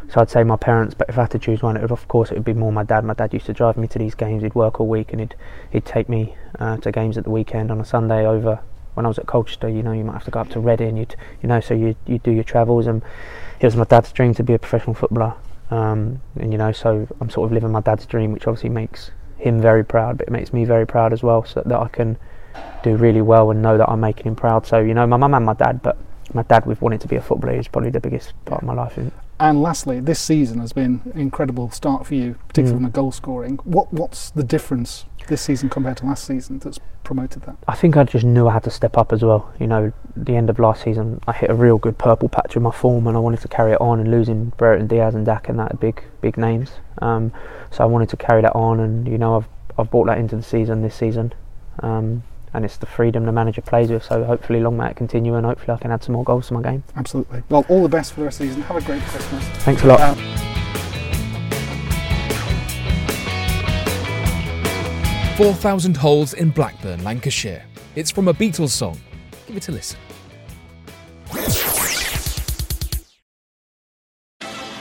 so 0.10 0.22
I'd 0.22 0.30
say 0.30 0.44
my 0.44 0.56
parents, 0.56 0.96
but 0.96 1.10
if 1.10 1.18
I 1.18 1.22
had 1.22 1.32
to 1.32 1.40
choose 1.40 1.62
one, 1.62 1.76
it 1.76 1.82
would, 1.82 1.92
of 1.92 2.08
course, 2.08 2.32
it 2.32 2.36
would 2.36 2.46
be 2.46 2.54
more 2.54 2.72
my 2.72 2.84
dad. 2.84 3.04
My 3.04 3.14
dad 3.14 3.34
used 3.34 3.46
to 3.48 3.54
drive 3.54 3.76
me 3.76 3.88
to 3.90 4.00
these 4.00 4.16
games. 4.16 4.42
He'd 4.42 4.56
work 4.56 4.80
all 4.80 4.88
week, 4.88 5.12
and 5.12 5.20
he'd 5.20 5.36
he'd 5.72 5.86
take 5.86 6.08
me 6.08 6.36
uh, 6.60 6.78
to 6.78 6.92
games 6.92 7.18
at 7.18 7.26
the 7.26 7.30
weekend 7.30 7.72
on 7.72 7.82
a 7.82 7.86
Sunday 7.86 8.26
over. 8.26 8.60
When 8.94 9.06
I 9.06 9.10
was 9.10 9.20
at 9.20 9.28
Colchester, 9.28 9.70
you 9.70 9.84
know, 9.84 9.92
you 9.92 10.04
might 10.04 10.14
have 10.14 10.24
to 10.24 10.32
go 10.32 10.40
up 10.40 10.50
to 10.52 10.60
Reading. 10.60 10.98
You'd, 10.98 11.16
you 11.44 11.50
know, 11.50 11.60
so 11.60 11.74
you 11.74 11.96
you 12.06 12.20
do 12.20 12.32
your 12.32 12.46
travels, 12.46 12.88
and 12.88 13.04
it 13.60 13.66
was 13.66 13.76
my 13.76 13.84
dad's 13.84 14.12
dream 14.12 14.34
to 14.36 14.44
be 14.44 14.54
a 14.54 14.60
professional 14.60 14.94
footballer. 14.94 15.36
Um, 15.70 16.22
and 16.40 16.54
you 16.54 16.58
know, 16.58 16.72
so 16.72 17.08
I'm 17.20 17.30
sort 17.30 17.48
of 17.48 17.52
living 17.52 17.72
my 17.72 17.82
dad's 17.82 18.06
dream, 18.06 18.32
which 18.32 18.48
obviously 18.48 18.70
makes 18.70 19.12
him 19.38 19.62
very 19.62 19.84
proud, 19.84 20.20
but 20.20 20.28
it 20.28 20.32
makes 20.32 20.54
me 20.54 20.64
very 20.64 20.88
proud 20.88 21.12
as 21.12 21.22
well, 21.22 21.44
so 21.44 21.62
that 21.66 21.80
I 21.80 21.90
can 21.90 22.18
do 22.82 22.96
really 22.96 23.22
well 23.22 23.52
and 23.52 23.62
know 23.62 23.78
that 23.78 23.90
I'm 23.90 24.00
making 24.00 24.26
him 24.26 24.38
proud. 24.38 24.66
So 24.66 24.80
you 24.80 24.94
know, 24.94 25.06
my 25.06 25.18
mum 25.18 25.34
and 25.34 25.46
my 25.46 25.54
dad, 25.54 25.82
but 25.82 25.98
my 26.34 26.44
dad 26.44 26.66
with 26.66 26.82
wanting 26.82 27.00
to 27.00 27.08
be 27.10 27.18
a 27.18 27.22
footballer 27.22 27.60
is 27.60 27.68
probably 27.68 27.90
the 27.90 28.00
biggest 28.00 28.34
part 28.46 28.62
of 28.62 28.68
my 28.68 28.74
life. 28.74 28.98
And 29.40 29.62
lastly, 29.62 30.00
this 30.00 30.20
season 30.20 30.60
has 30.60 30.74
been 30.74 31.02
an 31.14 31.20
incredible 31.20 31.70
start 31.70 32.06
for 32.08 32.16
you, 32.16 32.36
particularly 32.48 32.74
Mm. 32.74 32.78
from 32.78 32.84
the 32.86 32.90
goal 32.90 33.12
scoring. 33.12 33.60
What 33.64 33.94
what's 33.94 34.32
the 34.32 34.44
difference 34.44 35.06
this 35.28 35.42
season 35.42 35.70
compared 35.70 35.98
to 35.98 36.06
last 36.08 36.24
season 36.24 36.58
that's 36.60 36.80
promoted 37.04 37.44
that? 37.44 37.56
I 37.68 37.76
think 37.76 37.96
I 37.98 38.04
just 38.04 38.26
knew 38.26 38.48
I 38.48 38.54
had 38.54 38.64
to 38.64 38.72
step 38.72 38.98
up 38.98 39.14
as 39.14 39.24
well. 39.24 39.50
You 39.60 39.68
know, 39.68 39.92
the 40.16 40.36
end 40.36 40.50
of 40.50 40.58
last 40.58 40.84
season, 40.84 41.22
I 41.28 41.34
hit 41.34 41.52
a 41.52 41.54
real 41.54 41.78
good 41.78 41.98
purple 42.00 42.30
patch 42.30 42.56
with 42.56 42.64
my 42.64 42.72
form, 42.72 43.06
and 43.06 43.16
I 43.16 43.20
wanted 43.20 43.42
to 43.42 43.48
carry 43.48 43.74
it 43.74 43.82
on. 43.82 44.00
And 44.00 44.10
losing 44.10 44.54
Brereton 44.58 44.88
Diaz 44.88 45.14
and 45.14 45.26
Dack 45.26 45.50
and 45.50 45.60
that 45.60 45.74
are 45.74 45.78
big, 45.78 46.04
big 46.22 46.38
names. 46.38 46.72
Um, 47.00 47.32
so 47.70 47.84
I 47.84 47.88
wanted 47.88 48.10
to 48.10 48.18
carry 48.18 48.42
that 48.42 48.56
on, 48.56 48.80
and 48.80 49.08
you 49.08 49.18
know, 49.20 49.36
I've 49.38 49.48
I've 49.78 49.92
brought 49.92 50.08
that 50.08 50.18
into 50.18 50.36
the 50.36 50.42
season 50.44 50.82
this 50.82 50.96
season. 50.96 51.34
Um, 51.84 52.24
and 52.54 52.66
it's 52.66 52.78
the 52.78 52.86
freedom 52.86 53.26
the 53.26 53.32
manager 53.32 53.62
plays 53.62 53.90
with. 53.90 54.04
So 54.04 54.24
hopefully, 54.24 54.60
long 54.60 54.78
may 54.78 54.90
it 54.90 54.96
continue, 54.96 55.36
and 55.36 55.46
hopefully, 55.46 55.76
I 55.76 55.78
can 55.78 55.92
add 55.92 56.04
some 56.04 56.14
more 56.14 56.24
goals 56.24 56.48
to 56.48 56.54
my 56.54 56.62
game. 56.62 56.84
Absolutely. 56.96 57.44
Well, 57.50 57.66
all 57.70 57.84
the 57.84 57.90
best 57.90 58.14
for 58.14 58.22
the 58.22 58.26
rest 58.26 58.40
of 58.40 58.48
the 58.48 58.54
season. 58.54 58.64
Have 58.64 58.78
a 58.78 58.82
great 58.82 59.02
Christmas. 59.04 59.44
Thanks 59.64 59.84
a 59.84 59.88
lot. 59.88 60.02
Um, 60.02 60.18
4,000 65.38 65.96
Holes 65.96 66.34
in 66.34 66.50
Blackburn, 66.50 67.04
Lancashire. 67.04 67.64
It's 67.96 68.10
from 68.10 68.28
a 68.28 68.34
Beatles 68.34 68.70
song. 68.70 69.00
Give 69.46 69.58
it 69.58 69.68
a 69.70 69.72
listen. 69.72 70.00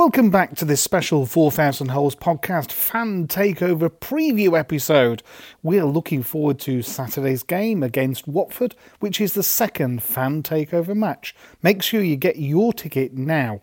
Welcome 0.00 0.30
back 0.30 0.56
to 0.56 0.64
this 0.64 0.80
special 0.80 1.26
4000 1.26 1.88
Holes 1.88 2.16
podcast 2.16 2.72
fan 2.72 3.28
takeover 3.28 3.90
preview 3.90 4.58
episode. 4.58 5.22
We're 5.62 5.84
looking 5.84 6.22
forward 6.22 6.58
to 6.60 6.80
Saturday's 6.80 7.42
game 7.42 7.82
against 7.82 8.26
Watford, 8.26 8.74
which 9.00 9.20
is 9.20 9.34
the 9.34 9.42
second 9.42 10.02
fan 10.02 10.42
takeover 10.42 10.96
match. 10.96 11.34
Make 11.62 11.82
sure 11.82 12.00
you 12.00 12.16
get 12.16 12.38
your 12.38 12.72
ticket 12.72 13.12
now. 13.12 13.60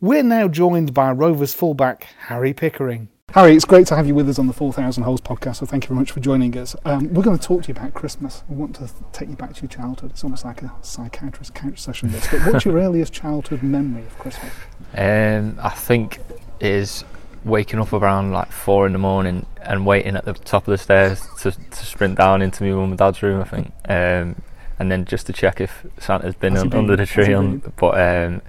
We're 0.00 0.24
now 0.24 0.48
joined 0.48 0.94
by 0.94 1.12
Rovers 1.12 1.54
fullback 1.54 2.08
Harry 2.26 2.52
Pickering. 2.52 3.08
Harry, 3.34 3.56
it's 3.56 3.64
great 3.64 3.86
to 3.86 3.96
have 3.96 4.06
you 4.06 4.14
with 4.14 4.28
us 4.28 4.38
on 4.38 4.46
the 4.46 4.52
4000 4.52 5.04
Holes 5.04 5.22
podcast, 5.22 5.56
so 5.56 5.64
thank 5.66 5.84
you 5.84 5.88
very 5.88 6.00
much 6.00 6.10
for 6.10 6.20
joining 6.20 6.54
us. 6.58 6.76
Um, 6.84 7.14
we're 7.14 7.22
going 7.22 7.38
to 7.38 7.42
talk 7.42 7.62
to 7.62 7.68
you 7.68 7.72
about 7.74 7.94
Christmas. 7.94 8.42
We 8.46 8.56
want 8.56 8.76
to 8.76 8.90
take 9.12 9.30
you 9.30 9.36
back 9.36 9.54
to 9.54 9.62
your 9.62 9.70
childhood. 9.70 10.10
It's 10.10 10.22
almost 10.22 10.44
like 10.44 10.60
a 10.60 10.70
psychiatrist 10.82 11.54
couch 11.54 11.78
session, 11.78 12.10
this. 12.10 12.28
But 12.30 12.40
what's 12.40 12.66
your 12.66 12.74
earliest 12.78 13.14
childhood 13.14 13.62
memory 13.62 14.02
of 14.02 14.18
Christmas? 14.18 14.52
Um, 14.94 15.58
I 15.62 15.70
think 15.70 16.18
it 16.60 16.66
is 16.66 17.04
waking 17.42 17.80
up 17.80 17.94
around 17.94 18.32
like 18.32 18.52
four 18.52 18.86
in 18.86 18.92
the 18.92 18.98
morning 18.98 19.46
and 19.62 19.86
waiting 19.86 20.14
at 20.14 20.26
the 20.26 20.34
top 20.34 20.68
of 20.68 20.72
the 20.72 20.76
stairs 20.76 21.26
to, 21.40 21.52
to 21.52 21.86
sprint 21.86 22.18
down 22.18 22.42
into 22.42 22.64
my 22.64 22.72
mum 22.72 22.90
and 22.90 22.98
dad's 22.98 23.22
room. 23.22 23.40
I 23.40 23.44
think, 23.44 23.72
um, 23.88 24.42
and 24.78 24.92
then 24.92 25.06
just 25.06 25.26
to 25.28 25.32
check 25.32 25.58
if 25.58 25.86
Santa's 25.98 26.34
been, 26.34 26.54
un- 26.58 26.68
been? 26.68 26.80
under 26.80 26.96
the 26.96 27.06
tree. 27.06 27.32
On, 27.32 27.62
but 27.76 27.98
um, 27.98 28.42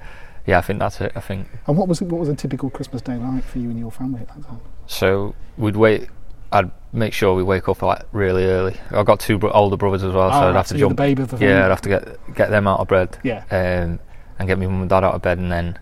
yeah, 0.46 0.58
I 0.58 0.62
think 0.62 0.80
that's 0.80 1.00
it. 1.00 1.14
I 1.16 1.22
think 1.22 1.48
And 1.68 1.78
what 1.78 1.88
was 1.88 2.02
what 2.02 2.20
was 2.20 2.28
a 2.28 2.36
typical 2.36 2.70
Christmas 2.70 3.02
day 3.02 3.16
like 3.16 3.46
for 3.46 3.60
you 3.60 3.70
and 3.70 3.80
your 3.80 3.92
family 3.92 4.20
at 4.20 4.28
that 4.28 4.46
time? 4.46 4.60
So. 4.88 5.36
We'd 5.58 5.76
wait. 5.76 6.10
I'd 6.52 6.72
make 6.92 7.14
sure 7.14 7.34
we 7.36 7.44
wake 7.44 7.68
up 7.70 7.82
like 7.82 8.04
really 8.12 8.46
early. 8.46 8.76
I've 8.92 9.06
got 9.06 9.20
two 9.20 9.38
bro- 9.38 9.52
older 9.52 9.78
brothers 9.78 10.04
as 10.04 10.14
well, 10.14 10.30
so 10.32 10.36
Ah, 10.38 10.50
I'd 10.50 10.56
have 10.56 10.68
so 10.68 10.76
to 10.76 10.80
jump. 10.80 10.98
baby 10.98 11.22
of 11.24 11.30
the 11.32 11.38
yeah, 11.46 11.66
I'd 11.66 11.70
have 11.70 11.82
to 11.82 11.90
get 11.90 12.36
get 12.36 12.50
them 12.50 12.68
out 12.68 12.80
of 12.80 12.88
bed. 12.88 13.18
Yeah. 13.24 13.44
Um, 13.52 14.00
and 14.40 14.48
get 14.48 14.58
my 14.58 14.66
mum 14.66 14.82
and 14.82 14.90
dad 14.90 15.04
out 15.04 15.14
of 15.14 15.22
bed, 15.22 15.38
and 15.38 15.52
then 15.52 15.78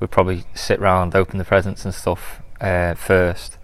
we'd 0.00 0.10
probably 0.10 0.44
sit 0.54 0.78
round, 0.80 1.14
open 1.14 1.38
the 1.38 1.44
presents 1.44 1.84
and 1.86 1.94
stuff 1.94 2.42
uh, 2.60 2.94
first. 2.94 3.56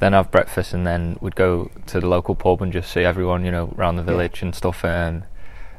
Then 0.00 0.12
have 0.12 0.30
breakfast, 0.30 0.72
and 0.72 0.86
then 0.86 1.16
we'd 1.20 1.36
go 1.36 1.70
to 1.86 2.00
the 2.00 2.06
local 2.08 2.34
pub 2.34 2.62
and 2.62 2.72
just 2.72 2.90
see 2.92 3.02
everyone, 3.04 3.44
you 3.44 3.50
know, 3.50 3.74
around 3.76 3.96
the 3.96 4.02
village 4.02 4.42
and 4.42 4.54
stuff. 4.54 4.84
Um, 4.84 5.24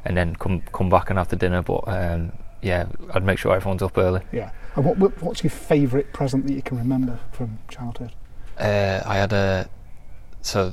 and 0.04 0.16
then 0.16 0.36
come 0.36 0.62
come 0.72 0.88
back 0.88 1.10
and 1.10 1.18
have 1.18 1.28
the 1.28 1.36
dinner. 1.36 1.60
But 1.62 1.86
um, 1.88 2.32
yeah, 2.62 2.86
I'd 3.12 3.24
make 3.24 3.38
sure 3.38 3.54
everyone's 3.54 3.82
up 3.82 3.98
early. 3.98 4.22
Yeah. 4.32 4.52
And 4.76 4.84
what, 4.84 4.96
what 4.98 5.22
what's 5.22 5.42
your 5.42 5.50
favourite 5.50 6.12
present 6.12 6.46
that 6.46 6.54
you 6.54 6.62
can 6.62 6.78
remember 6.78 7.18
from 7.32 7.58
childhood? 7.68 8.12
Uh, 8.62 9.02
I 9.06 9.16
had 9.16 9.32
a 9.32 9.68
so 10.40 10.72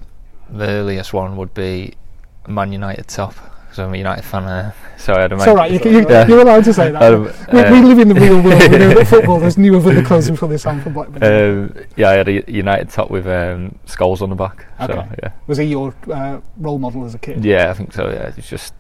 the 0.50 0.68
earliest 0.68 1.14
one 1.14 1.36
would 1.38 1.54
be 1.54 1.94
Man 2.48 2.72
United 2.72 3.08
top. 3.08 3.34
So 3.72 3.86
I'm 3.86 3.94
a 3.94 3.98
United 3.98 4.24
fan. 4.26 4.44
Uh, 4.46 4.72
so 4.98 5.14
I 5.14 5.22
had 5.22 5.32
a 5.32 5.36
It's 5.36 5.42
Man- 5.46 5.50
all 5.50 5.56
right. 5.56 5.72
You, 5.72 5.80
you, 5.92 6.10
Yeah. 6.10 6.28
You're 6.28 6.42
allowed 6.42 6.64
to 6.64 6.74
say 6.74 6.90
that. 6.92 7.02
A- 7.14 7.20
we, 7.20 7.60
uh, 7.60 7.72
we 7.72 7.82
live 7.84 8.00
in 8.00 8.08
the 8.08 8.16
real 8.16 8.42
world. 8.42 8.62
We 8.64 8.78
know 8.80 8.94
that 8.96 9.08
footballers 9.16 9.58
knew 9.60 9.76
of 9.76 9.84
the 9.84 10.02
closing 10.04 10.36
for 10.36 10.48
this 10.48 10.64
time 10.64 10.82
for 10.82 10.90
Blackburn. 10.90 11.24
Um, 11.24 11.86
yeah, 11.96 12.10
I 12.10 12.14
had 12.14 12.28
a 12.28 12.52
United 12.52 12.90
top 12.90 13.12
with 13.12 13.28
um, 13.28 13.78
Scholes 13.86 14.22
on 14.24 14.30
the 14.32 14.36
back. 14.36 14.66
So 14.80 14.94
Okay. 14.94 15.16
yeah, 15.22 15.32
Was 15.46 15.60
he 15.60 15.66
your 15.66 15.94
uh, 16.12 16.42
role 16.58 16.80
model 16.80 17.06
as 17.06 17.14
a 17.14 17.20
kid? 17.20 17.46
yeah, 17.46 17.70
I 17.70 17.74
think 17.74 17.94
so. 17.94 18.10
Yeah, 18.10 18.32
it's 18.36 18.50
just 18.50 18.74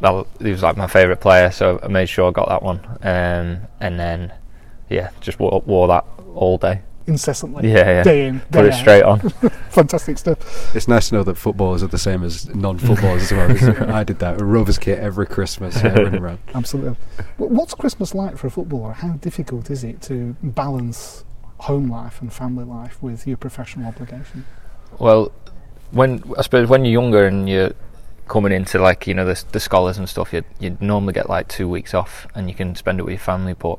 that 0.00 0.10
was, 0.10 0.26
he 0.40 0.50
was 0.50 0.62
like 0.64 0.76
my 0.76 0.88
favourite 0.88 1.20
player, 1.20 1.52
so 1.52 1.78
I 1.82 1.86
made 1.86 2.08
sure 2.08 2.28
I 2.28 2.32
got 2.32 2.48
that 2.48 2.62
one. 2.62 2.80
Um, 3.02 3.60
and 3.80 3.98
then 4.00 4.32
yeah, 4.90 5.10
just 5.20 5.38
wore, 5.38 5.62
wore 5.64 5.86
that 5.88 6.04
all 6.34 6.58
day. 6.58 6.82
Incessantly. 7.06 7.68
Yeah, 7.70 7.84
yeah. 7.84 8.02
Day 8.02 8.26
in, 8.26 8.40
Put 8.40 8.64
it 8.64 8.72
out. 8.72 8.78
straight 8.80 9.02
on. 9.02 9.20
Fantastic 9.70 10.16
stuff. 10.18 10.74
It's 10.74 10.88
nice 10.88 11.10
to 11.10 11.16
know 11.16 11.22
that 11.24 11.36
footballers 11.36 11.82
are 11.82 11.86
the 11.88 11.98
same 11.98 12.22
as 12.24 12.48
non-footballers 12.54 13.30
as 13.30 13.32
well. 13.32 13.48
'cause 13.48 13.68
I 13.90 14.04
did 14.04 14.18
that. 14.20 14.40
A 14.40 14.44
Rovers 14.44 14.78
kit 14.78 14.98
every 14.98 15.26
Christmas, 15.26 15.76
yeah, 15.82 15.88
running 16.00 16.22
around. 16.22 16.38
Absolutely. 16.54 16.96
What's 17.36 17.74
Christmas 17.74 18.14
like 18.14 18.38
for 18.38 18.46
a 18.46 18.50
footballer? 18.50 18.92
How 18.92 19.12
difficult 19.12 19.70
is 19.70 19.84
it 19.84 20.00
to 20.02 20.34
balance 20.42 21.24
home 21.58 21.90
life 21.90 22.20
and 22.22 22.32
family 22.32 22.64
life 22.64 23.02
with 23.02 23.26
your 23.26 23.36
professional 23.36 23.86
obligation? 23.88 24.46
Well, 24.98 25.30
when 25.90 26.22
I 26.38 26.42
suppose 26.42 26.68
when 26.68 26.84
you're 26.84 26.92
younger 27.02 27.26
and 27.26 27.48
you're 27.48 27.72
coming 28.28 28.52
into 28.52 28.78
like 28.78 29.06
you 29.06 29.12
know 29.12 29.26
the, 29.26 29.44
the 29.52 29.60
scholars 29.60 29.98
and 29.98 30.08
stuff, 30.08 30.32
you 30.32 30.42
you 30.58 30.76
normally 30.80 31.12
get 31.12 31.28
like 31.28 31.48
two 31.48 31.68
weeks 31.68 31.92
off 31.92 32.26
and 32.34 32.48
you 32.48 32.54
can 32.54 32.74
spend 32.74 32.98
it 32.98 33.02
with 33.02 33.12
your 33.12 33.18
family. 33.20 33.52
But 33.52 33.78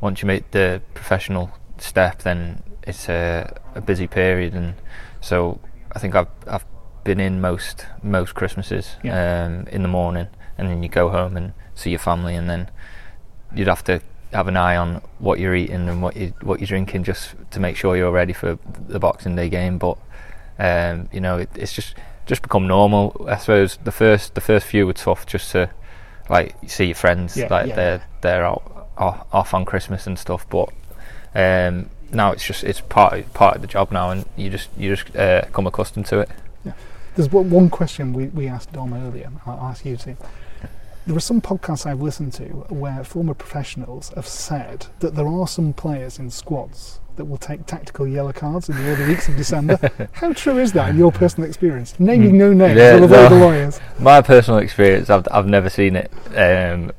once 0.00 0.22
you 0.22 0.26
make 0.26 0.50
the 0.52 0.80
professional 0.94 1.50
step, 1.84 2.22
then 2.22 2.62
it's 2.86 3.08
a, 3.08 3.60
a 3.74 3.80
busy 3.80 4.06
period, 4.06 4.54
and 4.54 4.74
so 5.20 5.58
I 5.92 5.98
think 5.98 6.14
I've 6.14 6.28
I've 6.46 6.64
been 7.04 7.20
in 7.20 7.40
most 7.40 7.86
most 8.02 8.34
Christmases 8.34 8.96
Yeah. 9.02 9.44
um, 9.46 9.66
in 9.68 9.82
the 9.82 9.88
morning, 9.88 10.28
and 10.58 10.68
then 10.68 10.82
you 10.82 10.88
go 10.88 11.08
home 11.10 11.36
and 11.36 11.52
see 11.74 11.90
your 11.90 11.98
family, 11.98 12.34
and 12.34 12.48
then 12.48 12.70
you'd 13.54 13.68
have 13.68 13.84
to 13.84 14.00
have 14.32 14.48
an 14.48 14.56
eye 14.56 14.76
on 14.76 15.00
what 15.18 15.38
you're 15.38 15.54
eating 15.54 15.88
and 15.88 16.02
what 16.02 16.16
you 16.16 16.32
what 16.42 16.58
you're 16.60 16.66
drinking 16.66 17.04
just 17.04 17.34
to 17.52 17.60
make 17.60 17.76
sure 17.76 17.96
you're 17.96 18.10
ready 18.10 18.32
for 18.32 18.58
the 18.88 18.98
Boxing 18.98 19.36
Day 19.36 19.48
game. 19.48 19.78
But 19.78 19.96
um, 20.58 21.08
you 21.12 21.20
know, 21.20 21.38
it, 21.38 21.50
it's 21.54 21.72
just 21.72 21.94
just 22.26 22.42
become 22.42 22.66
normal. 22.66 23.26
I 23.28 23.36
suppose 23.36 23.78
the 23.84 23.92
first 23.92 24.34
the 24.34 24.40
first 24.40 24.66
few 24.66 24.86
were 24.86 24.92
tough 24.94 25.26
just 25.26 25.52
to 25.52 25.70
like 26.30 26.54
see 26.66 26.86
your 26.86 26.94
friends 26.94 27.36
Yeah, 27.36 27.48
like 27.50 27.68
yeah. 27.68 27.74
they're 27.76 28.02
they're 28.22 28.44
out, 28.46 28.88
off, 28.96 29.26
off 29.32 29.54
on 29.54 29.64
Christmas 29.64 30.06
and 30.06 30.18
stuff. 30.18 30.48
But 30.48 30.70
um, 31.34 31.90
now 32.12 32.32
it's 32.32 32.44
just 32.44 32.62
it's 32.64 32.80
part 32.80 33.12
of, 33.14 33.34
part 33.34 33.56
of 33.56 33.62
the 33.62 33.68
job 33.68 33.90
now, 33.90 34.10
and 34.10 34.24
you 34.36 34.50
just 34.50 34.68
you 34.76 34.94
just 34.94 35.14
uh, 35.16 35.42
come 35.52 35.66
accustomed 35.66 36.06
to 36.06 36.20
it. 36.20 36.28
Yeah. 36.64 36.72
There's 37.16 37.30
one 37.30 37.50
one 37.50 37.70
question 37.70 38.12
we, 38.12 38.26
we 38.26 38.46
asked 38.48 38.72
Dom 38.72 38.92
earlier, 38.92 39.30
I'll 39.46 39.60
ask 39.60 39.84
you 39.84 39.96
to. 39.98 40.16
There 41.06 41.14
are 41.14 41.20
some 41.20 41.42
podcasts 41.42 41.84
I've 41.84 42.00
listened 42.00 42.32
to 42.34 42.44
where 42.70 43.04
former 43.04 43.34
professionals 43.34 44.08
have 44.16 44.26
said 44.26 44.86
that 45.00 45.14
there 45.14 45.26
are 45.26 45.46
some 45.46 45.74
players 45.74 46.18
in 46.18 46.30
squads 46.30 46.98
that 47.16 47.26
will 47.26 47.36
take 47.36 47.66
tactical 47.66 48.08
yellow 48.08 48.32
cards 48.32 48.70
in 48.70 48.76
the 48.76 48.88
early 48.88 49.08
weeks 49.08 49.28
of 49.28 49.36
December. 49.36 49.78
How 50.12 50.32
true 50.32 50.58
is 50.58 50.72
that 50.72 50.88
in 50.90 50.96
your 50.96 51.12
personal 51.12 51.46
experience? 51.46 51.94
Naming 52.00 52.38
no 52.38 52.52
names, 52.54 52.78
Yeah, 52.78 52.98
we'll 52.98 53.08
no. 53.08 53.28
the 53.28 53.34
lawyers. 53.36 53.80
My 53.98 54.22
personal 54.22 54.60
experience, 54.60 55.10
I've 55.10 55.28
I've 55.30 55.46
never 55.46 55.68
seen 55.68 55.94
it, 55.96 56.10
um, 56.34 56.90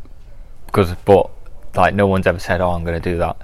because 0.67 0.93
but 1.03 1.31
like 1.75 1.95
no 1.95 2.05
one's 2.07 2.27
ever 2.27 2.39
said, 2.39 2.61
"Oh, 2.61 2.71
I'm 2.71 2.83
going 2.83 3.01
to 3.01 3.09
do 3.11 3.17
that." 3.17 3.37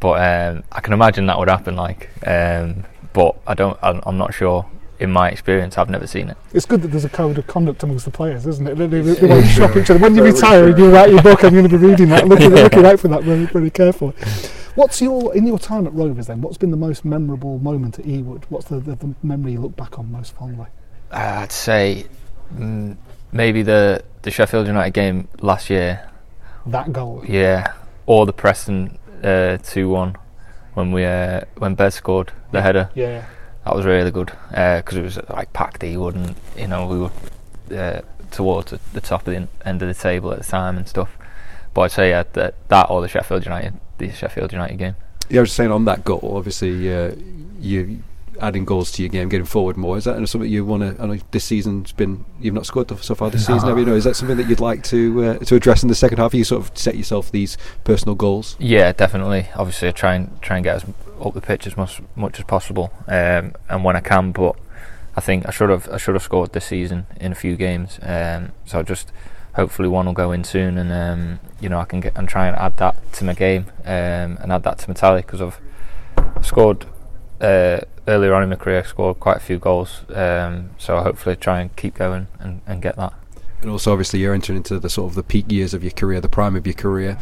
But 0.00 0.20
um, 0.20 0.64
I 0.72 0.80
can 0.80 0.92
imagine 0.94 1.26
that 1.26 1.38
would 1.38 1.48
happen. 1.48 1.76
Like, 1.76 2.08
um, 2.26 2.84
but 3.12 3.36
I 3.46 3.54
don't. 3.54 3.78
I'm, 3.82 4.00
I'm 4.04 4.18
not 4.18 4.34
sure. 4.34 4.68
In 4.98 5.10
my 5.10 5.30
experience, 5.30 5.78
I've 5.78 5.88
never 5.88 6.06
seen 6.06 6.28
it. 6.28 6.36
It's 6.52 6.66
good 6.66 6.82
that 6.82 6.88
there's 6.88 7.06
a 7.06 7.08
code 7.08 7.38
of 7.38 7.46
conduct 7.46 7.82
amongst 7.82 8.04
the 8.04 8.10
players, 8.10 8.46
isn't 8.46 8.66
it? 8.66 8.74
They, 8.74 8.86
they, 8.86 9.00
they 9.00 9.26
won't 9.26 9.46
shop 9.46 9.74
each 9.74 9.88
other. 9.88 9.98
When 9.98 10.14
you 10.14 10.22
retire 10.22 10.68
and 10.68 10.78
you 10.78 10.92
write 10.92 11.08
your 11.08 11.22
book, 11.22 11.42
I'm 11.42 11.54
going 11.54 11.66
to 11.66 11.70
be 11.70 11.78
reading 11.78 12.10
that, 12.10 12.28
looking, 12.28 12.50
looking 12.50 12.84
out 12.84 13.00
for 13.00 13.08
that 13.08 13.22
very, 13.22 13.46
very 13.46 13.70
carefully. 13.70 14.12
What's 14.74 15.00
your 15.00 15.34
in 15.34 15.46
your 15.46 15.58
time 15.58 15.86
at 15.86 15.94
Rovers 15.94 16.26
then? 16.26 16.42
What's 16.42 16.58
been 16.58 16.70
the 16.70 16.76
most 16.76 17.04
memorable 17.04 17.58
moment 17.58 17.98
at 17.98 18.04
Ewood? 18.04 18.44
What's 18.50 18.66
the, 18.66 18.78
the, 18.78 18.94
the 18.94 19.14
memory 19.22 19.52
you 19.52 19.60
look 19.60 19.74
back 19.74 19.98
on 19.98 20.12
most 20.12 20.34
fondly? 20.34 20.66
Uh, 21.10 21.40
I'd 21.40 21.52
say 21.52 22.06
mm, 22.54 22.96
maybe 23.32 23.62
the 23.62 24.04
the 24.22 24.30
Sheffield 24.30 24.66
United 24.66 24.92
game 24.92 25.28
last 25.40 25.70
year. 25.70 26.08
That 26.66 26.92
goal. 26.92 27.24
Yeah, 27.26 27.72
or 28.06 28.26
the 28.26 28.32
Preston 28.32 28.98
two 29.58 29.88
one 29.88 30.16
when 30.74 30.92
we 30.92 31.04
uh, 31.04 31.42
when 31.58 31.74
Bez 31.74 31.94
scored 31.94 32.32
the 32.52 32.62
header. 32.62 32.90
Yeah. 32.94 33.26
That 33.64 33.76
was 33.76 33.84
really 33.84 34.10
good 34.10 34.32
because 34.48 34.96
it 34.96 35.02
was 35.02 35.18
like 35.28 35.52
packed 35.52 35.82
Ewood 35.82 36.14
and 36.14 36.34
you 36.56 36.66
know 36.66 36.86
we 36.86 36.98
were 36.98 37.10
uh, 37.78 38.00
towards 38.30 38.70
the, 38.70 38.80
the 38.92 39.00
top 39.00 39.26
of 39.26 39.34
the 39.34 39.48
end 39.64 39.82
of 39.82 39.88
the 39.88 39.94
table 39.94 40.32
at 40.32 40.38
the 40.38 40.44
time 40.44 40.78
and 40.78 40.88
stuff. 40.88 41.16
But 41.74 41.82
I'd 41.82 41.92
say 41.92 42.10
yeah, 42.10 42.24
that 42.32 42.54
that 42.68 42.90
or 42.90 43.00
the 43.02 43.08
Sheffield 43.08 43.44
United 43.44 43.74
the 43.98 44.10
Sheffield 44.10 44.52
United 44.52 44.78
game. 44.78 44.96
Yeah, 45.28 45.40
I 45.40 45.42
was 45.42 45.52
saying 45.52 45.70
on 45.70 45.84
that 45.84 46.04
goal. 46.04 46.32
Obviously, 46.34 46.92
uh, 46.92 47.12
you 47.60 48.02
adding 48.40 48.64
goals 48.64 48.90
to 48.92 49.02
your 49.02 49.08
game, 49.08 49.28
getting 49.28 49.46
forward 49.46 49.76
more. 49.76 49.96
Is 49.96 50.04
that 50.04 50.26
something 50.28 50.50
you 50.50 50.64
want 50.64 50.82
to? 50.82 51.02
I 51.02 51.06
know 51.06 51.18
this 51.30 51.44
season's 51.44 51.92
been 51.92 52.24
you've 52.40 52.54
not 52.54 52.66
scored 52.66 52.90
so 53.00 53.14
far 53.14 53.30
this 53.30 53.46
season. 53.46 53.68
Have 53.68 53.78
you 53.78 53.84
know? 53.84 53.94
Is 53.94 54.04
that 54.04 54.16
something 54.16 54.36
that 54.36 54.48
you'd 54.48 54.60
like 54.60 54.82
to 54.84 55.24
uh, 55.24 55.38
to 55.38 55.56
address 55.56 55.82
in 55.82 55.88
the 55.88 55.94
second 55.94 56.18
half? 56.18 56.34
You 56.34 56.44
sort 56.44 56.62
of 56.62 56.76
set 56.76 56.96
yourself 56.96 57.30
these 57.30 57.56
personal 57.84 58.14
goals. 58.14 58.56
Yeah, 58.58 58.92
definitely. 58.92 59.48
Obviously, 59.54 59.88
I 59.88 59.92
try 59.92 60.14
and 60.14 60.40
try 60.42 60.56
and 60.56 60.64
get 60.64 60.76
as 60.76 60.84
up 61.20 61.34
the 61.34 61.40
pitch 61.40 61.66
as 61.66 61.76
much 61.76 62.00
much 62.16 62.38
as 62.38 62.44
possible, 62.44 62.92
um, 63.06 63.54
and 63.68 63.84
when 63.84 63.96
I 63.96 64.00
can. 64.00 64.32
But 64.32 64.56
I 65.16 65.20
think 65.20 65.46
I 65.46 65.50
should 65.50 65.70
have 65.70 65.88
I 65.88 65.96
should 65.96 66.14
have 66.14 66.22
scored 66.22 66.52
this 66.52 66.66
season 66.66 67.06
in 67.20 67.32
a 67.32 67.34
few 67.34 67.56
games. 67.56 67.98
Um, 68.02 68.52
so 68.64 68.82
just 68.82 69.12
hopefully 69.54 69.88
one 69.88 70.06
will 70.06 70.12
go 70.12 70.32
in 70.32 70.44
soon, 70.44 70.78
and 70.78 70.92
um, 70.92 71.40
you 71.60 71.68
know 71.68 71.80
I 71.80 71.84
can 71.84 72.00
get 72.00 72.16
and 72.16 72.28
try 72.28 72.46
and 72.46 72.56
add 72.56 72.76
that 72.78 73.12
to 73.14 73.24
my 73.24 73.34
game 73.34 73.66
um, 73.84 74.38
and 74.40 74.52
add 74.52 74.62
that 74.62 74.78
to 74.78 74.88
my 74.88 74.94
tally 74.94 75.22
because 75.22 75.40
I've 75.40 75.60
scored 76.42 76.86
uh, 77.40 77.80
earlier 78.10 78.34
on 78.34 78.42
in 78.42 78.48
my 78.50 78.56
career. 78.56 78.80
I 78.80 78.82
scored 78.82 79.20
quite 79.20 79.36
a 79.38 79.40
few 79.40 79.58
goals, 79.58 80.02
um, 80.14 80.70
so 80.78 80.98
I 80.98 81.02
hopefully 81.02 81.36
try 81.36 81.60
and 81.60 81.74
keep 81.76 81.94
going 81.94 82.26
and, 82.38 82.60
and 82.66 82.82
get 82.82 82.96
that. 82.96 83.12
and 83.62 83.70
also 83.70 83.92
obviously 83.92 84.20
you're 84.20 84.34
entering 84.34 84.56
into 84.58 84.78
the 84.78 84.90
sort 84.90 85.10
of 85.10 85.14
the 85.14 85.22
peak 85.22 85.50
years 85.50 85.72
of 85.74 85.82
your 85.82 85.92
career, 85.92 86.20
the 86.20 86.28
prime 86.28 86.56
of 86.56 86.66
your 86.66 86.74
career. 86.74 87.18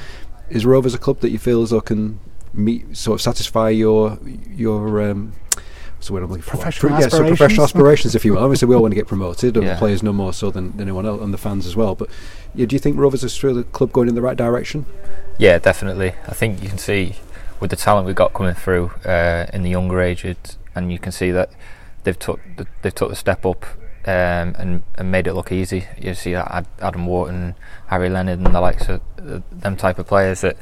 Is 0.51 0.64
Rovers 0.64 0.94
a 0.94 0.98
club 0.98 1.20
that 1.20 1.31
you 1.31 1.38
feel 1.38 1.62
as 1.62 1.70
though 1.70 1.81
can 1.83 2.20
meet, 2.55 2.96
sort 2.96 3.16
of 3.16 3.20
satisfy 3.22 3.68
your 3.68 4.18
your 4.51 5.11
um, 5.11 5.33
so 6.01 6.14
what 6.14 6.22
I'm 6.22 6.31
looking 6.31 6.42
for. 6.42 6.53
Professional 6.53 6.92
yeah, 6.92 7.01
so 7.01 7.07
aspirations. 7.07 7.38
professional 7.38 7.64
aspirations, 7.64 8.14
if 8.14 8.24
you 8.24 8.33
will. 8.33 8.38
Obviously, 8.44 8.66
we 8.68 8.74
all 8.74 8.83
want 8.83 8.92
to 8.92 8.96
get 8.96 9.07
promoted, 9.09 9.57
and 9.57 9.66
Yeah. 9.66 9.74
the 9.74 9.79
players 9.79 10.03
no 10.03 10.12
more 10.12 10.33
so 10.33 10.51
than, 10.51 10.70
than 10.72 10.83
anyone 10.83 11.05
else, 11.07 11.20
and 11.20 11.35
the 11.35 11.38
fans 11.38 11.66
as 11.66 11.74
well. 11.77 11.94
But 11.96 12.09
yeah, 12.55 12.66
do 12.66 12.77
you 12.77 12.81
think 12.81 12.96
Rovers 12.96 13.24
is 13.24 13.33
still 13.33 13.59
a 13.59 13.64
club 13.64 13.92
going 13.92 14.09
in 14.09 14.14
the 14.14 14.22
right 14.22 14.37
direction? 14.37 14.87
Yeah, 15.38 15.59
definitely. 15.59 16.12
I 16.27 16.35
think 16.35 16.62
you 16.62 16.68
can 16.68 16.79
see 16.79 17.16
with 17.61 17.70
the 17.70 17.77
talent 17.77 18.07
we've 18.07 18.14
got 18.14 18.33
coming 18.33 18.55
through 18.55 18.92
uh, 19.05 19.46
in 19.53 19.64
the 19.64 19.70
younger 19.70 20.01
ages, 20.01 20.37
and 20.74 20.92
you 20.92 20.98
can 20.98 21.12
see 21.12 21.31
that 21.31 21.50
they've 22.04 22.18
took 22.18 22.40
the, 22.57 22.66
they've 22.83 22.94
took 22.94 23.11
the 23.11 23.16
step 23.16 23.44
up 23.44 23.64
um, 24.07 24.54
and, 24.59 24.83
and 24.96 25.11
made 25.11 25.26
it 25.26 25.35
look 25.35 25.52
easy. 25.52 25.87
You 25.98 26.14
see 26.14 26.35
Ad- 26.35 26.66
Adam 26.81 27.07
Wharton, 27.07 27.54
Harry 27.88 28.09
Leonard, 28.09 28.38
and 28.38 28.54
the 28.54 28.61
likes 28.61 28.88
of 28.88 29.00
uh, 29.18 29.40
them 29.50 29.76
type 29.76 29.98
of 29.98 30.07
players 30.07 30.40
that 30.40 30.57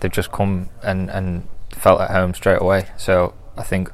they've 0.00 0.12
just 0.12 0.30
come 0.30 0.68
and, 0.82 1.10
and 1.10 1.48
felt 1.70 2.00
at 2.00 2.10
home 2.10 2.34
straight 2.34 2.60
away. 2.60 2.88
So 2.96 3.34
I 3.56 3.62
think 3.62 3.90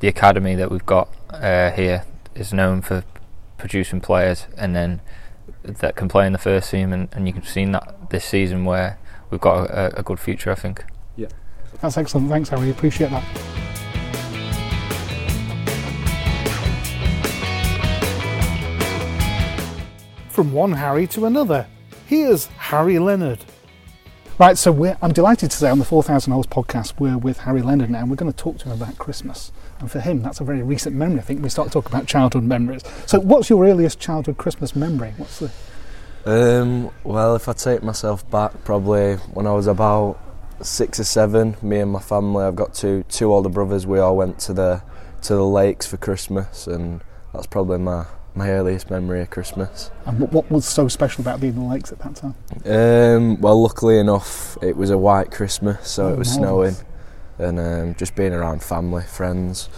the 0.00 0.08
academy 0.08 0.54
that 0.54 0.70
we've 0.70 0.86
got 0.86 1.08
uh, 1.30 1.70
here 1.70 2.04
is 2.34 2.52
known 2.52 2.82
for 2.82 3.04
producing 3.58 4.00
players, 4.00 4.46
and 4.56 4.74
then 4.74 5.00
that 5.64 5.96
can 5.96 6.08
play 6.08 6.26
in 6.26 6.32
the 6.32 6.38
first 6.38 6.70
team, 6.70 6.92
and, 6.92 7.08
and 7.12 7.28
you've 7.28 7.48
seen 7.48 7.72
that 7.72 8.10
this 8.10 8.24
season 8.24 8.64
where 8.64 8.98
we've 9.30 9.40
got 9.40 9.70
a, 9.70 9.98
a 9.98 10.02
good 10.02 10.20
future, 10.20 10.50
I 10.50 10.56
think. 10.56 10.84
Yeah. 11.16 11.28
That's 11.80 11.96
excellent. 11.96 12.28
Thanks, 12.28 12.48
Harry. 12.50 12.70
Appreciate 12.70 13.10
that. 13.10 13.71
From 20.42 20.52
one 20.52 20.72
Harry 20.72 21.06
to 21.06 21.26
another, 21.26 21.68
here's 22.08 22.46
Harry 22.46 22.98
Leonard. 22.98 23.44
Right, 24.40 24.58
so 24.58 24.96
I'm 25.00 25.12
delighted 25.12 25.52
to 25.52 25.56
say 25.56 25.70
on 25.70 25.78
the 25.78 25.84
4000 25.84 26.32
Holes 26.32 26.48
podcast, 26.48 26.98
we're 26.98 27.16
with 27.16 27.38
Harry 27.38 27.62
Leonard 27.62 27.90
now, 27.90 28.00
and 28.00 28.10
we're 28.10 28.16
going 28.16 28.32
to 28.32 28.36
talk 28.36 28.58
to 28.58 28.64
him 28.64 28.72
about 28.72 28.98
Christmas. 28.98 29.52
And 29.78 29.88
for 29.88 30.00
him, 30.00 30.20
that's 30.20 30.40
a 30.40 30.44
very 30.44 30.64
recent 30.64 30.96
memory. 30.96 31.20
I 31.20 31.22
think 31.22 31.44
we 31.44 31.48
start 31.48 31.68
to 31.68 31.72
talk 31.72 31.86
about 31.86 32.08
childhood 32.08 32.42
memories. 32.42 32.82
So, 33.06 33.20
what's 33.20 33.50
your 33.50 33.64
earliest 33.64 34.00
childhood 34.00 34.36
Christmas 34.36 34.74
memory? 34.74 35.14
What's 35.16 35.38
the 35.38 35.52
Um, 36.26 36.90
well, 37.04 37.36
if 37.36 37.48
I 37.48 37.52
take 37.52 37.84
myself 37.84 38.28
back, 38.28 38.64
probably 38.64 39.14
when 39.34 39.46
I 39.46 39.52
was 39.52 39.68
about 39.68 40.18
six 40.60 40.98
or 40.98 41.04
seven, 41.04 41.54
me 41.62 41.78
and 41.78 41.92
my 41.92 42.00
family, 42.00 42.44
I've 42.44 42.56
got 42.56 42.74
two 42.74 43.04
two 43.08 43.32
older 43.32 43.48
brothers. 43.48 43.86
We 43.86 44.00
all 44.00 44.16
went 44.16 44.40
to 44.40 44.52
the 44.52 44.82
to 45.22 45.36
the 45.36 45.46
lakes 45.46 45.86
for 45.86 45.98
Christmas, 45.98 46.66
and 46.66 47.00
that's 47.32 47.46
probably 47.46 47.78
my 47.78 48.06
my 48.34 48.50
earliest 48.50 48.90
memory 48.90 49.20
of 49.20 49.30
Christmas. 49.30 49.90
and 50.06 50.18
what, 50.32 50.50
was 50.50 50.64
so 50.66 50.88
special 50.88 51.20
about 51.22 51.40
being 51.40 51.54
in 51.54 51.60
the 51.60 51.66
lakes 51.68 51.92
at 51.92 51.98
that 52.00 52.14
time? 52.16 52.34
Um, 52.64 53.40
well, 53.40 53.60
luckily 53.62 53.98
enough, 53.98 54.56
it 54.62 54.76
was 54.76 54.90
a 54.90 54.98
white 54.98 55.30
Christmas, 55.30 55.88
so 55.88 56.06
Oh, 56.06 56.12
it 56.14 56.18
was 56.18 56.38
marvellous. 56.38 56.76
snowing, 56.78 57.48
and 57.50 57.60
um, 57.90 57.94
just 57.96 58.14
being 58.14 58.32
around 58.32 58.62
family, 58.62 59.02
friends. 59.02 59.68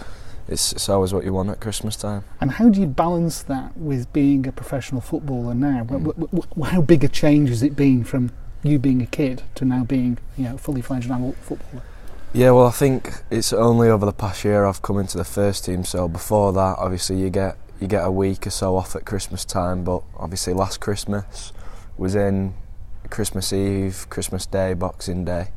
It's, 0.47 0.73
it's 0.73 0.87
always 0.89 1.11
what 1.11 1.25
you 1.25 1.33
want 1.33 1.49
at 1.49 1.59
Christmas 1.59 1.95
time. 1.95 2.23
And 2.39 2.51
how 2.51 2.69
do 2.69 2.79
you 2.79 2.85
balance 2.85 3.41
that 3.43 3.75
with 3.75 4.11
being 4.13 4.47
a 4.47 4.51
professional 4.51 5.01
footballer 5.01 5.55
now? 5.55 5.83
Wh- 5.85 6.63
How 6.69 6.81
big 6.81 7.03
a 7.03 7.07
change 7.07 7.49
has 7.49 7.63
it 7.63 7.75
been 7.75 8.03
from 8.03 8.31
you 8.61 8.77
being 8.77 9.01
a 9.01 9.07
kid 9.07 9.41
to 9.55 9.65
now 9.65 9.83
being, 9.83 10.19
you 10.37 10.43
know, 10.43 10.57
fully 10.57 10.81
fledged 10.83 11.09
adult 11.09 11.35
footballer? 11.37 11.81
Yeah, 12.31 12.51
well, 12.51 12.67
I 12.67 12.71
think 12.71 13.11
it's 13.31 13.53
only 13.53 13.89
over 13.89 14.05
the 14.05 14.11
past 14.13 14.43
year 14.45 14.65
I've 14.65 14.81
come 14.83 14.99
into 14.99 15.17
the 15.17 15.23
first 15.23 15.65
team. 15.65 15.83
So 15.83 16.07
before 16.07 16.53
that, 16.53 16.75
obviously, 16.77 17.19
you 17.19 17.31
get 17.31 17.57
you 17.79 17.87
get 17.87 18.03
a 18.05 18.11
week 18.11 18.47
or 18.47 18.49
so 18.51 18.75
off 18.75 18.95
at 18.95 19.05
Christmas 19.05 19.45
time. 19.45 19.83
But 19.83 20.01
obviously, 20.17 20.53
last 20.53 20.79
Christmas 20.79 21.51
was 21.97 22.15
in 22.15 22.53
Christmas 23.09 23.51
Eve, 23.53 24.07
Christmas 24.09 24.45
Day, 24.45 24.73
Boxing 24.73 25.25
Day. 25.25 25.49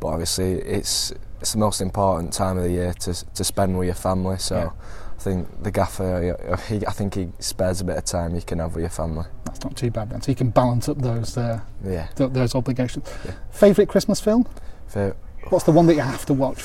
But 0.00 0.08
obviously, 0.08 0.52
it's 0.54 1.12
it's 1.40 1.52
the 1.52 1.58
most 1.58 1.80
important 1.80 2.32
time 2.32 2.56
of 2.58 2.64
the 2.64 2.70
year 2.72 2.92
to 2.94 3.12
to 3.34 3.44
spend 3.44 3.78
with 3.78 3.86
your 3.86 3.94
family. 3.94 4.38
So. 4.38 4.56
Yeah. 4.56 4.70
I 5.10 5.20
think 5.20 5.64
the 5.64 5.72
gaffer, 5.72 6.56
he, 6.68 6.86
I 6.86 6.92
think 6.92 7.14
he 7.14 7.28
spares 7.40 7.80
a 7.80 7.84
bit 7.84 7.96
of 7.96 8.04
time 8.04 8.36
you 8.36 8.40
can 8.40 8.60
have 8.60 8.76
with 8.76 8.82
your 8.82 8.88
family. 8.90 9.26
That's 9.46 9.64
not 9.64 9.76
too 9.76 9.90
bad 9.90 10.10
then. 10.10 10.22
So 10.22 10.30
you 10.30 10.36
can 10.36 10.50
balance 10.50 10.88
up 10.88 10.98
those 10.98 11.36
uh, 11.36 11.58
Yeah. 11.84 12.06
th- 12.14 12.30
those 12.32 12.54
obligations. 12.54 13.10
Favorite 13.50 13.88
Christmas 13.88 14.20
film? 14.20 14.46
What's 15.48 15.64
the 15.64 15.72
one 15.72 15.86
that 15.88 15.96
you 15.96 16.02
have 16.02 16.24
to 16.26 16.34
watch? 16.34 16.62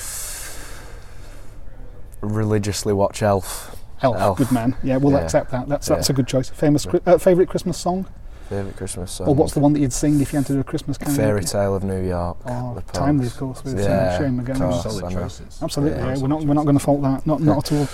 religiously 2.21 2.93
watch 2.93 3.21
Elf. 3.21 3.75
Elf. 4.03 4.37
Good 4.37 4.51
man. 4.51 4.75
Yeah, 4.83 4.97
we'll 4.97 5.13
Yeah. 5.13 5.19
accept 5.19 5.51
that. 5.51 5.67
That's 5.69 5.87
that's 5.87 6.09
Yeah. 6.09 6.13
a 6.13 6.15
good 6.15 6.27
choice. 6.27 6.49
Famous 6.49 6.85
Chri- 6.85 7.01
uh, 7.07 7.17
favorite 7.17 7.49
Christmas 7.49 7.77
song? 7.77 8.05
Favourite 8.49 8.75
Christmas 8.75 9.11
song. 9.11 9.27
Or 9.27 9.35
what's 9.35 9.53
the 9.53 9.59
one 9.61 9.73
that 9.73 9.79
you'd 9.79 9.93
sing 9.93 10.19
if 10.19 10.33
you 10.33 10.37
had 10.37 10.45
to 10.47 10.53
do 10.53 10.59
a 10.59 10.63
Christmas 10.63 10.97
karaoke? 10.97 11.15
Fairy 11.15 11.43
Tale 11.43 11.75
of 11.75 11.83
New 11.83 12.01
York. 12.05 12.37
Oh, 12.45 12.73
the 12.75 12.81
Pogues. 12.81 12.91
timely, 12.91 13.27
of 13.27 13.37
course, 13.37 13.63
with 13.63 13.79
yeah, 13.79 14.17
Shane 14.17 14.39
MacGowan. 14.39 14.57
course, 14.57 14.83
Solid 14.83 15.13
choices. 15.13 15.59
Absolutely, 15.61 15.97
Yeah. 15.97 16.13
yeah, 16.15 16.21
we're 16.21 16.27
not 16.27 16.43
we're 16.45 16.53
not 16.53 16.65
going 16.65 16.77
to 16.77 16.83
fault 16.83 17.01
that, 17.03 17.25
not 17.25 17.41
not 17.41 17.71
at 17.71 17.77
all. 17.79 17.87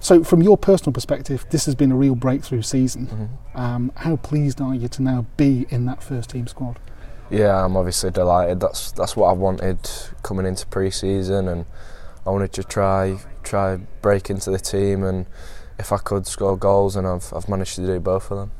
So, 0.00 0.22
from 0.22 0.42
your 0.42 0.56
personal 0.56 0.92
perspective, 0.92 1.46
this 1.50 1.66
has 1.66 1.74
been 1.74 1.90
a 1.90 1.96
real 1.96 2.14
breakthrough 2.14 2.62
season. 2.62 3.06
Mm-hmm. 3.06 3.60
Um, 3.60 3.92
how 3.96 4.16
pleased 4.16 4.60
are 4.60 4.74
you 4.74 4.88
to 4.88 5.02
now 5.02 5.26
be 5.36 5.66
in 5.70 5.84
that 5.86 6.02
first 6.02 6.30
team 6.30 6.46
squad? 6.46 6.78
Yeah, 7.30 7.64
I'm 7.64 7.76
obviously 7.76 8.10
delighted. 8.10 8.60
That's 8.60 8.92
that's 8.92 9.16
what 9.16 9.26
I 9.28 9.32
wanted 9.32 9.78
coming 10.22 10.46
into 10.46 10.66
pre-season, 10.66 11.48
and 11.48 11.64
I 12.26 12.30
wanted 12.30 12.52
to 12.52 12.62
try 12.64 13.18
try 13.46 13.76
break 14.02 14.28
into 14.30 14.50
the 14.50 14.58
team, 14.58 15.02
and 15.04 15.26
if 15.78 15.92
I 15.92 15.98
could 15.98 16.26
score 16.26 16.56
goals, 16.56 16.96
and 16.96 17.06
I've 17.06 17.32
I've 17.34 17.48
managed 17.48 17.76
to 17.76 17.86
do 17.86 17.98
both 18.00 18.30
of 18.30 18.38
them. 18.38 18.50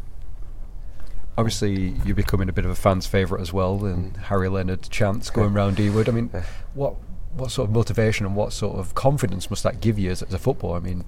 Obviously, 1.38 1.94
you're 2.06 2.14
becoming 2.16 2.48
a 2.48 2.52
bit 2.52 2.64
of 2.64 2.70
a 2.70 2.74
fan's 2.74 3.06
favourite 3.06 3.42
as 3.42 3.52
well, 3.52 3.84
and 3.84 4.16
Harry 4.16 4.48
Leonard 4.48 4.88
chants 4.88 5.28
going 5.28 5.52
round 5.52 5.76
Ewood. 5.76 6.08
I 6.08 6.12
mean, 6.12 6.30
what 6.72 6.94
what 7.34 7.50
sort 7.50 7.68
of 7.68 7.74
motivation 7.74 8.24
and 8.24 8.34
what 8.34 8.54
sort 8.54 8.78
of 8.78 8.94
confidence 8.94 9.50
must 9.50 9.62
that 9.62 9.82
give 9.82 9.98
you 9.98 10.10
as, 10.10 10.22
as 10.22 10.32
a 10.32 10.38
footballer? 10.38 10.78
I 10.78 10.80
mean, 10.80 11.04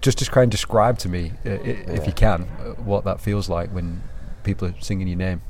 just 0.00 0.18
to 0.18 0.24
try 0.24 0.42
and 0.42 0.50
describe 0.50 0.98
to 0.98 1.08
me, 1.08 1.32
uh, 1.46 1.50
if 1.50 1.88
Yeah. 1.88 2.06
you 2.06 2.12
can, 2.12 2.42
uh, 2.58 2.70
what 2.82 3.04
that 3.04 3.20
feels 3.20 3.48
like 3.48 3.70
when 3.70 4.02
people 4.42 4.66
are 4.66 4.74
singing 4.80 5.06
your 5.06 5.18
name. 5.18 5.42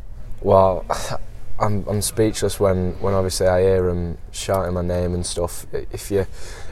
Well, 0.42 0.84
I'm 1.58 1.86
I'm 1.88 2.02
speechless 2.02 2.60
when, 2.60 2.92
when 3.00 3.14
obviously 3.14 3.46
I 3.46 3.62
hear 3.62 3.86
them 3.86 4.18
shouting 4.30 4.74
my 4.74 4.82
name 4.82 5.14
and 5.14 5.24
stuff. 5.24 5.64
If 5.72 6.10
you 6.10 6.26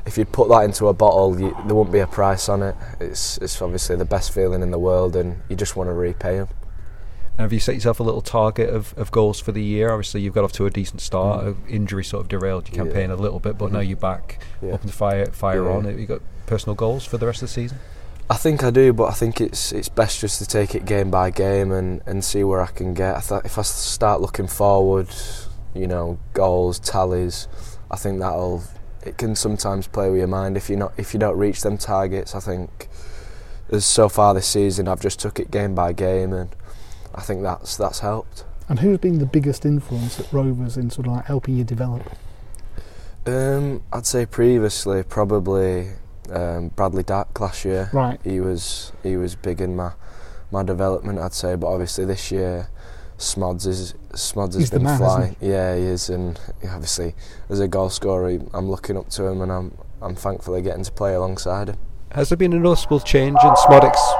if 0.06 0.16
you'd 0.18 0.32
put 0.32 0.48
that 0.48 0.60
into 0.64 0.88
a 0.88 0.92
bottle, 0.94 1.38
you, 1.40 1.56
there 1.66 1.74
wouldn't 1.74 1.92
be 1.92 1.98
a 2.00 2.06
price 2.06 2.48
on 2.48 2.62
it. 2.62 2.74
It's 3.00 3.38
it's 3.38 3.60
obviously 3.62 3.96
the 3.96 4.04
best 4.04 4.32
feeling 4.32 4.62
in 4.62 4.70
the 4.70 4.78
world, 4.78 5.16
and 5.16 5.40
you 5.48 5.56
just 5.56 5.76
want 5.76 5.88
to 5.88 5.94
repay 5.94 6.38
them. 6.38 6.48
And 7.38 7.40
have 7.44 7.52
you 7.52 7.60
set 7.60 7.74
yourself 7.74 8.00
a 8.00 8.02
little 8.02 8.20
target 8.20 8.68
of, 8.70 8.92
of 8.98 9.10
goals 9.10 9.40
for 9.40 9.52
the 9.52 9.62
year? 9.62 9.90
Obviously, 9.92 10.20
you've 10.20 10.34
got 10.34 10.44
off 10.44 10.52
to 10.52 10.66
a 10.66 10.70
decent 10.70 11.00
start. 11.00 11.46
Uh, 11.46 11.54
Injury 11.68 12.04
sort 12.04 12.22
of 12.22 12.28
derailed 12.28 12.68
your 12.68 12.76
Yeah. 12.86 12.92
campaign 12.92 13.10
a 13.10 13.16
little 13.16 13.38
bit, 13.40 13.56
but 13.56 13.72
now 13.72 13.78
Mhm. 13.80 13.88
you're 13.88 13.96
back, 13.96 14.42
Yeah. 14.60 14.72
open 14.72 14.88
to 14.88 14.92
fire 14.92 15.26
fire 15.26 15.64
Yeah. 15.64 15.76
on. 15.76 15.84
Have 15.84 15.98
you 15.98 16.06
got 16.06 16.20
personal 16.46 16.74
goals 16.74 17.04
for 17.04 17.16
the 17.18 17.26
rest 17.26 17.42
of 17.42 17.48
the 17.48 17.52
season? 17.54 17.78
I 18.28 18.36
think 18.36 18.62
I 18.62 18.70
do, 18.70 18.92
but 18.92 19.04
I 19.04 19.12
think 19.12 19.40
it's 19.40 19.72
it's 19.72 19.88
best 19.88 20.20
just 20.20 20.38
to 20.38 20.46
take 20.46 20.74
it 20.74 20.84
game 20.84 21.10
by 21.10 21.30
game 21.30 21.72
and, 21.72 22.00
and 22.06 22.24
see 22.24 22.44
where 22.44 22.60
I 22.60 22.66
can 22.66 22.94
get. 22.94 23.16
I 23.16 23.20
th- 23.20 23.42
if 23.44 23.58
I 23.58 23.62
start 23.62 24.20
looking 24.20 24.46
forward, 24.46 25.08
you 25.74 25.86
know, 25.86 26.18
goals, 26.34 26.78
tallies, 26.78 27.48
I 27.90 27.96
think 27.96 28.20
that'll 28.20 28.62
it 29.02 29.18
can 29.18 29.34
sometimes 29.34 29.86
play 29.86 30.10
with 30.10 30.18
your 30.18 30.28
mind 30.28 30.56
if 30.56 30.68
you 30.68 30.76
not 30.76 30.92
if 30.96 31.14
you 31.14 31.20
don't 31.20 31.36
reach 31.36 31.62
them 31.62 31.78
targets. 31.78 32.34
I 32.34 32.40
think 32.40 32.88
as 33.70 33.84
so 33.84 34.08
far 34.08 34.34
this 34.34 34.46
season, 34.46 34.88
I've 34.88 35.00
just 35.00 35.20
took 35.20 35.38
it 35.38 35.50
game 35.50 35.74
by 35.74 35.92
game, 35.92 36.32
and 36.32 36.54
I 37.14 37.20
think 37.20 37.42
that's 37.42 37.76
that's 37.76 38.00
helped. 38.00 38.44
And 38.68 38.80
who's 38.80 38.98
been 38.98 39.18
the 39.18 39.26
biggest 39.26 39.64
influence 39.64 40.20
at 40.20 40.32
Rovers 40.32 40.76
in 40.76 40.90
sort 40.90 41.06
of 41.06 41.14
like 41.14 41.24
helping 41.24 41.56
you 41.56 41.64
develop? 41.64 42.02
Um, 43.26 43.82
I'd 43.92 44.06
say 44.06 44.26
previously 44.26 45.02
probably 45.02 45.90
um, 46.30 46.68
Bradley 46.68 47.02
Dack 47.02 47.38
last 47.40 47.64
year. 47.64 47.90
Right. 47.92 48.20
He 48.22 48.40
was 48.40 48.92
he 49.02 49.16
was 49.16 49.34
big 49.34 49.60
in 49.60 49.76
my 49.76 49.92
my 50.50 50.62
development. 50.62 51.18
I'd 51.18 51.34
say, 51.34 51.56
but 51.56 51.68
obviously 51.68 52.04
this 52.04 52.30
year, 52.30 52.68
Smods 53.20 53.66
is 53.66 53.94
Smods 54.14 54.54
has 54.54 54.62
He's 54.62 54.70
the 54.70 54.78
been 54.78 54.84
man, 54.84 54.98
flying. 54.98 55.36
Yeah, 55.42 55.76
he 55.76 55.82
is, 55.82 56.08
and 56.08 56.40
obviously 56.64 57.14
as 57.50 57.60
a 57.60 57.68
goal 57.68 57.90
scorer, 57.90 58.38
I'm 58.54 58.70
looking 58.70 58.96
up 58.96 59.10
to 59.10 59.26
him, 59.26 59.42
and 59.42 59.52
I'm 59.52 59.76
I'm 60.00 60.14
thankfully 60.14 60.62
getting 60.62 60.84
to 60.84 60.92
play 60.92 61.12
alongside 61.14 61.68
him. 61.68 61.76
Has 62.12 62.30
there 62.30 62.38
been 62.38 62.54
a 62.54 62.58
noticeable 62.58 62.98
change 62.98 63.36
in 63.44 63.56
Smodic's? 63.56 64.00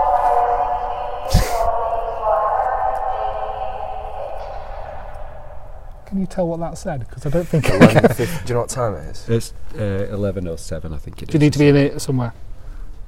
Can 6.07 6.21
you 6.21 6.27
tell 6.27 6.47
what 6.47 6.61
that 6.61 6.77
said? 6.77 7.01
Because 7.01 7.25
I 7.25 7.31
don't 7.31 7.49
think. 7.49 7.71
11, 7.71 8.15
50, 8.15 8.25
do 8.25 8.31
you 8.49 8.55
know 8.55 8.61
what 8.61 8.69
time 8.69 8.95
it 8.97 9.07
is? 9.09 9.29
It's 9.29 9.55
uh, 9.79 10.09
eleven 10.13 10.47
oh 10.47 10.57
seven, 10.57 10.93
I 10.93 10.99
think 10.99 11.23
it 11.23 11.29
Do 11.31 11.35
you 11.35 11.39
need 11.39 11.55
to 11.55 11.59
be 11.59 11.69
in 11.69 11.77
it 11.77 12.01
somewhere? 12.01 12.35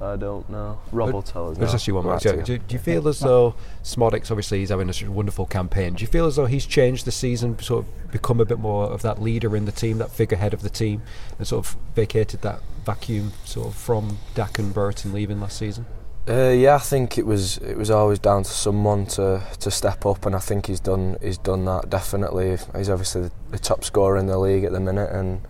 I 0.03 0.15
don't 0.15 0.47
know. 0.49 0.79
Rob 0.91 1.13
will 1.13 1.21
tell 1.21 1.51
us. 1.51 1.57
Let's 1.57 1.73
ask 1.73 1.87
you 1.87 1.95
one 1.95 2.05
more. 2.05 2.17
Do, 2.17 2.41
do, 2.41 2.57
do 2.57 2.73
you 2.73 2.79
feel 2.79 3.07
as 3.07 3.19
though 3.19 3.55
Szmodics, 3.83 4.29
obviously, 4.31 4.59
he's 4.59 4.69
having 4.69 4.89
a 4.89 5.11
wonderful 5.11 5.45
campaign. 5.45 5.93
Do 5.95 6.01
you 6.01 6.07
feel 6.07 6.25
as 6.25 6.35
though 6.35 6.45
he's 6.45 6.65
changed 6.65 7.05
the 7.05 7.11
season, 7.11 7.57
sort 7.59 7.85
of 7.85 8.11
become 8.11 8.39
a 8.39 8.45
bit 8.45 8.59
more 8.59 8.85
of 8.85 9.01
that 9.01 9.21
leader 9.21 9.55
in 9.55 9.65
the 9.65 9.71
team, 9.71 9.97
that 9.99 10.11
figurehead 10.11 10.53
of 10.53 10.61
the 10.61 10.69
team, 10.69 11.01
and 11.37 11.47
sort 11.47 11.65
of 11.65 11.75
vacated 11.95 12.41
that 12.41 12.59
vacuum 12.85 13.31
sort 13.45 13.67
of 13.67 13.75
from 13.75 14.17
Dack 14.35 14.59
and 14.59 14.73
Brereton 14.73 15.13
leaving 15.13 15.39
last 15.39 15.57
season? 15.57 15.85
Uh, 16.27 16.49
yeah, 16.49 16.75
I 16.75 16.79
think 16.79 17.17
it 17.17 17.25
was 17.25 17.57
it 17.57 17.75
was 17.75 17.91
always 17.91 18.17
down 18.17 18.43
to 18.43 18.49
someone 18.49 19.05
to, 19.07 19.43
to 19.59 19.69
step 19.69 20.05
up, 20.05 20.25
and 20.25 20.33
I 20.33 20.39
think 20.39 20.67
he's 20.67 20.79
done 20.79 21.17
he's 21.21 21.37
done 21.37 21.65
that 21.65 21.89
definitely. 21.89 22.57
He's 22.75 22.89
obviously 22.89 23.23
the, 23.23 23.31
the 23.51 23.59
top 23.59 23.83
scorer 23.83 24.17
in 24.17 24.27
the 24.27 24.37
league 24.37 24.63
at 24.63 24.71
the 24.71 24.79
minute, 24.79 25.11
and 25.11 25.41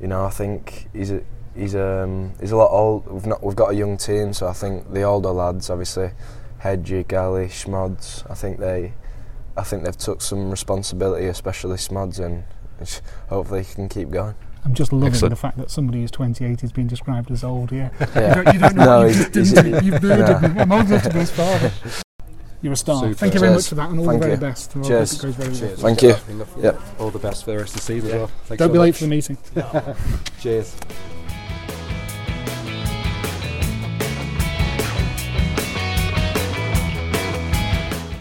you 0.00 0.08
know 0.08 0.24
I 0.24 0.30
think 0.30 0.88
he's 0.92 1.12
a, 1.12 1.22
he's 1.56 1.74
um 1.74 2.32
he's 2.40 2.52
a 2.52 2.56
lot 2.56 2.70
old. 2.70 3.06
We've 3.10 3.26
not 3.26 3.42
we've 3.42 3.56
got 3.56 3.70
a 3.70 3.74
young 3.74 3.96
team, 3.96 4.32
so 4.32 4.46
I 4.46 4.52
think 4.52 4.92
the 4.92 5.02
older 5.02 5.30
lads, 5.30 5.70
obviously, 5.70 6.10
Hedgie, 6.62 7.06
Galley, 7.06 7.48
Smods, 7.48 8.24
I 8.28 8.34
think 8.34 8.58
they 8.58 8.92
I 9.56 9.62
think 9.62 9.84
they've 9.84 9.96
took 9.96 10.20
some 10.22 10.50
responsibility, 10.50 11.26
especially 11.26 11.76
Smods, 11.78 12.18
and 12.18 12.44
hopefully 13.28 13.62
he 13.64 13.74
can 13.74 13.88
keep 13.88 14.10
going. 14.10 14.34
I'm 14.64 14.74
just 14.74 14.92
loving 14.92 15.08
Excellent. 15.10 15.30
the 15.30 15.36
fact 15.36 15.58
that 15.58 15.70
somebody 15.70 16.00
who's 16.00 16.10
28 16.10 16.64
is 16.64 16.72
being 16.72 16.88
described 16.88 17.30
as 17.30 17.44
old. 17.44 17.70
Yeah, 17.70 17.90
Yeah. 18.16 18.28
You, 18.38 18.42
don't, 18.44 18.54
you 18.54 18.60
don't 18.60 18.74
know 18.76 18.84
No, 18.84 18.98
what 18.98 19.06
you've 19.06 19.16
he's- 19.16 19.32
just 19.32 19.54
done 19.54 19.64
he's- 19.66 19.78
to 19.78 19.82
me. 19.84 19.92
You've 19.92 20.02
murdered 20.02 20.42
no. 20.42 20.48
me. 20.48 20.60
I'm 20.60 20.72
old 20.72 20.86
enough 20.86 21.02
to 21.04 21.10
be 21.10 21.18
his 21.20 21.30
father. 21.30 21.72
You're 22.62 22.72
a 22.72 22.76
star. 22.76 23.00
Super. 23.02 23.14
Thank 23.14 23.34
you 23.34 23.40
very 23.40 23.52
Cheers. 23.52 23.62
much 23.64 23.68
for 23.68 23.74
that, 23.76 23.90
and 23.90 24.00
all 24.00 24.06
Thank 24.06 24.20
the 24.22 24.26
very 24.26 24.34
you. 24.34 24.40
best. 24.40 24.70
I 24.70 24.78
hope 24.80 24.88
Cheers. 24.88 25.12
it 25.12 25.22
goes 25.22 25.34
very 25.36 25.50
well. 25.50 25.58
Cheers. 25.60 25.80
Thank 25.82 26.02
you. 26.02 26.12
that. 26.14 26.48
Yep. 26.62 26.80
All 26.98 27.10
the 27.10 27.18
best 27.20 27.44
for 27.44 27.50
the 27.52 27.58
rest 27.58 27.74
of 27.74 27.80
the 27.80 27.82
season 27.86 28.08
as 28.10 28.14
well. 28.16 28.26
Thanks 28.46 28.58
Don't 28.58 28.68
so 28.68 28.72
be 28.72 28.78
late 28.80 28.94
for 28.96 29.04
the 29.04 29.08
meeting. 29.10 29.38
Cheers. 30.40 30.74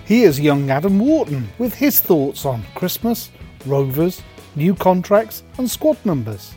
Here's 0.06 0.40
young 0.40 0.70
Adam 0.70 1.00
Wharton 1.00 1.50
with 1.58 1.74
his 1.74 2.00
thoughts 2.00 2.46
on 2.46 2.64
Christmas, 2.76 3.32
Rovers, 3.66 4.22
new 4.56 4.76
contracts, 4.76 5.42
and 5.58 5.68
squad 5.68 5.98
numbers. 6.06 6.54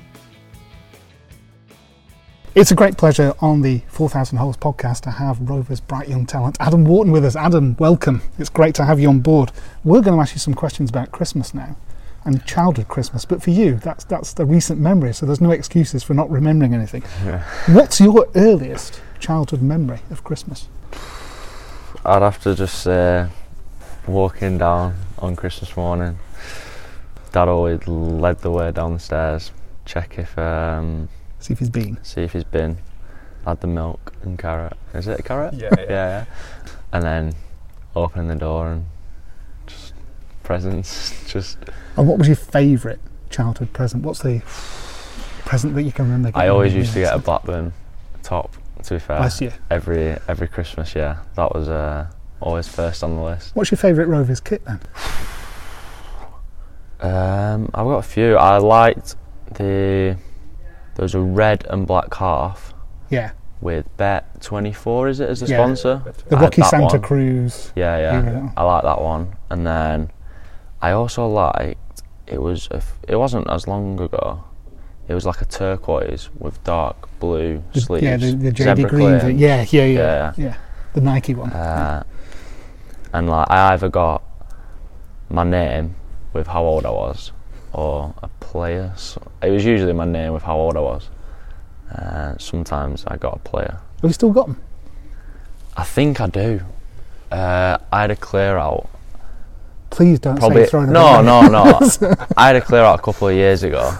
It's 2.54 2.72
a 2.72 2.74
great 2.74 2.98
pleasure 2.98 3.32
on 3.40 3.62
the 3.62 3.80
4000 3.88 4.36
Holes 4.36 4.58
podcast 4.58 5.00
to 5.04 5.10
have 5.10 5.40
Rovers' 5.40 5.80
bright 5.80 6.10
young 6.10 6.26
talent, 6.26 6.58
Adam 6.60 6.84
Wharton, 6.84 7.10
with 7.10 7.24
us. 7.24 7.36
Adam, 7.36 7.74
welcome. 7.78 8.20
It's 8.38 8.50
great 8.50 8.74
to 8.74 8.84
have 8.84 9.00
you 9.00 9.08
on 9.08 9.20
board. 9.20 9.50
We're 9.82 10.02
going 10.02 10.18
to 10.18 10.20
ask 10.20 10.34
you 10.34 10.40
some 10.40 10.52
questions 10.52 10.90
about 10.90 11.10
Christmas 11.10 11.54
now 11.54 11.74
and 12.26 12.44
childhood 12.44 12.88
Christmas, 12.88 13.24
but 13.24 13.42
for 13.42 13.48
you, 13.48 13.76
that's 13.76 14.04
that's 14.04 14.34
the 14.34 14.44
recent 14.44 14.78
memory, 14.78 15.14
so 15.14 15.24
there's 15.24 15.40
no 15.40 15.52
excuses 15.52 16.02
for 16.02 16.12
not 16.12 16.30
remembering 16.30 16.74
anything. 16.74 17.02
Yeah. 17.24 17.42
What's 17.68 17.98
your 17.98 18.28
earliest 18.34 19.00
childhood 19.18 19.62
memory 19.62 20.00
of 20.10 20.22
Christmas? 20.22 20.68
I'd 22.08 22.22
have 22.22 22.40
to 22.44 22.54
just 22.54 22.84
say 22.84 23.28
walking 24.06 24.56
down 24.56 24.94
on 25.18 25.36
Christmas 25.36 25.76
morning. 25.76 26.18
Dad 27.32 27.48
always 27.48 27.86
led 27.86 28.38
the 28.38 28.50
way 28.50 28.72
down 28.72 28.94
the 28.94 28.98
stairs, 28.98 29.52
check 29.84 30.18
if 30.18 30.38
um, 30.38 31.10
See 31.38 31.52
if 31.52 31.58
he's 31.58 31.68
been. 31.68 32.02
see 32.02 32.22
if 32.22 32.32
he's 32.32 32.44
been, 32.44 32.78
had 33.44 33.60
the 33.60 33.66
milk 33.66 34.14
and 34.22 34.38
carrot. 34.38 34.72
Is 34.94 35.06
it 35.06 35.20
a 35.20 35.22
carrot? 35.22 35.52
Yeah, 35.52 35.68
yeah, 35.76 35.82
yeah. 35.82 35.88
yeah. 35.90 36.24
And 36.94 37.02
then 37.04 37.34
opening 37.94 38.28
the 38.28 38.36
door 38.36 38.72
and 38.72 38.86
just 39.66 39.92
presents, 40.44 41.12
just. 41.30 41.58
And 41.98 42.08
what 42.08 42.16
was 42.16 42.26
your 42.26 42.36
favourite 42.36 43.00
childhood 43.28 43.74
present? 43.74 44.02
What's 44.02 44.20
the 44.20 44.40
present 45.44 45.74
that 45.74 45.82
you 45.82 45.92
can 45.92 46.06
remember? 46.06 46.32
I 46.34 46.48
always 46.48 46.72
used 46.72 46.94
to 46.94 47.00
get 47.00 47.12
a 47.12 47.16
a? 47.16 47.18
Blackburn 47.18 47.74
top. 48.22 48.56
To 48.84 48.94
be 48.94 49.00
fair, 49.00 49.18
Bless 49.18 49.40
you. 49.40 49.52
every 49.70 50.16
every 50.28 50.48
Christmas, 50.48 50.94
yeah, 50.94 51.18
that 51.34 51.54
was 51.54 51.68
uh, 51.68 52.06
always 52.40 52.68
first 52.68 53.02
on 53.02 53.16
the 53.16 53.22
list. 53.22 53.54
What's 53.54 53.70
your 53.70 53.78
favourite 53.78 54.08
Rovers 54.08 54.40
kit 54.40 54.64
then? 54.64 54.80
Um, 57.00 57.70
I've 57.74 57.84
got 57.86 57.98
a 57.98 58.02
few. 58.02 58.36
I 58.36 58.58
liked 58.58 59.16
the 59.54 60.16
there 60.94 61.02
was 61.02 61.14
a 61.14 61.20
red 61.20 61.64
and 61.70 61.86
black 61.86 62.12
half 62.14 62.74
Yeah. 63.08 63.30
with 63.60 63.86
Bet 63.96 64.40
twenty 64.40 64.72
four. 64.72 65.08
Is 65.08 65.20
it 65.20 65.28
as 65.28 65.42
a 65.42 65.46
Yeah. 65.46 65.58
sponsor? 65.58 66.02
The 66.28 66.36
Roque 66.36 66.54
Santa 66.54 66.84
one. 66.98 67.02
Cruz. 67.02 67.72
Yeah, 67.76 67.98
Yeah, 67.98 68.20
that 68.20 68.32
yeah. 68.32 68.38
one. 68.40 68.52
I 68.56 68.62
like 68.64 68.82
that 68.82 69.00
one. 69.00 69.34
And 69.50 69.66
then 69.66 70.10
I 70.82 70.90
also 70.92 71.26
liked 71.28 72.02
it 72.26 72.42
was 72.42 72.68
a 72.72 72.76
f- 72.76 72.98
it 73.06 73.16
wasn't 73.16 73.48
as 73.50 73.66
long 73.68 74.00
ago. 74.00 74.42
It 75.08 75.14
was 75.14 75.24
like 75.24 75.40
a 75.40 75.46
turquoise 75.46 76.28
with 76.38 76.62
dark 76.64 77.08
blue 77.18 77.62
The- 77.72 77.80
sleeves. 77.80 78.04
yeah, 78.04 78.16
the, 78.18 78.32
the 78.32 78.52
JD 78.52 78.88
Green. 78.88 79.38
Yeah, 79.38 79.64
yeah, 79.70 79.84
yeah, 79.84 79.84
Yeah. 79.86 80.32
yeah. 80.36 80.54
The 80.92 81.00
Nike 81.00 81.34
one. 81.34 81.50
Uh, 81.50 82.02
and 83.12 83.28
like 83.28 83.50
I 83.50 83.72
either 83.72 83.88
got 83.88 84.22
my 85.30 85.44
name 85.44 85.94
with 86.34 86.46
how 86.46 86.62
old 86.64 86.84
I 86.84 86.90
was, 86.90 87.32
or 87.72 88.14
a 88.22 88.28
player. 88.40 88.92
So 88.96 89.22
it 89.42 89.50
was 89.50 89.64
usually 89.64 89.92
my 89.94 90.04
name 90.04 90.32
with 90.34 90.42
how 90.42 90.56
old 90.56 90.76
I 90.76 90.80
was. 90.80 91.08
Uh, 91.94 92.36
sometimes 92.38 93.04
I 93.06 93.16
got 93.16 93.36
a 93.36 93.38
player. 93.38 93.80
Have 94.02 94.10
you 94.10 94.12
still 94.12 94.30
got 94.30 94.46
them? 94.46 94.60
I 95.76 95.84
think 95.84 96.20
I 96.20 96.26
do. 96.26 96.60
Uh, 97.32 97.78
I 97.92 98.02
had 98.02 98.10
a 98.10 98.16
clear 98.16 98.56
out. 98.58 98.88
Please 99.90 100.18
don't 100.20 100.38
Probably 100.38 100.64
say 100.64 100.70
throwing 100.70 100.92
no, 100.92 101.22
no, 101.22 101.42
no. 101.48 101.80
I 102.36 102.48
had 102.48 102.56
a 102.56 102.60
clear 102.60 102.82
out 102.82 102.98
a 102.98 103.02
couple 103.02 103.28
of 103.28 103.34
years 103.34 103.62
ago 103.62 103.96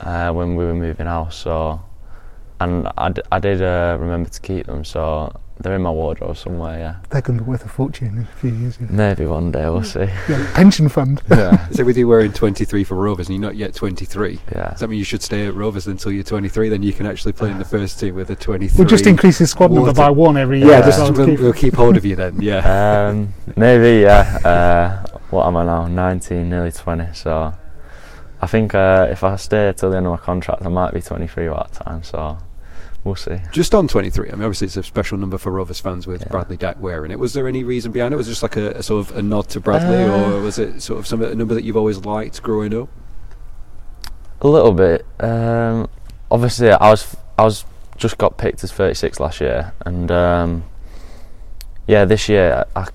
uh, 0.00 0.32
when 0.32 0.56
we 0.56 0.64
were 0.64 0.74
moving 0.74 1.06
house. 1.06 1.36
So, 1.36 1.80
and 2.60 2.88
I, 2.98 3.10
d- 3.10 3.22
I 3.32 3.38
did 3.38 3.62
uh, 3.62 3.96
remember 4.00 4.28
to 4.30 4.40
keep 4.40 4.66
them. 4.66 4.84
So 4.84 5.32
they're 5.60 5.76
in 5.76 5.82
my 5.82 5.90
wardrobe 5.90 6.36
somewhere. 6.38 6.78
Yeah, 6.78 6.96
They're 7.10 7.20
going 7.20 7.38
to 7.38 7.44
be 7.44 7.50
worth 7.50 7.64
a 7.66 7.68
fortune 7.68 8.08
in 8.08 8.18
a 8.22 8.26
few 8.38 8.50
years. 8.50 8.80
Maybe 8.80 9.26
one 9.26 9.50
day 9.52 9.64
we'll 9.68 9.82
see. 9.84 10.08
Yeah, 10.28 10.50
pension 10.54 10.88
fund. 10.88 11.20
Yeah. 11.30 11.66
So 11.72 11.84
with 11.84 11.96
you 11.98 12.08
wearing 12.08 12.32
23 12.32 12.82
for 12.84 12.94
Rovers 12.96 13.28
and 13.28 13.36
you're 13.36 13.42
not 13.46 13.56
yet 13.56 13.74
23, 13.74 14.38
Yeah. 14.52 14.70
does 14.70 14.80
that 14.80 14.88
mean 14.88 14.98
you 14.98 15.04
should 15.04 15.22
stay 15.22 15.46
at 15.46 15.54
Rovers 15.54 15.86
until 15.86 16.12
you're 16.12 16.24
23? 16.24 16.68
Then 16.70 16.82
you 16.82 16.92
can 16.94 17.04
actually 17.06 17.32
play 17.32 17.50
in 17.50 17.58
the 17.58 17.64
first 17.64 18.00
team 18.00 18.14
with 18.14 18.30
a 18.30 18.36
23. 18.36 18.78
We'll 18.78 18.88
just 18.88 19.06
increase 19.06 19.36
his 19.38 19.50
squad 19.50 19.70
number 19.70 19.92
by 19.92 20.08
one 20.10 20.36
every 20.38 20.60
year. 20.60 20.68
Yeah, 20.70 20.80
just 20.80 20.98
we'll, 21.12 21.26
keep- 21.26 21.40
we'll 21.40 21.52
keep 21.52 21.74
hold 21.74 21.96
of 21.98 22.04
you 22.06 22.16
then. 22.16 22.40
Yeah. 22.40 23.08
Um, 23.08 23.32
maybe, 23.56 24.00
yeah. 24.02 24.38
Uh, 24.44 25.18
what 25.30 25.46
am 25.46 25.56
I 25.56 25.64
now? 25.64 25.86
19, 25.86 26.48
nearly 26.48 26.72
20. 26.72 27.12
So 27.12 27.54
I 28.42 28.46
think 28.46 28.74
uh, 28.74 29.06
if 29.10 29.22
I 29.22 29.36
stay 29.36 29.72
till 29.76 29.90
the 29.90 29.96
end 29.98 30.06
of 30.06 30.12
my 30.12 30.18
contract, 30.18 30.64
I 30.64 30.68
might 30.68 30.94
be 30.94 31.00
23 31.02 31.48
by 31.48 31.56
that 31.56 31.72
time. 31.72 32.02
So 32.02 32.38
we'll 33.04 33.14
see. 33.16 33.38
Just 33.52 33.74
on 33.74 33.86
23, 33.86 34.28
I 34.28 34.32
mean, 34.32 34.42
obviously 34.42 34.66
it's 34.66 34.76
a 34.76 34.82
special 34.82 35.18
number 35.18 35.36
for 35.38 35.52
Rovers 35.52 35.80
fans 35.80 36.06
with 36.06 36.26
Bradley 36.30 36.56
Dack 36.56 36.80
wearing 36.80 37.10
it. 37.10 37.18
Was 37.18 37.32
there 37.34 37.46
any 37.48 37.64
reason 37.64 37.92
behind 37.92 38.14
it? 38.14 38.16
Was 38.16 38.28
it 38.28 38.32
just 38.32 38.42
like 38.42 38.56
a, 38.56 38.70
a 38.72 38.82
sort 38.82 39.08
of 39.10 39.16
a 39.16 39.22
nod 39.22 39.48
to 39.50 39.60
Bradley, 39.60 40.04
Uh, 40.04 40.36
or 40.38 40.40
was 40.40 40.58
it 40.58 40.80
sort 40.80 40.98
of 40.98 41.06
some 41.06 41.22
a 41.22 41.34
number 41.34 41.54
that 41.54 41.64
you've 41.64 41.76
always 41.76 41.98
liked 41.98 42.42
growing 42.42 42.74
up? 42.74 42.88
A 44.40 44.48
little 44.48 44.72
bit. 44.72 45.04
Um, 45.20 45.88
obviously, 46.30 46.70
I 46.70 46.90
was 46.90 47.16
I 47.38 47.44
was 47.44 47.64
just 47.98 48.16
got 48.16 48.38
picked 48.38 48.64
as 48.64 48.72
36 48.72 49.20
last 49.20 49.42
year, 49.42 49.74
and 49.84 50.10
um, 50.10 50.64
yeah, 51.86 52.06
this 52.06 52.26
year 52.28 52.64
I 52.74 52.86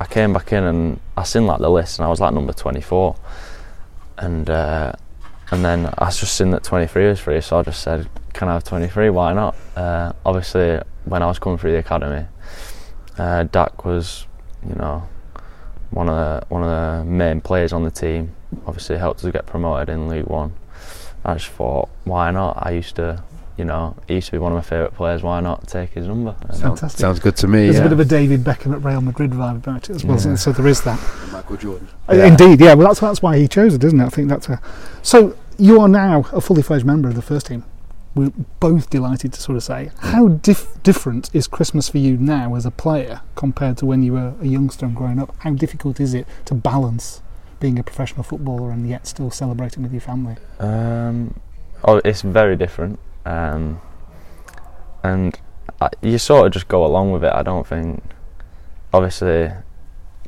I 0.00 0.06
came 0.06 0.32
back 0.34 0.52
in 0.52 0.64
and 0.64 1.00
I 1.16 1.22
seen 1.24 1.46
like 1.46 1.60
the 1.60 1.70
list, 1.70 1.98
and 1.98 2.06
I 2.06 2.10
was 2.10 2.20
like 2.20 2.34
number 2.34 2.52
24, 2.52 3.16
and 4.18 4.48
uh, 4.48 4.92
and 5.50 5.64
then 5.64 5.92
I 5.98 6.10
just 6.10 6.34
seen 6.34 6.50
that 6.50 6.64
23 6.64 7.08
was 7.08 7.20
free, 7.20 7.40
so 7.40 7.58
I 7.58 7.62
just 7.62 7.82
said, 7.82 8.08
"Can 8.32 8.48
I 8.48 8.54
have 8.54 8.64
23? 8.64 9.10
Why 9.10 9.32
not?" 9.32 9.54
Uh, 9.76 10.12
obviously, 10.24 10.80
when 11.04 11.22
I 11.22 11.26
was 11.26 11.38
coming 11.38 11.58
through 11.58 11.72
the 11.72 11.78
academy, 11.78 12.26
uh, 13.18 13.44
Dack 13.44 13.84
was, 13.84 14.26
you 14.66 14.74
know, 14.74 15.08
one 15.90 16.08
of 16.08 16.16
the 16.16 16.46
one 16.48 16.62
of 16.62 16.70
the 16.70 17.04
main 17.04 17.40
players 17.40 17.72
on 17.72 17.84
the 17.84 17.90
team. 17.90 18.34
Obviously, 18.66 18.96
helped 18.96 19.24
us 19.24 19.30
get 19.32 19.46
promoted 19.46 19.88
in 19.88 20.08
League 20.08 20.26
One. 20.26 20.54
I 21.24 21.34
just 21.34 21.48
thought, 21.48 21.88
why 22.04 22.30
not? 22.30 22.58
I 22.60 22.70
used 22.72 22.96
to, 22.96 23.22
you 23.56 23.64
know, 23.64 23.96
he 24.08 24.14
used 24.14 24.26
to 24.26 24.32
be 24.32 24.38
one 24.38 24.52
of 24.52 24.56
my 24.56 24.62
favourite 24.62 24.94
players. 24.94 25.22
Why 25.22 25.40
not 25.40 25.68
take 25.68 25.90
his 25.90 26.06
number? 26.06 26.34
Fantastic. 26.60 27.00
Sounds 27.00 27.20
good 27.20 27.36
to 27.36 27.46
me. 27.46 27.64
There's 27.64 27.76
yeah. 27.76 27.82
a 27.82 27.84
bit 27.84 27.92
of 27.92 28.00
a 28.00 28.04
David 28.04 28.42
Beckham 28.42 28.72
at 28.74 28.82
Real 28.82 29.00
Madrid 29.00 29.30
vibe 29.30 29.56
about 29.56 29.88
it 29.90 29.96
as 29.96 30.04
well, 30.04 30.18
Yeah. 30.20 30.34
so 30.34 30.52
there 30.52 30.66
is 30.66 30.82
that. 30.82 30.98
Michael 31.32 31.56
Jordan. 31.56 31.88
Uh, 32.08 32.14
Indeed, 32.14 32.60
yeah. 32.60 32.74
Well, 32.74 32.88
that's 32.88 33.00
that's 33.00 33.22
why 33.22 33.38
he 33.38 33.46
chose 33.48 33.74
it, 33.74 33.84
isn't 33.84 34.00
it? 34.00 34.04
I 34.04 34.08
think 34.08 34.28
that's 34.28 34.48
a. 34.48 34.60
So 35.02 35.36
you 35.58 35.80
are 35.80 35.88
now 35.88 36.26
a 36.32 36.40
fully 36.40 36.62
fledged 36.62 36.84
member 36.84 37.08
of 37.08 37.14
the 37.14 37.22
first 37.22 37.46
team. 37.46 37.64
We're 38.16 38.32
both 38.60 38.90
delighted 38.90 39.32
to 39.32 39.40
sort 39.40 39.56
of 39.56 39.64
say 39.64 39.90
how 39.98 40.28
dif- 40.28 40.80
different 40.84 41.30
is 41.34 41.48
Christmas 41.48 41.88
for 41.88 41.98
you 41.98 42.16
now 42.16 42.54
as 42.54 42.64
a 42.64 42.70
player 42.70 43.22
compared 43.34 43.76
to 43.78 43.86
when 43.86 44.04
you 44.04 44.12
were 44.12 44.34
a 44.40 44.46
youngster 44.46 44.86
and 44.86 44.94
growing 44.94 45.18
up. 45.18 45.34
How 45.40 45.50
difficult 45.50 45.98
is 45.98 46.14
it 46.14 46.26
to 46.44 46.54
balance 46.54 47.22
being 47.58 47.76
a 47.78 47.82
professional 47.82 48.22
footballer 48.22 48.70
and 48.70 48.88
yet 48.88 49.06
still 49.08 49.30
celebrating 49.30 49.82
with 49.82 49.92
your 49.92 50.00
family? 50.00 50.36
Um, 50.60 51.40
oh, 51.82 52.00
it's 52.04 52.22
very 52.22 52.54
different, 52.56 53.00
um, 53.24 53.80
and 55.02 55.38
I, 55.80 55.88
you 56.02 56.18
sort 56.18 56.46
of 56.46 56.52
just 56.52 56.68
go 56.68 56.84
along 56.84 57.12
with 57.12 57.24
it. 57.24 57.32
I 57.32 57.42
don't 57.42 57.66
think, 57.66 58.02
obviously, 58.92 59.50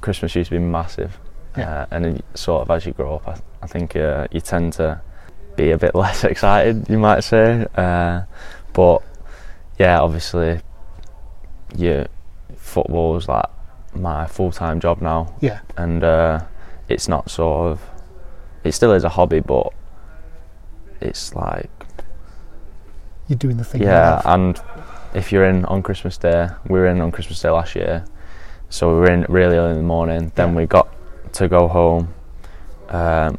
Christmas 0.00 0.34
used 0.34 0.50
to 0.50 0.58
be 0.58 0.64
massive, 0.64 1.18
Yeah. 1.56 1.82
uh, 1.82 1.86
and 1.90 2.22
sort 2.34 2.62
of 2.62 2.70
as 2.70 2.84
you 2.86 2.92
grow 2.92 3.16
up, 3.16 3.28
I, 3.28 3.36
I 3.62 3.66
think 3.66 3.96
uh, 3.96 4.26
you 4.30 4.40
tend 4.40 4.74
to 4.74 5.00
be 5.56 5.70
a 5.70 5.78
bit 5.78 5.94
less 6.02 6.24
excited, 6.24 6.88
you 6.88 6.98
might 6.98 7.20
say. 7.20 7.66
Uh, 7.74 8.22
but 8.72 9.02
yeah, 9.78 10.00
obviously, 10.00 10.60
football 12.56 13.16
is 13.16 13.28
like 13.28 13.46
my 13.94 14.26
full 14.26 14.52
time 14.52 14.80
job 14.80 15.00
now. 15.00 15.34
Yeah. 15.40 15.60
and 15.76 16.02
uh, 16.04 16.40
it's 16.88 17.08
not 17.08 17.30
sort 17.30 17.72
of, 17.72 17.80
it 18.64 18.72
still 18.72 18.92
is 18.92 19.04
a 19.04 19.08
hobby, 19.08 19.40
but 19.40 19.72
it's 21.00 21.34
like 21.34 21.70
You're 23.28 23.38
doing 23.38 23.56
the 23.56 23.64
thing. 23.64 23.82
yeah, 23.82 24.22
and 24.24 24.60
if 25.14 25.32
you're 25.32 25.44
in 25.44 25.64
on 25.66 25.82
Christmas 25.82 26.16
Day, 26.16 26.48
we 26.68 26.78
were 26.78 26.86
in 26.86 27.00
on 27.00 27.10
Christmas 27.10 27.40
Day 27.40 27.50
last 27.50 27.74
year, 27.74 28.04
so 28.70 28.92
we 28.92 29.00
were 29.00 29.10
in 29.10 29.26
really 29.28 29.56
early 29.56 29.70
in 29.72 29.76
the 29.78 29.82
morning. 29.82 30.32
Then 30.34 30.54
we 30.54 30.66
got 30.66 30.88
to 31.34 31.48
go 31.48 31.68
home, 31.68 32.14
um, 32.90 33.38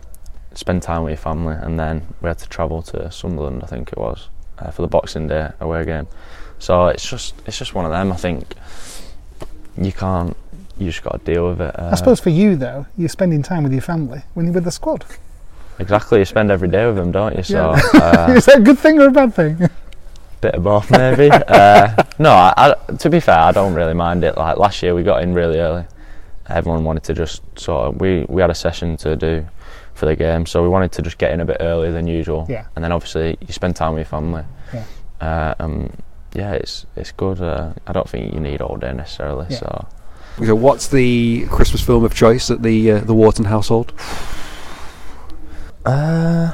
spend 0.53 0.81
time 0.83 1.03
with 1.03 1.11
your 1.11 1.17
family, 1.17 1.55
and 1.59 1.79
then 1.79 2.05
we 2.21 2.27
had 2.27 2.37
to 2.39 2.49
travel 2.49 2.81
to 2.83 3.09
Sunderland, 3.11 3.63
I 3.63 3.67
think 3.67 3.91
it 3.91 3.97
was, 3.97 4.29
uh, 4.59 4.71
for 4.71 4.81
the 4.81 4.87
Boxing 4.87 5.27
Day 5.27 5.51
away 5.59 5.85
game. 5.85 6.07
So 6.59 6.87
it's 6.87 7.07
just 7.07 7.35
it's 7.45 7.57
just 7.57 7.73
one 7.75 7.85
of 7.85 7.91
them. 7.91 8.11
I 8.11 8.15
think 8.15 8.53
you 9.77 9.91
can't. 9.91 10.35
You 10.79 10.87
just 10.91 11.01
got 11.03 11.23
to 11.23 11.33
deal 11.33 11.49
with 11.49 11.61
it. 11.61 11.79
Uh, 11.79 11.89
I 11.91 11.95
suppose 11.95 12.19
for 12.19 12.29
you 12.29 12.55
though, 12.55 12.85
you're 12.97 13.09
spending 13.09 13.41
time 13.41 13.63
with 13.63 13.71
your 13.71 13.81
family 13.81 14.21
when 14.33 14.45
you're 14.45 14.53
with 14.53 14.63
the 14.63 14.71
squad. 14.71 15.05
Exactly. 15.79 16.19
You 16.19 16.25
spend 16.25 16.51
every 16.51 16.67
day 16.67 16.85
with 16.85 16.95
them, 16.95 17.11
don't 17.11 17.35
you? 17.35 17.43
So 17.43 17.73
Yeah. 17.73 17.99
uh, 18.01 18.31
Is 18.37 18.45
that 18.45 18.59
a 18.59 18.61
good 18.61 18.79
thing 18.79 18.99
or 18.99 19.07
a 19.07 19.11
bad 19.11 19.33
thing? 19.33 19.69
bit 20.41 20.55
of 20.55 20.63
both 20.63 20.89
maybe. 20.91 21.29
uh, 21.47 22.03
no, 22.19 22.31
I, 22.31 22.53
I, 22.57 22.93
to 22.97 23.09
be 23.09 23.19
fair, 23.19 23.39
I 23.39 23.51
don't 23.51 23.73
really 23.73 23.93
mind 23.93 24.23
it. 24.23 24.37
Like 24.37 24.57
last 24.57 24.81
year, 24.83 24.93
we 24.95 25.03
got 25.03 25.23
in 25.23 25.33
really 25.33 25.59
early. 25.59 25.85
Everyone 26.49 26.83
wanted 26.83 27.03
to 27.05 27.13
just 27.13 27.41
sort 27.59 27.87
of 27.87 28.01
we 28.01 28.25
we 28.29 28.41
had 28.41 28.49
a 28.49 28.55
session 28.55 28.97
to 28.97 29.15
do 29.15 29.45
for 29.93 30.05
the 30.05 30.15
game, 30.15 30.45
so 30.45 30.61
we 30.63 30.69
wanted 30.69 30.91
to 30.93 31.01
just 31.01 31.17
get 31.17 31.31
in 31.31 31.41
a 31.41 31.45
bit 31.45 31.57
earlier 31.59 31.91
than 31.91 32.07
usual. 32.07 32.45
Yeah. 32.49 32.67
And 32.75 32.83
then 32.83 32.91
obviously 32.91 33.37
you 33.41 33.53
spend 33.53 33.75
time 33.75 33.93
with 33.93 33.99
your 34.01 34.05
family. 34.05 34.43
Yeah. 34.73 34.83
Uh, 35.19 35.55
um, 35.59 35.91
yeah, 36.33 36.53
it's 36.53 36.85
it's 36.95 37.11
good. 37.11 37.41
Uh, 37.41 37.73
I 37.87 37.93
don't 37.93 38.07
think 38.09 38.33
you 38.33 38.39
need 38.39 38.61
all 38.61 38.77
day 38.77 38.93
necessarily. 38.93 39.47
Yeah. 39.49 39.57
So 39.57 39.87
So, 40.45 40.55
what's 40.55 40.87
the 40.87 41.47
Christmas 41.49 41.81
film 41.81 42.03
of 42.05 42.13
choice 42.13 42.51
at 42.51 42.61
the 42.61 42.91
uh, 42.91 42.99
the 42.99 43.13
Wharton 43.13 43.45
household? 43.45 43.91
Uh, 45.91 46.53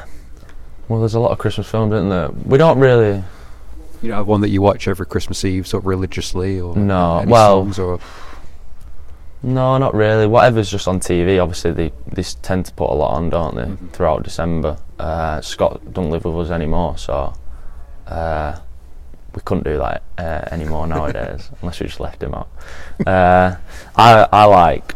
well, 0.88 1.00
there's 1.00 1.14
a 1.14 1.20
lot 1.20 1.32
of 1.32 1.38
Christmas 1.38 1.68
films, 1.68 1.92
isn't 1.92 2.08
there? 2.08 2.30
We 2.30 2.58
don't 2.58 2.78
really. 2.78 3.22
You 4.02 4.10
know, 4.10 4.22
one 4.22 4.42
that 4.42 4.50
you 4.50 4.60
watch 4.60 4.86
every 4.86 5.06
Christmas 5.06 5.44
Eve, 5.44 5.66
sort 5.66 5.82
of 5.82 5.86
religiously, 5.86 6.60
or 6.60 6.76
No, 6.76 7.18
any 7.18 7.30
well- 7.32 7.62
songs 7.64 7.78
or 7.78 7.98
No, 9.42 9.78
not 9.78 9.94
really. 9.94 10.26
Whatever's 10.26 10.70
just 10.70 10.86
on 10.86 11.00
TV, 11.00 11.42
obviously 11.42 11.72
they, 11.72 11.92
they 12.12 12.22
tend 12.22 12.66
to 12.66 12.72
put 12.74 12.90
a 12.90 12.94
lot 12.94 13.14
on, 13.14 13.30
don't 13.30 13.54
they, 13.56 13.62
Mm-hmm. 13.62 13.88
throughout 13.88 14.22
December. 14.22 14.76
Uh, 14.98 15.40
Scott 15.40 15.80
don't 15.92 16.10
live 16.10 16.24
with 16.26 16.36
us 16.46 16.50
anymore, 16.52 16.98
so 16.98 17.32
uh, 18.06 18.58
we 19.34 19.40
couldn't 19.42 19.64
do 19.64 19.78
that 19.78 20.02
uh, 20.18 20.48
anymore 20.52 20.86
nowadays, 20.86 21.50
unless 21.62 21.80
we 21.80 21.86
just 21.86 21.98
left 22.00 22.22
him 22.22 22.34
out. 22.34 22.48
Uh, 23.06 23.56
I 23.96 24.28
I 24.32 24.44
like 24.44 24.94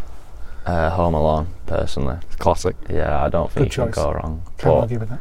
uh, 0.66 0.90
Home 0.90 1.14
Alone 1.14 1.48
personally. 1.68 2.16
Classic. 2.38 2.74
Yeah, 2.90 3.22
I 3.24 3.28
don't 3.28 3.50
think 3.52 3.68
Good 3.72 3.76
you 3.76 3.82
can 3.84 3.92
go 3.92 4.12
wrong. 4.12 4.42
Can't 4.58 4.62
But 4.74 4.74
argue 4.80 4.98
with 4.98 5.08
that. 5.10 5.20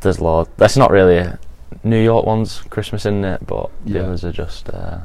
there's 0.00 0.20
loads. 0.20 0.50
That's 0.56 0.76
not 0.76 0.90
really 0.90 1.16
a 1.16 1.38
New 1.82 2.02
York 2.02 2.26
one's 2.26 2.60
Christmas 2.70 3.04
in 3.06 3.24
it, 3.24 3.46
but 3.46 3.70
the 3.84 3.98
others 4.04 4.24
are 4.24 4.32
just 4.32 4.68
uh, 4.70 4.98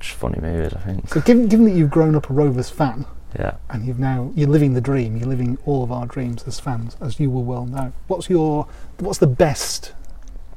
just 0.00 0.16
funny 0.16 0.38
movies, 0.40 0.74
I 0.74 0.80
think. 0.80 1.08
So 1.08 1.20
given, 1.20 1.46
given 1.48 1.64
that 1.66 1.72
you've 1.74 1.90
grown 1.90 2.14
up 2.14 2.28
a 2.28 2.32
Rovers 2.32 2.68
fan, 2.68 3.06
Yeah. 3.38 3.54
and 3.70 3.86
you've 3.86 3.98
now 4.00 4.32
you're 4.34 4.48
living 4.48 4.74
the 4.74 4.80
dream, 4.80 5.16
you're 5.16 5.28
living 5.28 5.56
all 5.64 5.82
of 5.84 5.90
our 5.92 6.04
dreams 6.06 6.44
as 6.46 6.58
fans, 6.60 6.96
as 7.00 7.18
you 7.20 7.30
will 7.30 7.44
well 7.44 7.64
know. 7.66 7.92
What's 8.08 8.28
your 8.28 8.66
what's 8.98 9.18
the 9.18 9.26
best 9.28 9.92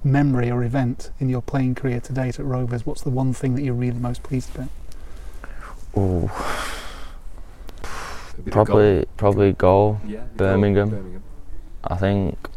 memory 0.03 0.49
or 0.49 0.63
event 0.63 1.11
in 1.19 1.27
your 1.29 1.41
playing 1.41 1.75
career 1.75 1.99
to 1.99 2.13
date 2.13 2.39
at 2.39 2.45
Rovers? 2.45 2.85
What's 2.85 3.01
the 3.01 3.09
one 3.09 3.31
thing 3.33 3.55
that 3.55 3.61
you're 3.63 3.73
really 3.75 3.99
most 3.99 4.23
pleased 4.23 4.49
about? 4.55 4.69
Ooh. 5.97 6.29
Bit 8.41 8.47
of 8.47 8.53
Probably, 8.53 9.05
probably 9.17 9.53
goal. 9.53 9.99
Yeah, 10.05 10.17
goal, 10.17 10.27
Birmingham. 10.37 10.89
Birmingham. 10.89 11.23
I 11.83 11.95
think. 11.95 12.49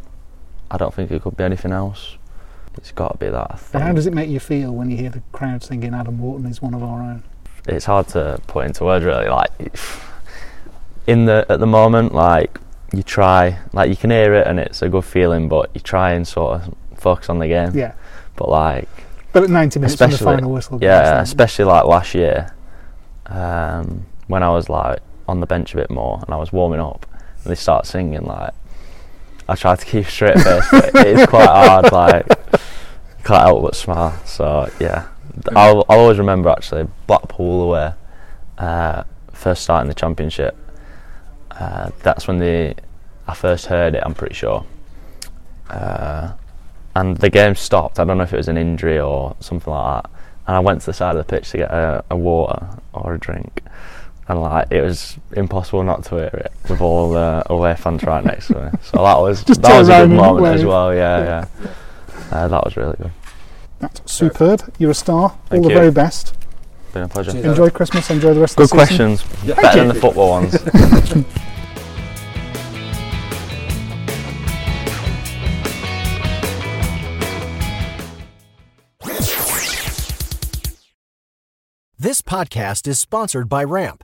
I 0.69 0.77
don't 0.77 0.93
think 0.93 1.11
it 1.11 1.21
could 1.21 1.35
be 1.35 1.43
anything 1.43 1.71
else. 1.71 2.17
It's 2.77 2.91
got 2.93 3.09
to 3.13 3.17
be 3.17 3.27
that. 3.29 3.35
I 3.51 3.53
And 3.53 3.59
think. 3.59 3.83
how 3.83 3.91
does 3.93 4.07
it 4.07 4.13
make 4.13 4.29
you 4.29 4.39
feel 4.39 4.71
when 4.71 4.89
you 4.89 4.95
hear 4.97 5.09
the 5.09 5.21
crowd 5.33 5.61
singing 5.63 5.93
Adam 5.93 6.17
Wharton 6.19 6.45
is 6.45 6.61
one 6.61 6.73
of 6.73 6.81
our 6.81 7.01
own? 7.01 7.23
It's 7.67 7.85
hard 7.85 8.07
to 8.09 8.39
put 8.47 8.65
into 8.65 8.85
words, 8.85 9.03
really. 9.03 9.27
Like, 9.27 9.51
in 11.07 11.25
the 11.25 11.45
at 11.49 11.59
the 11.59 11.67
moment, 11.67 12.13
like 12.13 12.59
you 12.93 13.03
try, 13.03 13.57
like 13.73 13.89
you 13.89 13.95
can 13.97 14.09
hear 14.11 14.33
it 14.33 14.47
and 14.47 14.59
it's 14.59 14.81
a 14.81 14.89
good 14.89 15.03
feeling, 15.05 15.49
but 15.49 15.69
you 15.73 15.81
try 15.81 16.11
and 16.11 16.25
sort 16.27 16.61
of 16.61 16.75
focus 16.95 17.29
on 17.29 17.39
the 17.39 17.47
game. 17.47 17.71
Yeah. 17.75 17.93
But 18.37 18.49
like, 18.49 18.87
But 19.33 19.43
at 19.43 19.49
90 19.49 19.79
minutes 19.79 19.99
when 19.99 20.09
the 20.09 20.15
especially- 20.15 20.33
final 20.35 20.51
whistle 20.51 20.79
Yeah, 20.81 21.03
then- 21.03 21.19
especially 21.23 21.65
like 21.65 21.85
last 21.85 22.13
year, 22.15 22.53
um, 23.27 24.05
when 24.27 24.43
I 24.43 24.49
was 24.49 24.69
like 24.69 24.99
on 25.27 25.39
the 25.39 25.45
bench 25.45 25.73
a 25.73 25.77
bit 25.77 25.89
more 25.89 26.19
and 26.25 26.33
I 26.33 26.37
was 26.37 26.51
warming 26.51 26.79
up, 26.79 27.05
and 27.43 27.51
they 27.51 27.55
start 27.55 27.85
singing 27.85 28.21
like. 28.21 28.53
I 29.49 29.55
tried 29.55 29.79
to 29.79 29.85
keep 29.85 30.05
straight 30.05 30.39
face, 30.39 30.65
but 30.71 30.95
it 30.95 31.07
is 31.07 31.25
quite 31.25 31.47
hard. 31.47 31.85
Like, 31.91 32.27
can't 33.23 33.43
help 33.43 33.63
but 33.63 33.75
smile. 33.75 34.17
So 34.25 34.69
yeah, 34.79 35.07
I'll, 35.55 35.85
I'll 35.89 35.99
always 35.99 36.17
remember 36.17 36.49
actually 36.49 36.87
Blackpool 37.07 37.63
away, 37.63 37.93
uh, 38.57 39.03
first 39.33 39.63
starting 39.63 39.89
the 39.89 39.93
championship. 39.93 40.55
Uh, 41.51 41.91
that's 42.01 42.27
when 42.27 42.39
the 42.39 42.75
I 43.27 43.33
first 43.33 43.67
heard 43.67 43.95
it. 43.95 44.03
I'm 44.05 44.13
pretty 44.13 44.35
sure. 44.35 44.65
Uh, 45.69 46.33
and 46.95 47.17
the 47.17 47.29
game 47.29 47.55
stopped. 47.55 47.99
I 47.99 48.03
don't 48.03 48.17
know 48.17 48.23
if 48.23 48.33
it 48.33 48.37
was 48.37 48.47
an 48.47 48.57
injury 48.57 48.99
or 48.99 49.35
something 49.39 49.71
like 49.71 50.03
that. 50.03 50.11
And 50.47 50.57
I 50.57 50.59
went 50.59 50.81
to 50.81 50.87
the 50.87 50.93
side 50.93 51.15
of 51.15 51.25
the 51.25 51.29
pitch 51.29 51.51
to 51.51 51.57
get 51.57 51.71
a, 51.71 52.03
a 52.09 52.17
water 52.17 52.67
or 52.93 53.13
a 53.13 53.19
drink, 53.19 53.63
and 54.27 54.41
like 54.41 54.67
it 54.71 54.81
was 54.81 55.17
impossible 55.33 55.83
not 55.83 56.03
to 56.05 56.15
hear 56.15 56.27
it 56.45 56.51
with 56.69 56.81
all 56.81 57.11
the 57.11 57.43
away 57.49 57.75
fans 57.75 58.03
right 58.03 58.23
next 58.23 58.47
to 58.47 58.53
me. 58.55 58.69
So 58.83 59.03
that 59.03 59.17
was 59.17 59.43
Just 59.43 59.61
that 59.61 59.77
was 59.77 59.89
a 59.89 59.91
good 59.93 60.01
and 60.09 60.15
moment 60.15 60.55
as 60.55 60.63
well. 60.65 60.93
Yeah, 60.93 61.19
Yeah. 61.19 61.45
yeah. 61.63 61.71
Uh, 62.31 62.47
that 62.47 62.63
was 62.63 62.77
really 62.77 62.95
good. 62.97 63.11
That's 63.79 64.11
superb. 64.11 64.73
You're 64.77 64.91
a 64.91 64.93
star. 64.95 65.37
Thank 65.47 65.63
all 65.63 65.69
the 65.69 65.75
very 65.75 65.91
best. 65.91 66.33
Been 66.93 67.03
a 67.03 67.07
pleasure. 67.07 67.35
Enjoy 67.37 67.69
Christmas. 67.69 68.09
Enjoy 68.09 68.33
the 68.33 68.41
rest 68.41 68.57
Good 68.57 68.71
of 68.71 68.77
the 68.77 68.85
season. 68.85 69.15
Good 69.15 69.17
questions. 69.19 69.55
Thank 69.55 69.61
Better 69.61 69.79
than 69.79 69.87
the 69.87 69.93
football 69.95 70.29
ones. 70.29 71.25
This 81.97 82.21
podcast 82.21 82.87
is 82.87 82.99
sponsored 82.99 83.47
by 83.47 83.63
Ramp. 83.63 84.03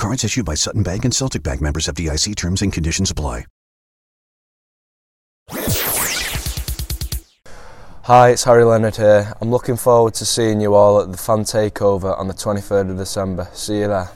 Cards 0.00 0.24
issued 0.24 0.46
by 0.46 0.54
Sutton 0.54 0.82
Bank 0.82 1.04
and 1.04 1.14
Celtic 1.14 1.42
Bank 1.42 1.60
members 1.60 1.86
FDIC 1.86 2.34
terms 2.34 2.62
and 2.62 2.72
conditions 2.72 3.10
apply. 3.10 3.44
Hi, 8.04 8.30
it's 8.30 8.44
Harry 8.44 8.64
Leonard 8.64 8.96
here. 8.96 9.34
I'm 9.42 9.50
looking 9.50 9.76
forward 9.76 10.14
to 10.14 10.24
seeing 10.24 10.58
you 10.58 10.72
all 10.72 11.02
at 11.02 11.12
the 11.12 11.18
fan 11.18 11.40
takeover 11.40 12.18
on 12.18 12.28
the 12.28 12.32
23rd 12.32 12.92
of 12.92 12.96
December. 12.96 13.46
See 13.52 13.80
you 13.80 13.88
there. 13.88 14.10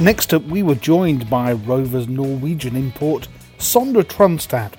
Next 0.00 0.32
up, 0.32 0.42
we 0.44 0.62
were 0.62 0.76
joined 0.76 1.28
by 1.28 1.52
Rovers 1.52 2.08
Norwegian 2.08 2.74
import 2.74 3.28
Sondre 3.58 4.02
Tronstad. 4.02 4.72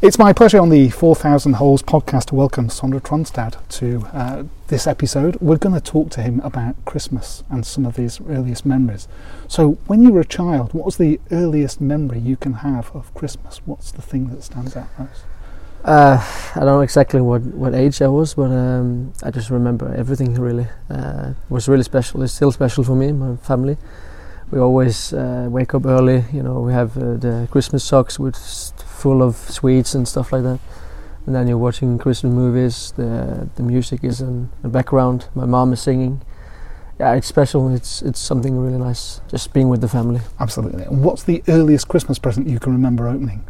It's 0.00 0.16
my 0.16 0.32
pleasure 0.32 0.60
on 0.60 0.68
the 0.68 0.90
4000 0.90 1.54
Holes 1.54 1.82
podcast 1.82 2.26
to 2.26 2.36
welcome 2.36 2.68
Sondre 2.68 3.00
Tronstad 3.00 3.56
to 3.80 4.06
uh, 4.12 4.44
this 4.68 4.86
episode. 4.86 5.34
We're 5.40 5.56
going 5.56 5.74
to 5.74 5.80
talk 5.80 6.10
to 6.10 6.22
him 6.22 6.38
about 6.44 6.76
Christmas 6.84 7.42
and 7.50 7.66
some 7.66 7.84
of 7.84 7.96
his 7.96 8.20
earliest 8.20 8.64
memories. 8.64 9.08
So, 9.48 9.72
when 9.88 10.04
you 10.04 10.12
were 10.12 10.20
a 10.20 10.24
child, 10.24 10.72
what 10.72 10.84
was 10.84 10.98
the 10.98 11.18
earliest 11.32 11.80
memory 11.80 12.20
you 12.20 12.36
can 12.36 12.52
have 12.52 12.94
of 12.94 13.12
Christmas? 13.14 13.60
What's 13.64 13.90
the 13.90 14.00
thing 14.00 14.28
that 14.28 14.44
stands 14.44 14.76
out 14.76 14.86
most? 14.96 15.22
Uh, 15.84 16.24
I 16.54 16.60
don't 16.60 16.66
know 16.66 16.80
exactly 16.82 17.20
what, 17.20 17.42
what 17.42 17.74
age 17.74 18.00
I 18.00 18.06
was, 18.06 18.34
but 18.34 18.52
um, 18.52 19.12
I 19.24 19.32
just 19.32 19.50
remember 19.50 19.92
everything 19.96 20.32
really. 20.34 20.68
Uh, 20.88 21.32
was 21.48 21.68
really 21.68 21.82
special. 21.82 22.22
It's 22.22 22.32
still 22.32 22.52
special 22.52 22.84
for 22.84 22.94
me, 22.94 23.08
and 23.08 23.18
my 23.18 23.34
family. 23.34 23.76
We 24.50 24.58
always 24.58 25.12
uh, 25.12 25.46
wake 25.50 25.74
up 25.74 25.84
early. 25.84 26.24
You 26.32 26.42
know, 26.42 26.60
we 26.60 26.72
have 26.72 26.96
uh, 26.96 27.14
the 27.16 27.48
Christmas 27.50 27.84
socks 27.84 28.18
with 28.18 28.36
full 28.36 29.22
of 29.22 29.36
sweets 29.36 29.94
and 29.94 30.08
stuff 30.08 30.32
like 30.32 30.42
that. 30.42 30.58
And 31.26 31.34
then 31.34 31.46
you're 31.46 31.58
watching 31.58 31.98
Christmas 31.98 32.32
movies. 32.32 32.92
The 32.96 33.48
the 33.56 33.62
music 33.62 34.02
is 34.02 34.20
in 34.20 34.48
the 34.62 34.68
background. 34.68 35.28
My 35.34 35.44
mom 35.44 35.72
is 35.72 35.80
singing. 35.82 36.22
Yeah, 36.98 37.14
it's 37.14 37.26
special. 37.26 37.68
It's 37.74 38.00
it's 38.02 38.18
something 38.18 38.58
really 38.58 38.78
nice. 38.78 39.20
Just 39.28 39.52
being 39.52 39.68
with 39.68 39.82
the 39.82 39.88
family. 39.88 40.20
Absolutely. 40.40 40.84
And 40.84 41.04
what's 41.04 41.22
the 41.24 41.42
earliest 41.48 41.88
Christmas 41.88 42.18
present 42.18 42.48
you 42.48 42.58
can 42.58 42.72
remember 42.72 43.06
opening? 43.08 43.44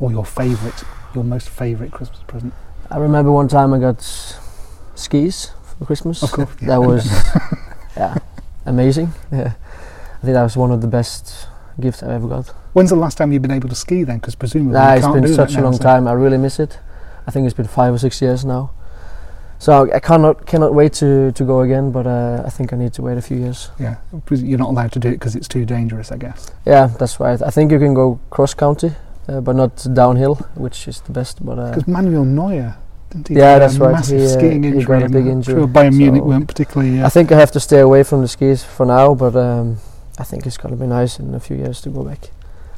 Or 0.00 0.10
your 0.10 0.24
favourite, 0.24 0.82
your 1.14 1.24
most 1.24 1.48
favourite 1.48 1.92
Christmas 1.92 2.20
present? 2.26 2.52
I 2.90 2.98
remember 2.98 3.30
one 3.30 3.46
time 3.48 3.72
I 3.72 3.78
got 3.78 4.02
skis 4.96 5.52
for 5.78 5.84
Christmas. 5.86 6.22
Of 6.22 6.32
course, 6.32 6.50
yeah. 6.60 6.66
That 6.66 6.80
was 6.80 7.06
yeah, 7.96 8.18
amazing. 8.66 9.12
Yeah. 9.30 9.52
I 10.20 10.24
think 10.24 10.34
that 10.34 10.42
was 10.42 10.56
one 10.56 10.70
of 10.70 10.80
the 10.82 10.86
best 10.86 11.48
gifts 11.80 12.02
I 12.02 12.12
ever 12.14 12.28
got. 12.28 12.48
When's 12.74 12.90
the 12.90 12.96
last 12.96 13.16
time 13.16 13.32
you've 13.32 13.42
been 13.42 13.50
able 13.50 13.68
to 13.70 13.74
ski 13.74 14.04
then? 14.04 14.18
Because 14.18 14.34
presumably 14.34 14.74
Nah, 14.74 14.94
it's 14.94 15.06
been 15.06 15.26
such 15.34 15.54
a 15.54 15.62
long 15.62 15.78
time. 15.78 16.06
I 16.06 16.12
really 16.12 16.36
miss 16.38 16.60
it. 16.60 16.78
I 17.26 17.30
think 17.30 17.46
it's 17.46 17.54
been 17.56 17.66
five 17.66 17.94
or 17.94 17.98
six 17.98 18.20
years 18.20 18.44
now. 18.44 18.70
So 19.58 19.90
I 19.92 20.00
cannot 20.00 20.46
cannot 20.46 20.72
wait 20.74 20.94
to, 20.94 21.32
to 21.32 21.44
go 21.44 21.60
again, 21.60 21.90
but 21.92 22.06
uh, 22.06 22.42
I 22.46 22.50
think 22.50 22.72
I 22.72 22.76
need 22.76 22.94
to 22.94 23.02
wait 23.02 23.18
a 23.18 23.22
few 23.22 23.36
years. 23.36 23.70
Yeah, 23.78 23.96
you're 24.30 24.58
not 24.58 24.70
allowed 24.70 24.92
to 24.92 24.98
do 24.98 25.08
it 25.08 25.12
because 25.12 25.36
it's 25.36 25.48
too 25.48 25.66
dangerous, 25.66 26.10
I 26.10 26.16
guess. 26.16 26.50
Yeah, 26.64 26.86
that's 26.98 27.20
right. 27.20 27.40
I 27.42 27.50
think 27.50 27.70
you 27.70 27.78
can 27.78 27.92
go 27.92 28.18
cross 28.30 28.54
country, 28.54 28.92
uh, 29.28 29.42
but 29.42 29.56
not 29.56 29.86
downhill, 29.92 30.36
which 30.54 30.88
is 30.88 31.02
the 31.02 31.12
best. 31.12 31.44
But 31.44 31.58
uh, 31.58 31.68
Because 31.72 31.86
Manuel 31.86 32.24
Neuer, 32.24 32.74
didn't 33.10 33.28
he? 33.28 33.34
yeah, 33.34 33.58
that's 33.58 33.76
a 33.76 33.80
right. 33.80 33.92
Massive 33.92 34.20
he, 34.20 34.24
uh, 34.24 34.28
skiing 34.28 34.62
he 34.62 34.68
injury. 34.70 34.84
got 34.84 35.02
a 35.02 35.08
big 35.10 35.26
injury. 35.26 35.54
Sure, 35.54 35.68
Bayern 35.68 35.94
Munich 35.94 36.22
so 36.22 36.26
weren't 36.26 36.48
particularly. 36.48 37.00
Uh, 37.00 37.06
I 37.06 37.10
think 37.10 37.30
I 37.30 37.38
have 37.38 37.52
to 37.52 37.60
stay 37.60 37.80
away 37.80 38.02
from 38.02 38.22
the 38.22 38.28
skis 38.28 38.64
for 38.64 38.86
now, 38.86 39.14
but 39.14 39.36
um, 39.36 39.76
I 40.20 40.24
think 40.24 40.46
it's 40.46 40.58
gonna 40.58 40.76
be 40.76 40.86
nice 40.86 41.18
in 41.18 41.34
a 41.34 41.40
few 41.40 41.56
years 41.56 41.80
to 41.82 41.90
go 41.90 42.04
back. 42.04 42.30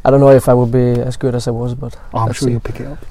I 0.04 0.10
don't 0.10 0.20
know 0.20 0.30
if 0.30 0.48
I 0.48 0.54
will 0.54 0.66
be 0.66 1.00
as 1.00 1.16
good 1.16 1.34
as 1.34 1.48
I 1.48 1.50
was, 1.50 1.74
but 1.74 1.98
I'm 2.14 2.32
sure 2.32 2.46
see. 2.46 2.52
you'll 2.52 2.60
pick 2.60 2.80
it 2.80 2.86
up. 2.86 3.04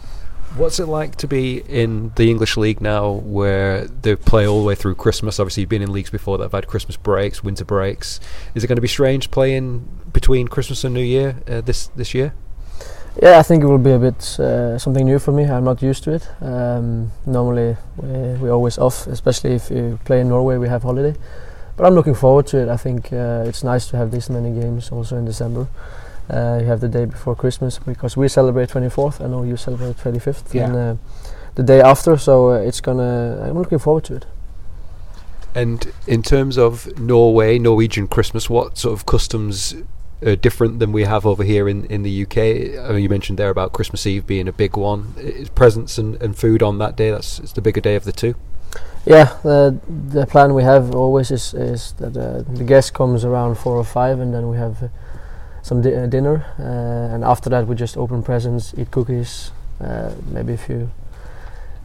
What's 0.55 0.79
it 0.79 0.87
like 0.87 1.15
to 1.17 1.27
be 1.27 1.59
in 1.59 2.11
the 2.15 2.29
English 2.29 2.57
league 2.57 2.81
now, 2.81 3.11
where 3.11 3.87
they 3.87 4.17
play 4.17 4.45
all 4.45 4.59
the 4.59 4.65
way 4.65 4.75
through 4.75 4.95
Christmas? 4.95 5.39
Obviously, 5.39 5.61
you've 5.61 5.69
been 5.69 5.81
in 5.81 5.93
leagues 5.93 6.09
before 6.09 6.37
that 6.37 6.43
have 6.43 6.51
had 6.51 6.67
Christmas 6.67 6.97
breaks, 6.97 7.41
winter 7.41 7.63
breaks. 7.63 8.19
Is 8.53 8.63
it 8.63 8.67
going 8.67 8.75
to 8.75 8.81
be 8.81 8.89
strange 8.89 9.31
playing 9.31 9.87
between 10.11 10.49
Christmas 10.49 10.83
and 10.83 10.93
New 10.93 11.03
Year 11.03 11.37
uh, 11.47 11.61
this 11.61 11.87
this 11.95 12.13
year? 12.13 12.33
Yeah, 13.21 13.39
I 13.39 13.43
think 13.43 13.63
it 13.63 13.67
will 13.67 13.77
be 13.77 13.91
a 13.91 13.99
bit 13.99 14.39
uh, 14.39 14.77
something 14.77 15.05
new 15.05 15.19
for 15.19 15.31
me. 15.31 15.45
I'm 15.45 15.65
not 15.65 15.81
used 15.81 16.03
to 16.05 16.11
it. 16.11 16.27
Um, 16.41 17.11
normally, 17.25 17.77
we, 17.97 18.07
we're 18.39 18.51
always 18.51 18.77
off, 18.77 19.07
especially 19.07 19.53
if 19.55 19.69
you 19.69 19.99
play 20.03 20.19
in 20.21 20.29
Norway, 20.29 20.57
we 20.57 20.67
have 20.67 20.83
holiday. 20.83 21.17
But 21.81 21.87
I'm 21.87 21.95
looking 21.95 22.13
forward 22.13 22.45
to 22.47 22.59
it. 22.59 22.69
I 22.69 22.77
think 22.77 23.11
uh, 23.11 23.43
it's 23.47 23.63
nice 23.63 23.87
to 23.87 23.97
have 23.97 24.11
this 24.11 24.29
many 24.29 24.51
games 24.51 24.91
also 24.91 25.17
in 25.17 25.25
December. 25.25 25.67
Uh, 26.29 26.59
you 26.61 26.67
have 26.67 26.79
the 26.79 26.87
day 26.87 27.05
before 27.05 27.35
Christmas 27.35 27.79
because 27.79 28.15
we 28.15 28.27
celebrate 28.27 28.69
24th. 28.69 29.19
I 29.19 29.27
know 29.27 29.41
you 29.41 29.57
celebrate 29.57 29.97
25th, 29.97 30.53
Yeah. 30.53 30.65
and 30.65 30.75
uh, 30.75 30.95
the 31.55 31.63
day 31.63 31.81
after. 31.81 32.17
So 32.17 32.51
uh, 32.51 32.57
it's 32.59 32.81
gonna. 32.81 33.43
I'm 33.43 33.57
looking 33.57 33.79
forward 33.79 34.03
to 34.03 34.17
it. 34.17 34.25
And 35.55 35.91
in 36.05 36.21
terms 36.21 36.55
of 36.55 36.99
Norway, 36.99 37.57
Norwegian 37.57 38.07
Christmas, 38.07 38.47
what 38.47 38.77
sort 38.77 38.93
of 38.93 39.07
customs 39.07 39.73
are 40.23 40.35
different 40.35 40.77
than 40.77 40.91
we 40.91 41.05
have 41.05 41.25
over 41.25 41.43
here 41.43 41.67
in, 41.67 41.85
in 41.85 42.03
the 42.03 42.21
UK? 42.25 42.37
I 42.85 42.93
mean, 42.93 43.01
you 43.01 43.09
mentioned 43.09 43.39
there 43.39 43.49
about 43.49 43.73
Christmas 43.73 44.05
Eve 44.05 44.27
being 44.27 44.47
a 44.47 44.53
big 44.53 44.77
one. 44.77 45.15
Is 45.17 45.49
presents 45.49 45.97
and, 45.97 46.21
and 46.21 46.37
food 46.37 46.61
on 46.61 46.77
that 46.77 46.95
day, 46.95 47.09
that's 47.09 47.39
it's 47.39 47.53
the 47.53 47.61
bigger 47.61 47.81
day 47.81 47.95
of 47.95 48.03
the 48.03 48.11
two. 48.11 48.35
Yeah, 49.05 49.33
the 49.43 49.79
the 50.13 50.25
plan 50.27 50.53
we 50.53 50.63
have 50.63 50.93
always 50.95 51.31
is 51.31 51.53
is 51.53 51.93
that 51.93 52.15
uh, 52.15 52.43
the 52.57 52.63
guest 52.63 52.93
comes 52.93 53.25
around 53.25 53.55
four 53.57 53.75
or 53.75 53.83
five, 53.83 54.19
and 54.19 54.33
then 54.33 54.47
we 54.49 54.57
have 54.57 54.83
uh, 54.83 54.87
some 55.63 55.81
di- 55.81 55.95
uh, 55.95 56.05
dinner, 56.05 56.45
uh, 56.59 57.13
and 57.15 57.23
after 57.23 57.49
that 57.49 57.67
we 57.67 57.75
just 57.75 57.97
open 57.97 58.21
presents, 58.23 58.73
eat 58.77 58.91
cookies, 58.91 59.51
uh, 59.79 60.11
maybe 60.31 60.53
a 60.53 60.57
few 60.57 60.91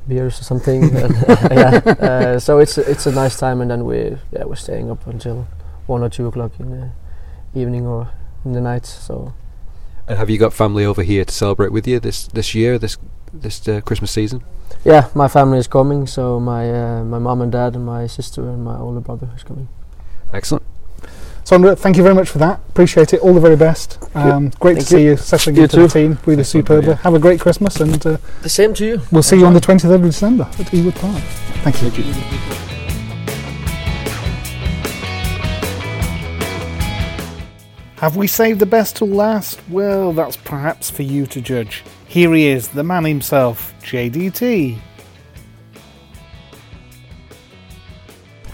beers 0.08 0.40
or 0.40 0.44
something. 0.44 0.82
yeah, 1.50 2.38
so 2.38 2.58
it's 2.58 2.76
a, 2.78 2.90
it's 2.90 3.06
a 3.06 3.12
nice 3.12 3.38
time, 3.38 3.62
and 3.62 3.70
then 3.70 3.84
we 3.86 4.16
yeah 4.32 4.44
we're 4.44 4.56
staying 4.56 4.90
up 4.90 5.06
until 5.06 5.46
one 5.86 6.02
or 6.02 6.10
two 6.10 6.26
o'clock 6.26 6.52
in 6.60 6.70
the 6.70 6.90
evening 7.60 7.86
or 7.86 8.08
in 8.44 8.52
the 8.52 8.60
night. 8.60 8.84
So 8.86 9.32
And 10.06 10.18
have 10.18 10.28
you 10.28 10.38
got 10.38 10.52
family 10.52 10.84
over 10.84 11.02
here 11.02 11.24
to 11.24 11.32
celebrate 11.32 11.72
with 11.72 11.86
you 11.88 11.98
this 11.98 12.28
this 12.28 12.54
year, 12.54 12.78
this 12.78 12.98
this 13.32 13.66
uh, 13.68 13.80
Christmas 13.82 14.10
season? 14.10 14.42
yeah, 14.84 15.08
my 15.14 15.28
family 15.28 15.58
is 15.58 15.66
coming. 15.66 16.06
So 16.06 16.38
my 16.40 16.70
uh, 16.70 17.04
my 17.04 17.18
mom 17.18 17.40
and 17.42 17.50
dad 17.52 17.74
and 17.74 17.84
my 17.86 18.06
sister 18.06 18.42
and 18.48 18.64
my 18.64 18.76
older 18.78 19.00
brother 19.00 19.28
is 19.36 19.42
coming. 19.42 19.68
Excellent. 20.32 20.64
Sondre, 21.44 21.78
thank 21.78 21.96
you 21.96 22.02
very 22.02 22.14
much 22.14 22.28
for 22.28 22.38
that. 22.38 22.58
Appreciate 22.70 23.12
it. 23.14 23.20
All 23.20 23.32
the 23.32 23.40
very 23.40 23.54
best. 23.56 23.98
Um, 24.16 24.50
great 24.58 24.74
Thank 24.78 24.88
to 24.88 24.94
see 24.94 25.02
you. 25.04 25.10
you 25.10 25.16
settling 25.16 25.54
You 25.56 25.62
into 25.62 25.76
the 25.76 25.86
too. 25.86 25.92
team. 25.92 26.18
Really 26.26 26.42
superb. 26.42 26.84
Have 26.86 27.14
a 27.14 27.20
great 27.20 27.38
Christmas, 27.40 27.76
and 27.80 28.04
uh, 28.04 28.16
The 28.42 28.48
same 28.48 28.74
to 28.74 28.84
you. 28.84 29.00
we'll 29.12 29.22
see 29.22 29.36
you 29.38 29.46
on 29.46 29.54
the 29.54 29.60
23rd 29.60 29.94
of 29.94 30.02
December 30.02 30.42
at 30.58 30.66
Ewood 30.72 30.96
Park. 30.96 31.22
Thank 31.62 31.80
you. 31.82 31.90
Have 37.98 38.16
we 38.16 38.26
saved 38.26 38.60
the 38.60 38.66
best 38.66 38.96
till 38.96 39.08
last? 39.08 39.58
Well, 39.70 40.12
that's 40.12 40.36
perhaps 40.36 40.90
for 40.90 41.02
you 41.02 41.26
to 41.28 41.40
judge. 41.40 41.82
Here 42.16 42.32
he 42.32 42.46
is, 42.46 42.68
the 42.68 42.82
man 42.82 43.04
himself, 43.04 43.74
JDT. 43.82 44.78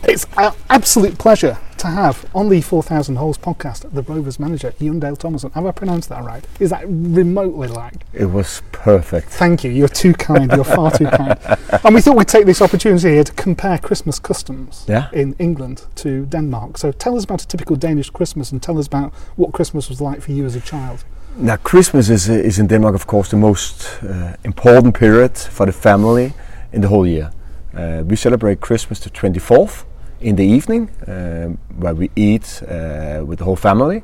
It's 0.03 0.27
an 0.37 0.53
absolute 0.69 1.17
pleasure 1.17 1.57
to 1.79 1.87
have 1.87 2.29
on 2.35 2.49
the 2.49 2.61
4000 2.61 3.15
Holes 3.15 3.39
podcast 3.39 3.89
the 3.93 4.03
Rovers 4.03 4.41
manager, 4.41 4.75
Jon 4.81 4.99
Dahl 4.99 5.15
Tomasson. 5.15 5.53
Have 5.53 5.65
I 5.65 5.71
pronounced 5.71 6.09
that 6.09 6.25
right? 6.25 6.45
Is 6.59 6.71
that 6.71 6.83
remotely 6.89 7.69
like? 7.69 8.05
It 8.13 8.25
was 8.25 8.63
perfect. 8.73 9.29
Thank 9.29 9.63
you. 9.63 9.71
You're 9.71 9.87
too 9.87 10.13
kind. 10.15 10.51
You're 10.51 10.65
far 10.65 10.91
too 10.91 11.07
kind. 11.07 11.39
And 11.85 11.95
we 11.95 12.01
thought 12.01 12.17
we'd 12.17 12.27
take 12.27 12.47
this 12.47 12.63
opportunity 12.63 13.11
here 13.11 13.23
to 13.23 13.33
compare 13.35 13.79
Christmas 13.79 14.19
customs 14.19 14.85
Yeah. 14.89 15.09
in 15.13 15.35
England 15.39 15.85
to 15.97 16.27
Denmark. 16.27 16.79
So 16.79 16.91
tell 16.91 17.17
us 17.17 17.23
about 17.23 17.43
a 17.43 17.47
typical 17.47 17.77
Danish 17.77 18.11
Christmas 18.11 18.51
and 18.51 18.61
tell 18.61 18.77
us 18.81 18.89
about 18.89 19.15
what 19.37 19.53
Christmas 19.53 19.89
was 19.89 20.01
like 20.01 20.21
for 20.21 20.33
you 20.33 20.45
as 20.47 20.57
a 20.57 20.61
child. 20.61 21.05
Now, 21.37 21.57
Christmas 21.57 22.11
is, 22.11 22.29
uh, 22.29 22.35
is 22.35 22.59
in 22.59 22.67
Denmark, 22.67 22.95
of 22.95 23.07
course, 23.07 23.31
the 23.31 23.37
most 23.37 24.03
uh, 24.03 24.37
important 24.45 24.95
period 24.95 25.37
for 25.37 25.65
the 25.65 25.73
family 25.73 26.35
in 26.73 26.83
the 26.83 26.89
whole 26.89 27.07
year. 27.07 27.31
Uh, 27.75 28.03
we 28.07 28.17
celebrate 28.17 28.61
Christmas 28.61 29.01
the 29.01 29.09
24th 29.09 29.85
in 30.21 30.37
the 30.37 30.45
evening, 30.45 30.91
um, 31.07 31.59
where 31.79 31.95
we 31.95 32.11
eat 32.17 32.63
uh, 32.69 33.25
with 33.25 33.39
the 33.39 33.45
whole 33.45 33.57
family. 33.57 34.03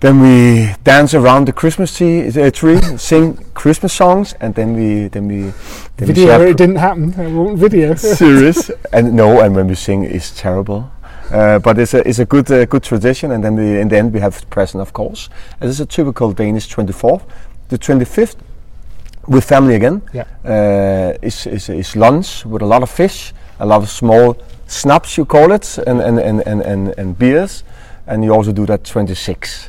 Then 0.00 0.20
we 0.20 0.74
dance 0.84 1.12
around 1.12 1.48
the 1.48 1.52
Christmas 1.52 1.96
tree, 1.96 2.28
uh, 2.28 2.52
tree 2.52 2.80
sing 2.96 3.44
Christmas 3.54 3.92
songs, 3.92 4.32
and 4.40 4.54
then 4.54 4.74
we 4.74 5.08
then 5.08 5.26
we 5.26 5.52
then 5.96 6.06
video, 6.06 6.26
share 6.26 6.46
it 6.46 6.56
didn't 6.56 6.76
happen. 6.76 7.12
It 7.14 7.32
wasn't 7.32 7.58
video. 7.58 7.94
serious 7.96 8.70
and 8.92 9.14
no 9.14 9.40
and 9.40 9.56
when 9.56 9.66
we 9.66 9.74
sing 9.74 10.04
it's 10.04 10.30
terrible 10.30 10.88
uh, 11.32 11.58
but 11.58 11.78
it's 11.78 11.94
a 11.94 12.06
it's 12.08 12.18
a 12.18 12.24
good 12.24 12.50
uh, 12.50 12.64
good 12.66 12.82
tradition. 12.82 13.32
And 13.32 13.42
then 13.42 13.54
we 13.56 13.80
in 13.80 13.88
the 13.88 13.98
end 13.98 14.12
we 14.12 14.20
have 14.20 14.48
present 14.50 14.80
of 14.82 14.92
course. 14.92 15.28
And 15.60 15.70
it's 15.70 15.80
a 15.80 15.86
typical 15.86 16.32
Danish 16.32 16.68
24th 16.74 17.22
the 17.68 17.78
25th 17.78 18.36
with 19.26 19.44
family 19.44 19.74
again 19.74 20.00
Yeah. 20.14 20.24
uh, 20.44 21.18
is, 21.26 21.46
is 21.46 21.68
is 21.68 21.94
lunch 21.96 22.46
with 22.46 22.62
a 22.62 22.66
lot 22.66 22.82
of 22.82 22.88
fish 22.90 23.34
a 23.60 23.66
lot 23.66 23.82
of 23.82 23.88
small 23.90 24.36
snaps 24.66 25.16
you 25.18 25.26
call 25.26 25.52
it 25.52 25.78
and 25.86 26.00
and, 26.00 26.18
and, 26.18 26.40
and, 26.46 26.62
and, 26.62 26.94
and 26.98 27.18
beers. 27.18 27.64
And 28.06 28.24
you 28.24 28.32
also 28.32 28.52
do 28.52 28.64
that 28.66 28.84
26 28.84 29.68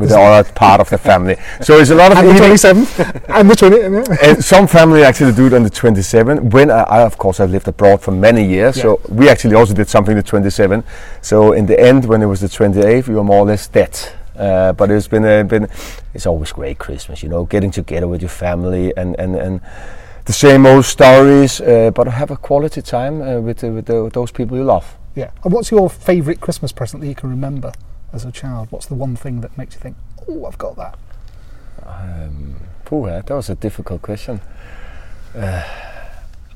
with 0.00 0.08
the 0.10 0.18
other 0.18 0.50
part 0.52 0.80
of 0.80 0.88
the 0.90 0.98
family 0.98 1.36
so 1.60 1.78
it's 1.78 1.90
a 1.90 1.94
lot 1.94 2.10
of 2.12 2.18
And 2.18 2.28
the 2.28 2.34
eating. 2.34 2.50
27th. 2.50 3.24
and 3.28 3.50
the 3.50 3.56
20. 3.56 4.26
and 4.26 4.44
some 4.44 4.66
family 4.66 5.02
actually 5.04 5.32
do 5.32 5.46
it 5.46 5.52
on 5.52 5.62
the 5.62 5.70
27. 5.70 6.50
When 6.50 6.70
I, 6.70 6.82
I 6.82 7.02
of 7.02 7.16
course, 7.18 7.40
I 7.40 7.44
lived 7.44 7.68
abroad 7.68 8.00
for 8.02 8.10
many 8.12 8.44
years, 8.44 8.80
so 8.80 9.00
we 9.08 9.28
actually 9.28 9.54
also 9.54 9.74
did 9.74 9.88
something 9.88 10.14
the 10.16 10.22
27. 10.22 10.82
So 11.22 11.52
in 11.52 11.66
the 11.66 11.78
end, 11.78 12.04
when 12.04 12.22
it 12.22 12.26
was 12.26 12.40
the 12.40 12.48
28th, 12.48 13.08
we 13.08 13.14
were 13.14 13.24
more 13.24 13.40
or 13.40 13.46
less 13.46 13.68
dead. 13.68 13.96
Uh, 14.36 14.72
but 14.72 14.90
it's 14.90 15.08
been 15.08 15.24
a, 15.24 15.44
been 15.44 15.68
it's 16.14 16.26
always 16.26 16.52
great 16.52 16.78
Christmas, 16.78 17.22
you 17.22 17.28
know, 17.28 17.44
getting 17.44 17.70
together 17.70 18.08
with 18.08 18.22
your 18.22 18.30
family 18.30 18.92
and 18.96 19.18
and 19.18 19.36
and 19.36 19.60
the 20.24 20.32
same 20.32 20.66
old 20.66 20.84
stories, 20.84 21.60
uh, 21.60 21.90
but 21.94 22.06
have 22.06 22.30
a 22.30 22.36
quality 22.36 22.82
time 22.82 23.20
uh, 23.22 23.40
with, 23.40 23.62
with, 23.62 23.86
the, 23.86 24.04
with 24.04 24.12
those 24.12 24.30
people 24.30 24.56
you 24.56 24.64
love. 24.64 24.96
Yeah. 25.14 25.30
And 25.44 25.52
what's 25.52 25.70
your 25.70 25.90
favourite 25.90 26.40
Christmas 26.40 26.72
present 26.72 27.00
that 27.02 27.08
you 27.08 27.14
can 27.14 27.30
remember 27.30 27.72
as 28.12 28.24
a 28.24 28.32
child? 28.32 28.68
What's 28.70 28.86
the 28.86 28.94
one 28.94 29.16
thing 29.16 29.40
that 29.40 29.56
makes 29.56 29.74
you 29.74 29.80
think, 29.80 29.96
oh, 30.28 30.46
I've 30.46 30.58
got 30.58 30.76
that? 30.76 30.98
Um, 31.84 32.56
pooh, 32.84 33.06
that 33.06 33.28
was 33.28 33.48
a 33.50 33.54
difficult 33.54 34.02
question. 34.02 34.40
Uh, 35.34 35.64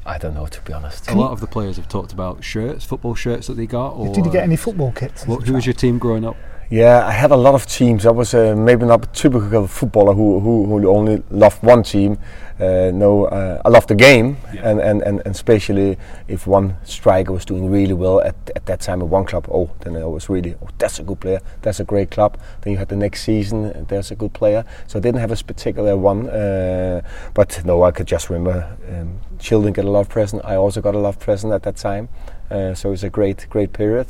I 0.06 0.18
don't 0.18 0.34
know, 0.34 0.46
to 0.46 0.60
be 0.62 0.72
honest. 0.72 1.10
A 1.10 1.14
lot 1.14 1.32
of 1.32 1.40
the 1.40 1.46
players 1.46 1.76
have 1.76 1.88
talked 1.88 2.12
about 2.12 2.44
shirts, 2.44 2.84
football 2.84 3.14
shirts 3.14 3.46
that 3.46 3.54
they 3.54 3.66
got. 3.66 3.90
Or 3.90 4.12
Did 4.14 4.26
you 4.26 4.32
get 4.32 4.42
any 4.42 4.56
football 4.56 4.92
kits? 4.92 5.22
as 5.22 5.28
What, 5.28 5.46
who 5.46 5.54
was 5.54 5.64
your 5.64 5.72
team 5.72 5.98
growing 5.98 6.24
up? 6.24 6.36
Yeah, 6.70 7.06
I 7.06 7.12
had 7.12 7.30
a 7.30 7.36
lot 7.36 7.54
of 7.54 7.66
teams. 7.66 8.06
I 8.06 8.10
was 8.10 8.32
uh, 8.32 8.54
maybe 8.56 8.86
not 8.86 9.04
a 9.04 9.08
typical 9.08 9.66
footballer 9.66 10.14
who, 10.14 10.40
who, 10.40 10.64
who 10.66 10.88
only 10.88 11.22
loved 11.30 11.62
one 11.62 11.82
team. 11.82 12.18
Uh, 12.58 12.90
no, 12.94 13.26
uh, 13.26 13.60
I 13.64 13.68
loved 13.68 13.88
the 13.88 13.94
game, 13.94 14.38
and, 14.62 14.80
and, 14.80 15.02
and, 15.02 15.20
and 15.24 15.26
especially 15.26 15.98
if 16.26 16.46
one 16.46 16.76
striker 16.84 17.32
was 17.32 17.44
doing 17.44 17.70
really 17.70 17.92
well 17.92 18.20
at, 18.20 18.36
at 18.56 18.64
that 18.66 18.80
time 18.80 19.02
at 19.02 19.08
one 19.08 19.26
club. 19.26 19.46
Oh, 19.52 19.70
then 19.80 19.96
I 19.96 20.06
was 20.06 20.28
really, 20.28 20.54
oh, 20.62 20.68
that's 20.78 20.98
a 21.00 21.02
good 21.02 21.20
player. 21.20 21.40
That's 21.62 21.80
a 21.80 21.84
great 21.84 22.10
club. 22.10 22.38
Then 22.62 22.72
you 22.72 22.78
had 22.78 22.88
the 22.88 22.96
next 22.96 23.24
season, 23.24 23.66
and 23.66 23.86
there's 23.88 24.10
a 24.10 24.14
good 24.14 24.32
player. 24.32 24.64
So 24.86 24.98
I 24.98 25.02
didn't 25.02 25.20
have 25.20 25.32
a 25.32 25.44
particular 25.44 25.96
one, 25.96 26.30
uh, 26.30 27.02
but 27.34 27.62
no, 27.66 27.82
I 27.82 27.90
could 27.90 28.06
just 28.06 28.30
remember. 28.30 28.76
Um, 28.88 29.20
children 29.38 29.74
get 29.74 29.84
a 29.84 29.90
love 29.90 30.08
present. 30.08 30.42
I 30.44 30.54
also 30.54 30.80
got 30.80 30.94
a 30.94 30.98
love 30.98 31.18
present 31.18 31.52
at 31.52 31.62
that 31.64 31.76
time. 31.76 32.08
Uh, 32.50 32.72
so 32.72 32.90
was 32.90 33.04
a 33.04 33.10
great, 33.10 33.46
great 33.50 33.72
period 33.72 34.06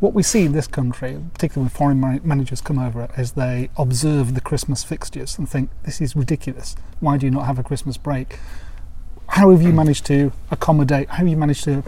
what 0.00 0.14
we 0.14 0.22
see 0.22 0.44
in 0.44 0.52
this 0.52 0.66
country, 0.66 1.18
particularly 1.32 1.64
when 1.64 1.70
foreign 1.70 2.00
ma- 2.00 2.18
managers 2.22 2.60
come 2.60 2.78
over, 2.78 3.08
is 3.16 3.32
they 3.32 3.68
observe 3.76 4.34
the 4.34 4.40
Christmas 4.40 4.84
fixtures 4.84 5.38
and 5.38 5.48
think, 5.48 5.70
this 5.84 6.00
is 6.00 6.14
ridiculous. 6.14 6.76
Why 7.00 7.16
do 7.16 7.26
you 7.26 7.32
not 7.32 7.46
have 7.46 7.58
a 7.58 7.62
Christmas 7.62 7.96
break? 7.96 8.38
How 9.28 9.50
have 9.50 9.60
you 9.60 9.72
managed 9.72 10.06
to 10.06 10.32
accommodate, 10.50 11.08
how 11.08 11.16
have 11.16 11.28
you 11.28 11.36
managed 11.36 11.64
to 11.64 11.82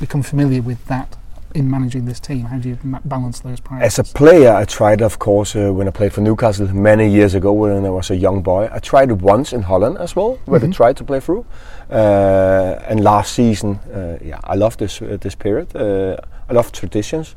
become 0.00 0.22
familiar 0.22 0.62
with 0.62 0.84
that 0.86 1.16
in 1.54 1.70
managing 1.70 2.06
this 2.06 2.18
team? 2.18 2.46
How 2.46 2.56
do 2.56 2.70
you 2.70 2.78
ma- 2.82 3.00
balance 3.04 3.40
those 3.40 3.60
priorities? 3.60 3.98
As 3.98 4.10
a 4.10 4.14
player, 4.14 4.52
I 4.54 4.64
tried, 4.64 5.02
of 5.02 5.18
course, 5.18 5.54
uh, 5.54 5.72
when 5.72 5.86
I 5.86 5.90
played 5.90 6.14
for 6.14 6.22
Newcastle 6.22 6.66
many 6.68 7.08
years 7.08 7.34
ago 7.34 7.52
when 7.52 7.84
I 7.84 7.90
was 7.90 8.10
a 8.10 8.16
young 8.16 8.40
boy. 8.42 8.70
I 8.72 8.78
tried 8.78 9.10
it 9.10 9.20
once 9.20 9.52
in 9.52 9.62
Holland 9.62 9.98
as 9.98 10.16
well, 10.16 10.38
where 10.46 10.58
mm-hmm. 10.58 10.70
they 10.70 10.74
tried 10.74 10.96
to 10.96 11.04
play 11.04 11.20
through. 11.20 11.44
Uh, 11.90 12.80
and 12.88 13.04
last 13.04 13.34
season, 13.34 13.76
uh, 13.92 14.18
yeah, 14.24 14.40
I 14.44 14.54
love 14.54 14.78
this 14.78 15.02
uh, 15.02 15.18
this 15.20 15.34
period. 15.34 15.76
Uh, 15.76 16.16
I 16.48 16.54
love 16.54 16.72
traditions. 16.72 17.36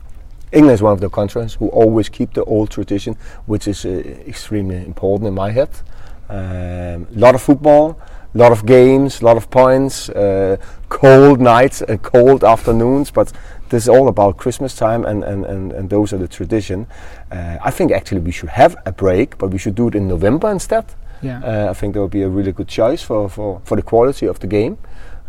England 0.56 0.76
is 0.76 0.82
one 0.82 0.94
of 0.94 1.02
the 1.02 1.10
countries 1.10 1.56
who 1.56 1.68
always 1.68 2.10
keep 2.10 2.34
the 2.34 2.44
old 2.46 2.70
tradition, 2.72 3.18
which 3.46 3.68
is 3.68 3.86
uh, 3.86 3.90
extremely 4.26 4.78
important 4.78 5.28
in 5.28 5.34
my 5.34 5.52
head. 5.52 5.70
A 6.30 6.96
um, 6.96 7.08
lot 7.12 7.36
of 7.36 7.42
football, 7.42 8.00
a 8.34 8.38
lot 8.38 8.52
of 8.52 8.66
games, 8.66 9.22
a 9.22 9.26
lot 9.26 9.38
of 9.38 9.50
points, 9.50 10.10
uh, 10.10 10.56
cold 10.90 11.42
nights 11.42 11.82
and 11.82 12.02
cold 12.02 12.44
afternoons, 12.44 13.12
but 13.12 13.34
this 13.70 13.84
is 13.84 13.90
all 13.90 14.08
about 14.08 14.38
Christmas 14.38 14.76
time, 14.76 15.06
and, 15.06 15.24
and, 15.24 15.46
and, 15.46 15.72
and 15.74 15.90
those 15.90 16.14
are 16.14 16.18
the 16.18 16.28
tradition. 16.28 16.88
Uh, 17.32 17.58
I 17.62 17.72
think 17.72 17.92
actually 17.92 18.22
we 18.22 18.32
should 18.32 18.50
have 18.50 18.76
a 18.86 18.92
break, 18.92 19.38
but 19.38 19.52
we 19.52 19.58
should 19.58 19.76
do 19.76 19.90
it 19.90 19.96
in 19.96 20.08
November 20.08 20.50
instead. 20.52 20.86
Yeah. 21.22 21.42
Uh, 21.44 21.70
I 21.72 21.74
think 21.74 21.94
that 21.94 22.02
would 22.02 22.12
be 22.12 22.22
a 22.22 22.30
really 22.30 22.52
good 22.52 22.68
choice 22.70 23.02
for, 23.02 23.30
for, 23.30 23.62
for 23.66 23.76
the 23.76 23.82
quality 23.84 24.26
of 24.26 24.40
the 24.40 24.48
game. 24.48 24.78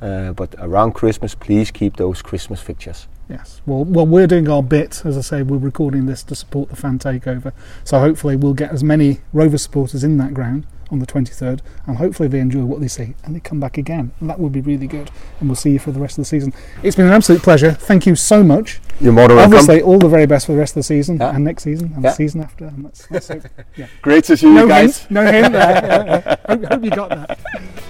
Uh, 0.01 0.33
but 0.33 0.55
around 0.59 0.93
Christmas, 0.93 1.35
please 1.35 1.70
keep 1.70 1.97
those 1.97 2.22
Christmas 2.22 2.61
fixtures. 2.61 3.09
Yes. 3.29 3.61
Well, 3.66 3.85
well, 3.85 4.07
we're 4.07 4.27
doing 4.29 4.49
our 4.49 4.62
bit. 4.62 5.03
As 5.05 5.18
I 5.18 5.20
say, 5.20 5.43
we're 5.43 5.57
recording 5.59 6.07
this 6.07 6.22
to 6.24 6.35
support 6.37 6.68
the 6.70 6.77
fan 6.77 6.99
takeover. 6.99 7.53
So 7.85 7.99
hopefully, 7.99 8.37
we'll 8.37 8.55
get 8.55 8.70
as 8.70 8.85
many 8.85 9.20
Rover 9.33 9.59
supporters 9.59 10.05
in 10.05 10.16
that 10.18 10.33
ground 10.33 10.66
on 10.93 11.01
the 11.01 11.07
23rd, 11.07 11.59
and 11.89 11.97
hopefully 11.97 12.29
they 12.29 12.39
enjoy 12.39 12.61
what 12.64 12.81
they 12.81 12.87
see 12.87 13.16
and 13.24 13.35
they 13.35 13.41
come 13.41 13.59
back 13.59 13.77
again. 13.77 14.12
And 14.20 14.31
that 14.31 14.39
would 14.39 14.53
be 14.53 14.61
really 14.61 14.87
good. 14.87 15.11
And 15.41 15.49
we'll 15.49 15.57
see 15.57 15.72
you 15.72 15.81
for 15.81 15.91
the 15.91 15.99
rest 15.99 16.16
of 16.16 16.22
the 16.22 16.27
season. 16.27 16.53
It's 16.85 16.95
been 16.95 17.09
an 17.09 17.12
absolute 17.12 17.43
pleasure. 17.43 17.72
Thank 17.72 18.07
you 18.07 18.14
so 18.14 18.45
much. 18.45 18.79
You're 19.01 19.12
more 19.12 19.27
than 19.27 19.39
Obviously, 19.39 19.77
welcome. 19.79 19.91
all 19.91 19.99
the 19.99 20.09
very 20.09 20.27
best 20.27 20.47
for 20.47 20.53
the 20.53 20.59
rest 20.59 20.74
of 20.74 20.77
the 20.77 20.83
season 20.85 21.16
Yeah. 21.16 21.35
and 21.35 21.43
next 21.45 21.64
season 21.64 21.93
and 21.97 22.05
Yeah. 22.05 22.11
the 22.11 22.14
season 22.16 22.41
after. 22.43 22.66
And 22.66 22.85
that's, 22.85 23.05
that's 23.09 23.31
it. 23.31 23.47
Yeah. 23.77 23.87
Great 24.03 24.22
to 24.27 24.37
see 24.37 24.49
no 24.49 24.62
you 24.62 24.68
guys. 24.68 24.99
Hint, 24.99 25.11
no 25.11 25.24
hint 25.33 25.53
there. 25.53 25.61
Yeah. 25.61 26.37
Hope, 26.49 26.64
hope 26.66 26.85
you 26.85 26.91
got 26.91 27.09
that. 27.09 27.39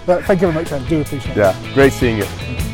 But 0.07 0.24
thank 0.24 0.41
you 0.41 0.51
very 0.51 0.64
much, 0.64 0.72
I 0.72 0.78
do 0.89 1.03
appreciate 1.03 1.32
it. 1.32 1.37
Yeah, 1.37 1.74
great 1.74 1.93
seeing 1.93 2.16
you. 2.16 2.66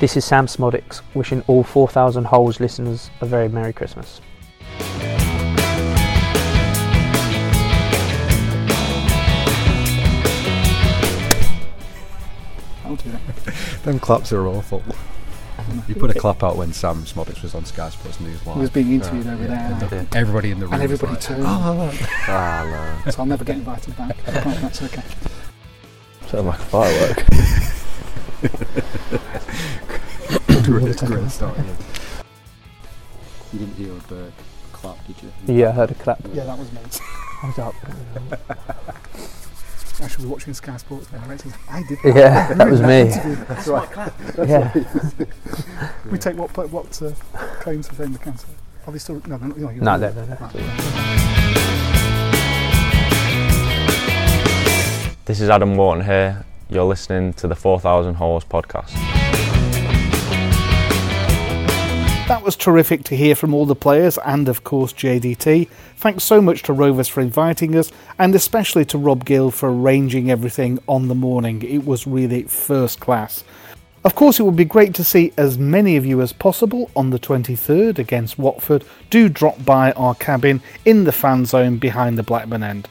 This 0.00 0.16
is 0.16 0.24
Sam 0.24 0.46
Szmodics 0.46 1.02
wishing 1.12 1.44
all 1.46 1.62
4,000 1.62 2.24
Holes 2.24 2.58
listeners 2.58 3.10
a 3.20 3.26
very 3.26 3.48
Merry 3.50 3.74
Christmas. 3.74 4.22
I'll 12.84 12.96
do 12.96 13.10
that. 13.10 13.54
Them 13.84 13.98
claps 13.98 14.32
are 14.32 14.46
awful. 14.46 14.82
You 15.86 15.94
put 15.94 16.10
a 16.10 16.18
clap 16.18 16.42
out 16.42 16.56
when 16.56 16.72
Sam 16.72 17.04
Szmodics 17.04 17.42
was 17.42 17.54
on 17.54 17.66
Sky 17.66 17.90
Sports 17.90 18.20
News 18.20 18.44
Live. 18.46 18.54
He 18.54 18.60
was 18.62 18.70
being 18.70 18.92
interviewed 18.92 19.26
over 19.26 19.46
there. 19.46 19.76
and 19.92 20.16
Everybody 20.16 20.50
in 20.50 20.60
the 20.60 20.64
room. 20.64 20.72
And 20.72 20.82
everybody 20.82 21.12
like, 21.12 21.20
turned. 21.20 21.44
Oh, 21.46 21.92
Ah, 22.26 23.02
no. 23.04 23.10
So 23.10 23.20
I'll 23.20 23.26
never 23.26 23.44
get 23.44 23.56
invited 23.56 23.94
back. 23.98 24.16
That's 24.24 24.82
okay. 24.82 25.02
Sound 26.28 26.46
like 26.46 26.58
a 26.58 26.62
firework. 26.62 27.26
great, 30.64 30.96
great 30.98 31.30
start. 31.30 31.56
yeah. 31.58 31.64
You 33.52 33.58
didn't 33.58 33.74
hear 33.76 33.92
a 33.92 34.00
bird 34.08 34.32
clap, 34.72 34.96
did 35.06 35.16
you? 35.22 35.32
Yeah, 35.54 35.68
I 35.70 35.72
heard 35.72 35.90
a 35.90 35.94
clap. 35.94 36.20
Yeah, 36.32 36.44
that 36.44 36.58
was 36.58 36.70
me. 36.72 36.78
I 37.42 37.46
was 37.46 37.58
up. 37.58 37.74
I 40.02 40.08
should 40.08 40.22
be 40.22 40.28
watching 40.28 40.54
Sky 40.54 40.76
Sports 40.78 41.10
now. 41.12 41.18
Right? 41.26 41.42
I 41.70 41.82
did. 41.88 41.98
Yeah, 42.04 42.54
that 42.54 42.70
was 42.70 42.80
me. 42.80 42.86
That's 43.48 43.66
right. 43.68 43.90
clap. 43.90 44.14
Yeah. 44.48 44.72
we 46.10 46.16
take 46.18 46.36
what 46.36 46.56
what 46.70 47.02
uh, 47.02 47.10
claims 47.60 47.88
have 47.88 47.98
they 47.98 48.04
in 48.04 48.12
the 48.12 48.18
council? 48.18 48.48
Are 48.86 48.92
they 48.92 48.98
still 48.98 49.20
no? 49.26 49.36
No, 49.36 49.46
no, 49.48 49.54
No, 49.56 49.66
right. 49.66 49.76
no, 49.82 49.96
no, 49.98 50.24
no. 50.24 50.36
Right. 50.40 50.52
This 55.26 55.40
is 55.40 55.48
Adam 55.50 55.76
Wharton 55.76 56.04
here. 56.04 56.44
You're 56.72 56.84
listening 56.84 57.32
to 57.32 57.48
the 57.48 57.56
4000 57.56 58.14
Holes 58.14 58.44
podcast. 58.44 58.92
That 62.28 62.44
was 62.44 62.54
terrific 62.54 63.02
to 63.04 63.16
hear 63.16 63.34
from 63.34 63.54
all 63.54 63.66
the 63.66 63.74
players 63.74 64.18
and, 64.24 64.48
of 64.48 64.62
course, 64.62 64.92
JDT. 64.92 65.66
Thanks 65.96 66.22
so 66.22 66.40
much 66.40 66.62
to 66.62 66.72
Rovers 66.72 67.08
for 67.08 67.22
inviting 67.22 67.74
us, 67.74 67.90
and 68.20 68.36
especially 68.36 68.84
to 68.84 68.98
Rob 68.98 69.24
Gill 69.24 69.50
for 69.50 69.68
arranging 69.68 70.30
everything 70.30 70.78
on 70.86 71.08
the 71.08 71.14
morning. 71.16 71.60
It 71.64 71.84
was 71.84 72.06
really 72.06 72.44
first 72.44 73.00
class. 73.00 73.42
Of 74.04 74.14
course, 74.14 74.38
it 74.38 74.44
would 74.44 74.54
be 74.54 74.64
great 74.64 74.94
to 74.94 75.02
see 75.02 75.32
as 75.36 75.58
many 75.58 75.96
of 75.96 76.06
you 76.06 76.22
as 76.22 76.32
possible 76.32 76.88
on 76.94 77.10
the 77.10 77.18
23rd 77.18 77.98
against 77.98 78.38
Watford. 78.38 78.84
Do 79.10 79.28
drop 79.28 79.64
by 79.64 79.90
our 79.92 80.14
cabin 80.14 80.62
in 80.84 81.02
the 81.02 81.10
fan 81.10 81.46
zone 81.46 81.78
behind 81.78 82.16
the 82.16 82.22
Blackburn 82.22 82.62
end. 82.62 82.86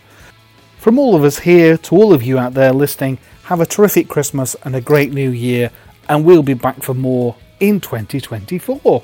From 0.79 0.99
all 0.99 1.15
of 1.15 1.23
us 1.23 1.39
here 1.39 1.77
to 1.77 1.95
all 1.95 2.13
of 2.13 2.23
you 2.23 2.37
out 2.37 2.53
there 2.53 2.71
listening, 2.71 3.19
have 3.49 3.61
a 3.61 3.65
terrific 3.65 4.07
Christmas 4.07 4.55
and 4.63 4.75
a 4.75 4.81
great 4.81 5.11
new 5.11 5.31
year, 5.31 5.71
and 6.07 6.23
we'll 6.23 6.43
be 6.43 6.53
back 6.53 6.83
for 6.83 6.93
more 6.93 7.35
in 7.59 7.81
2024. 7.81 9.01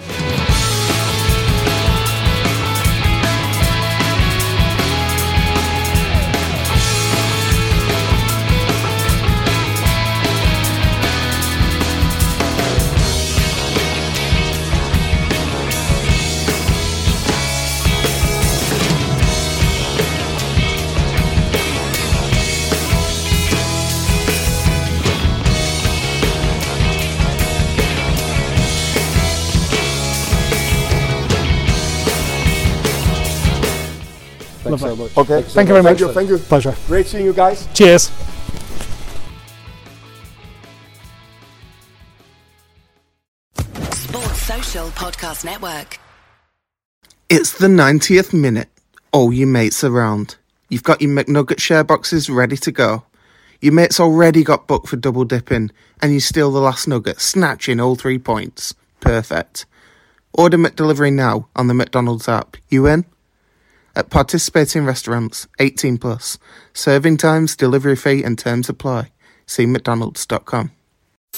Okay, 35.17 35.27
Thanks 35.41 35.49
so 35.49 35.55
thank 35.55 35.67
you 35.69 35.73
very 35.73 35.83
much. 35.83 36.01
much. 36.01 36.13
Thank 36.13 36.29
you, 36.29 36.37
thank 36.37 36.41
you. 36.41 36.47
Pleasure. 36.47 36.75
Great 36.87 37.07
seeing 37.07 37.25
you 37.25 37.33
guys. 37.33 37.67
Cheers. 37.73 38.11
Sports 43.91 44.41
Social 44.41 44.87
Podcast 44.89 45.45
Network. 45.45 45.99
It's 47.29 47.57
the 47.57 47.67
90th 47.67 48.33
minute. 48.33 48.69
All 49.11 49.31
your 49.33 49.47
mates 49.47 49.83
around. 49.83 50.35
You've 50.69 50.83
got 50.83 51.01
your 51.01 51.11
McNugget 51.11 51.59
share 51.59 51.83
boxes 51.83 52.29
ready 52.29 52.57
to 52.57 52.71
go. 52.71 53.03
Your 53.61 53.73
mate's 53.73 53.99
already 53.99 54.43
got 54.43 54.67
booked 54.67 54.87
for 54.87 54.97
double 54.97 55.23
dipping, 55.23 55.71
and 56.01 56.13
you 56.13 56.19
steal 56.19 56.51
the 56.51 56.59
last 56.59 56.87
nugget, 56.87 57.21
snatching 57.21 57.79
all 57.79 57.95
three 57.95 58.19
points. 58.19 58.73
Perfect. 58.99 59.65
Order 60.33 60.57
McDelivery 60.57 61.13
now 61.13 61.47
on 61.55 61.67
the 61.67 61.73
McDonald's 61.73 62.27
app. 62.27 62.57
You 62.69 62.87
in? 62.87 63.05
At 63.95 64.09
participating 64.09 64.85
restaurants, 64.85 65.47
18 65.59 65.97
plus. 65.97 66.37
Serving 66.73 67.17
times, 67.17 67.55
delivery 67.55 67.95
fee, 67.95 68.23
and 68.23 68.37
terms 68.37 68.69
apply. 68.69 69.11
See 69.45 69.65
McDonald's.com. 69.65 70.71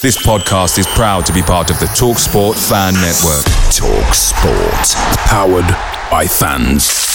This 0.02 0.18
podcast 0.24 0.78
is 0.78 0.86
proud 0.88 1.26
to 1.26 1.34
be 1.34 1.42
part 1.42 1.72
of 1.72 1.80
the 1.80 1.88
TalkSport 1.88 2.56
Fan 2.70 2.94
Network. 2.94 3.44
Talk 3.74 4.14
Sport. 4.14 5.18
Powered 5.28 5.68
by 6.12 6.28
fans. 6.28 7.07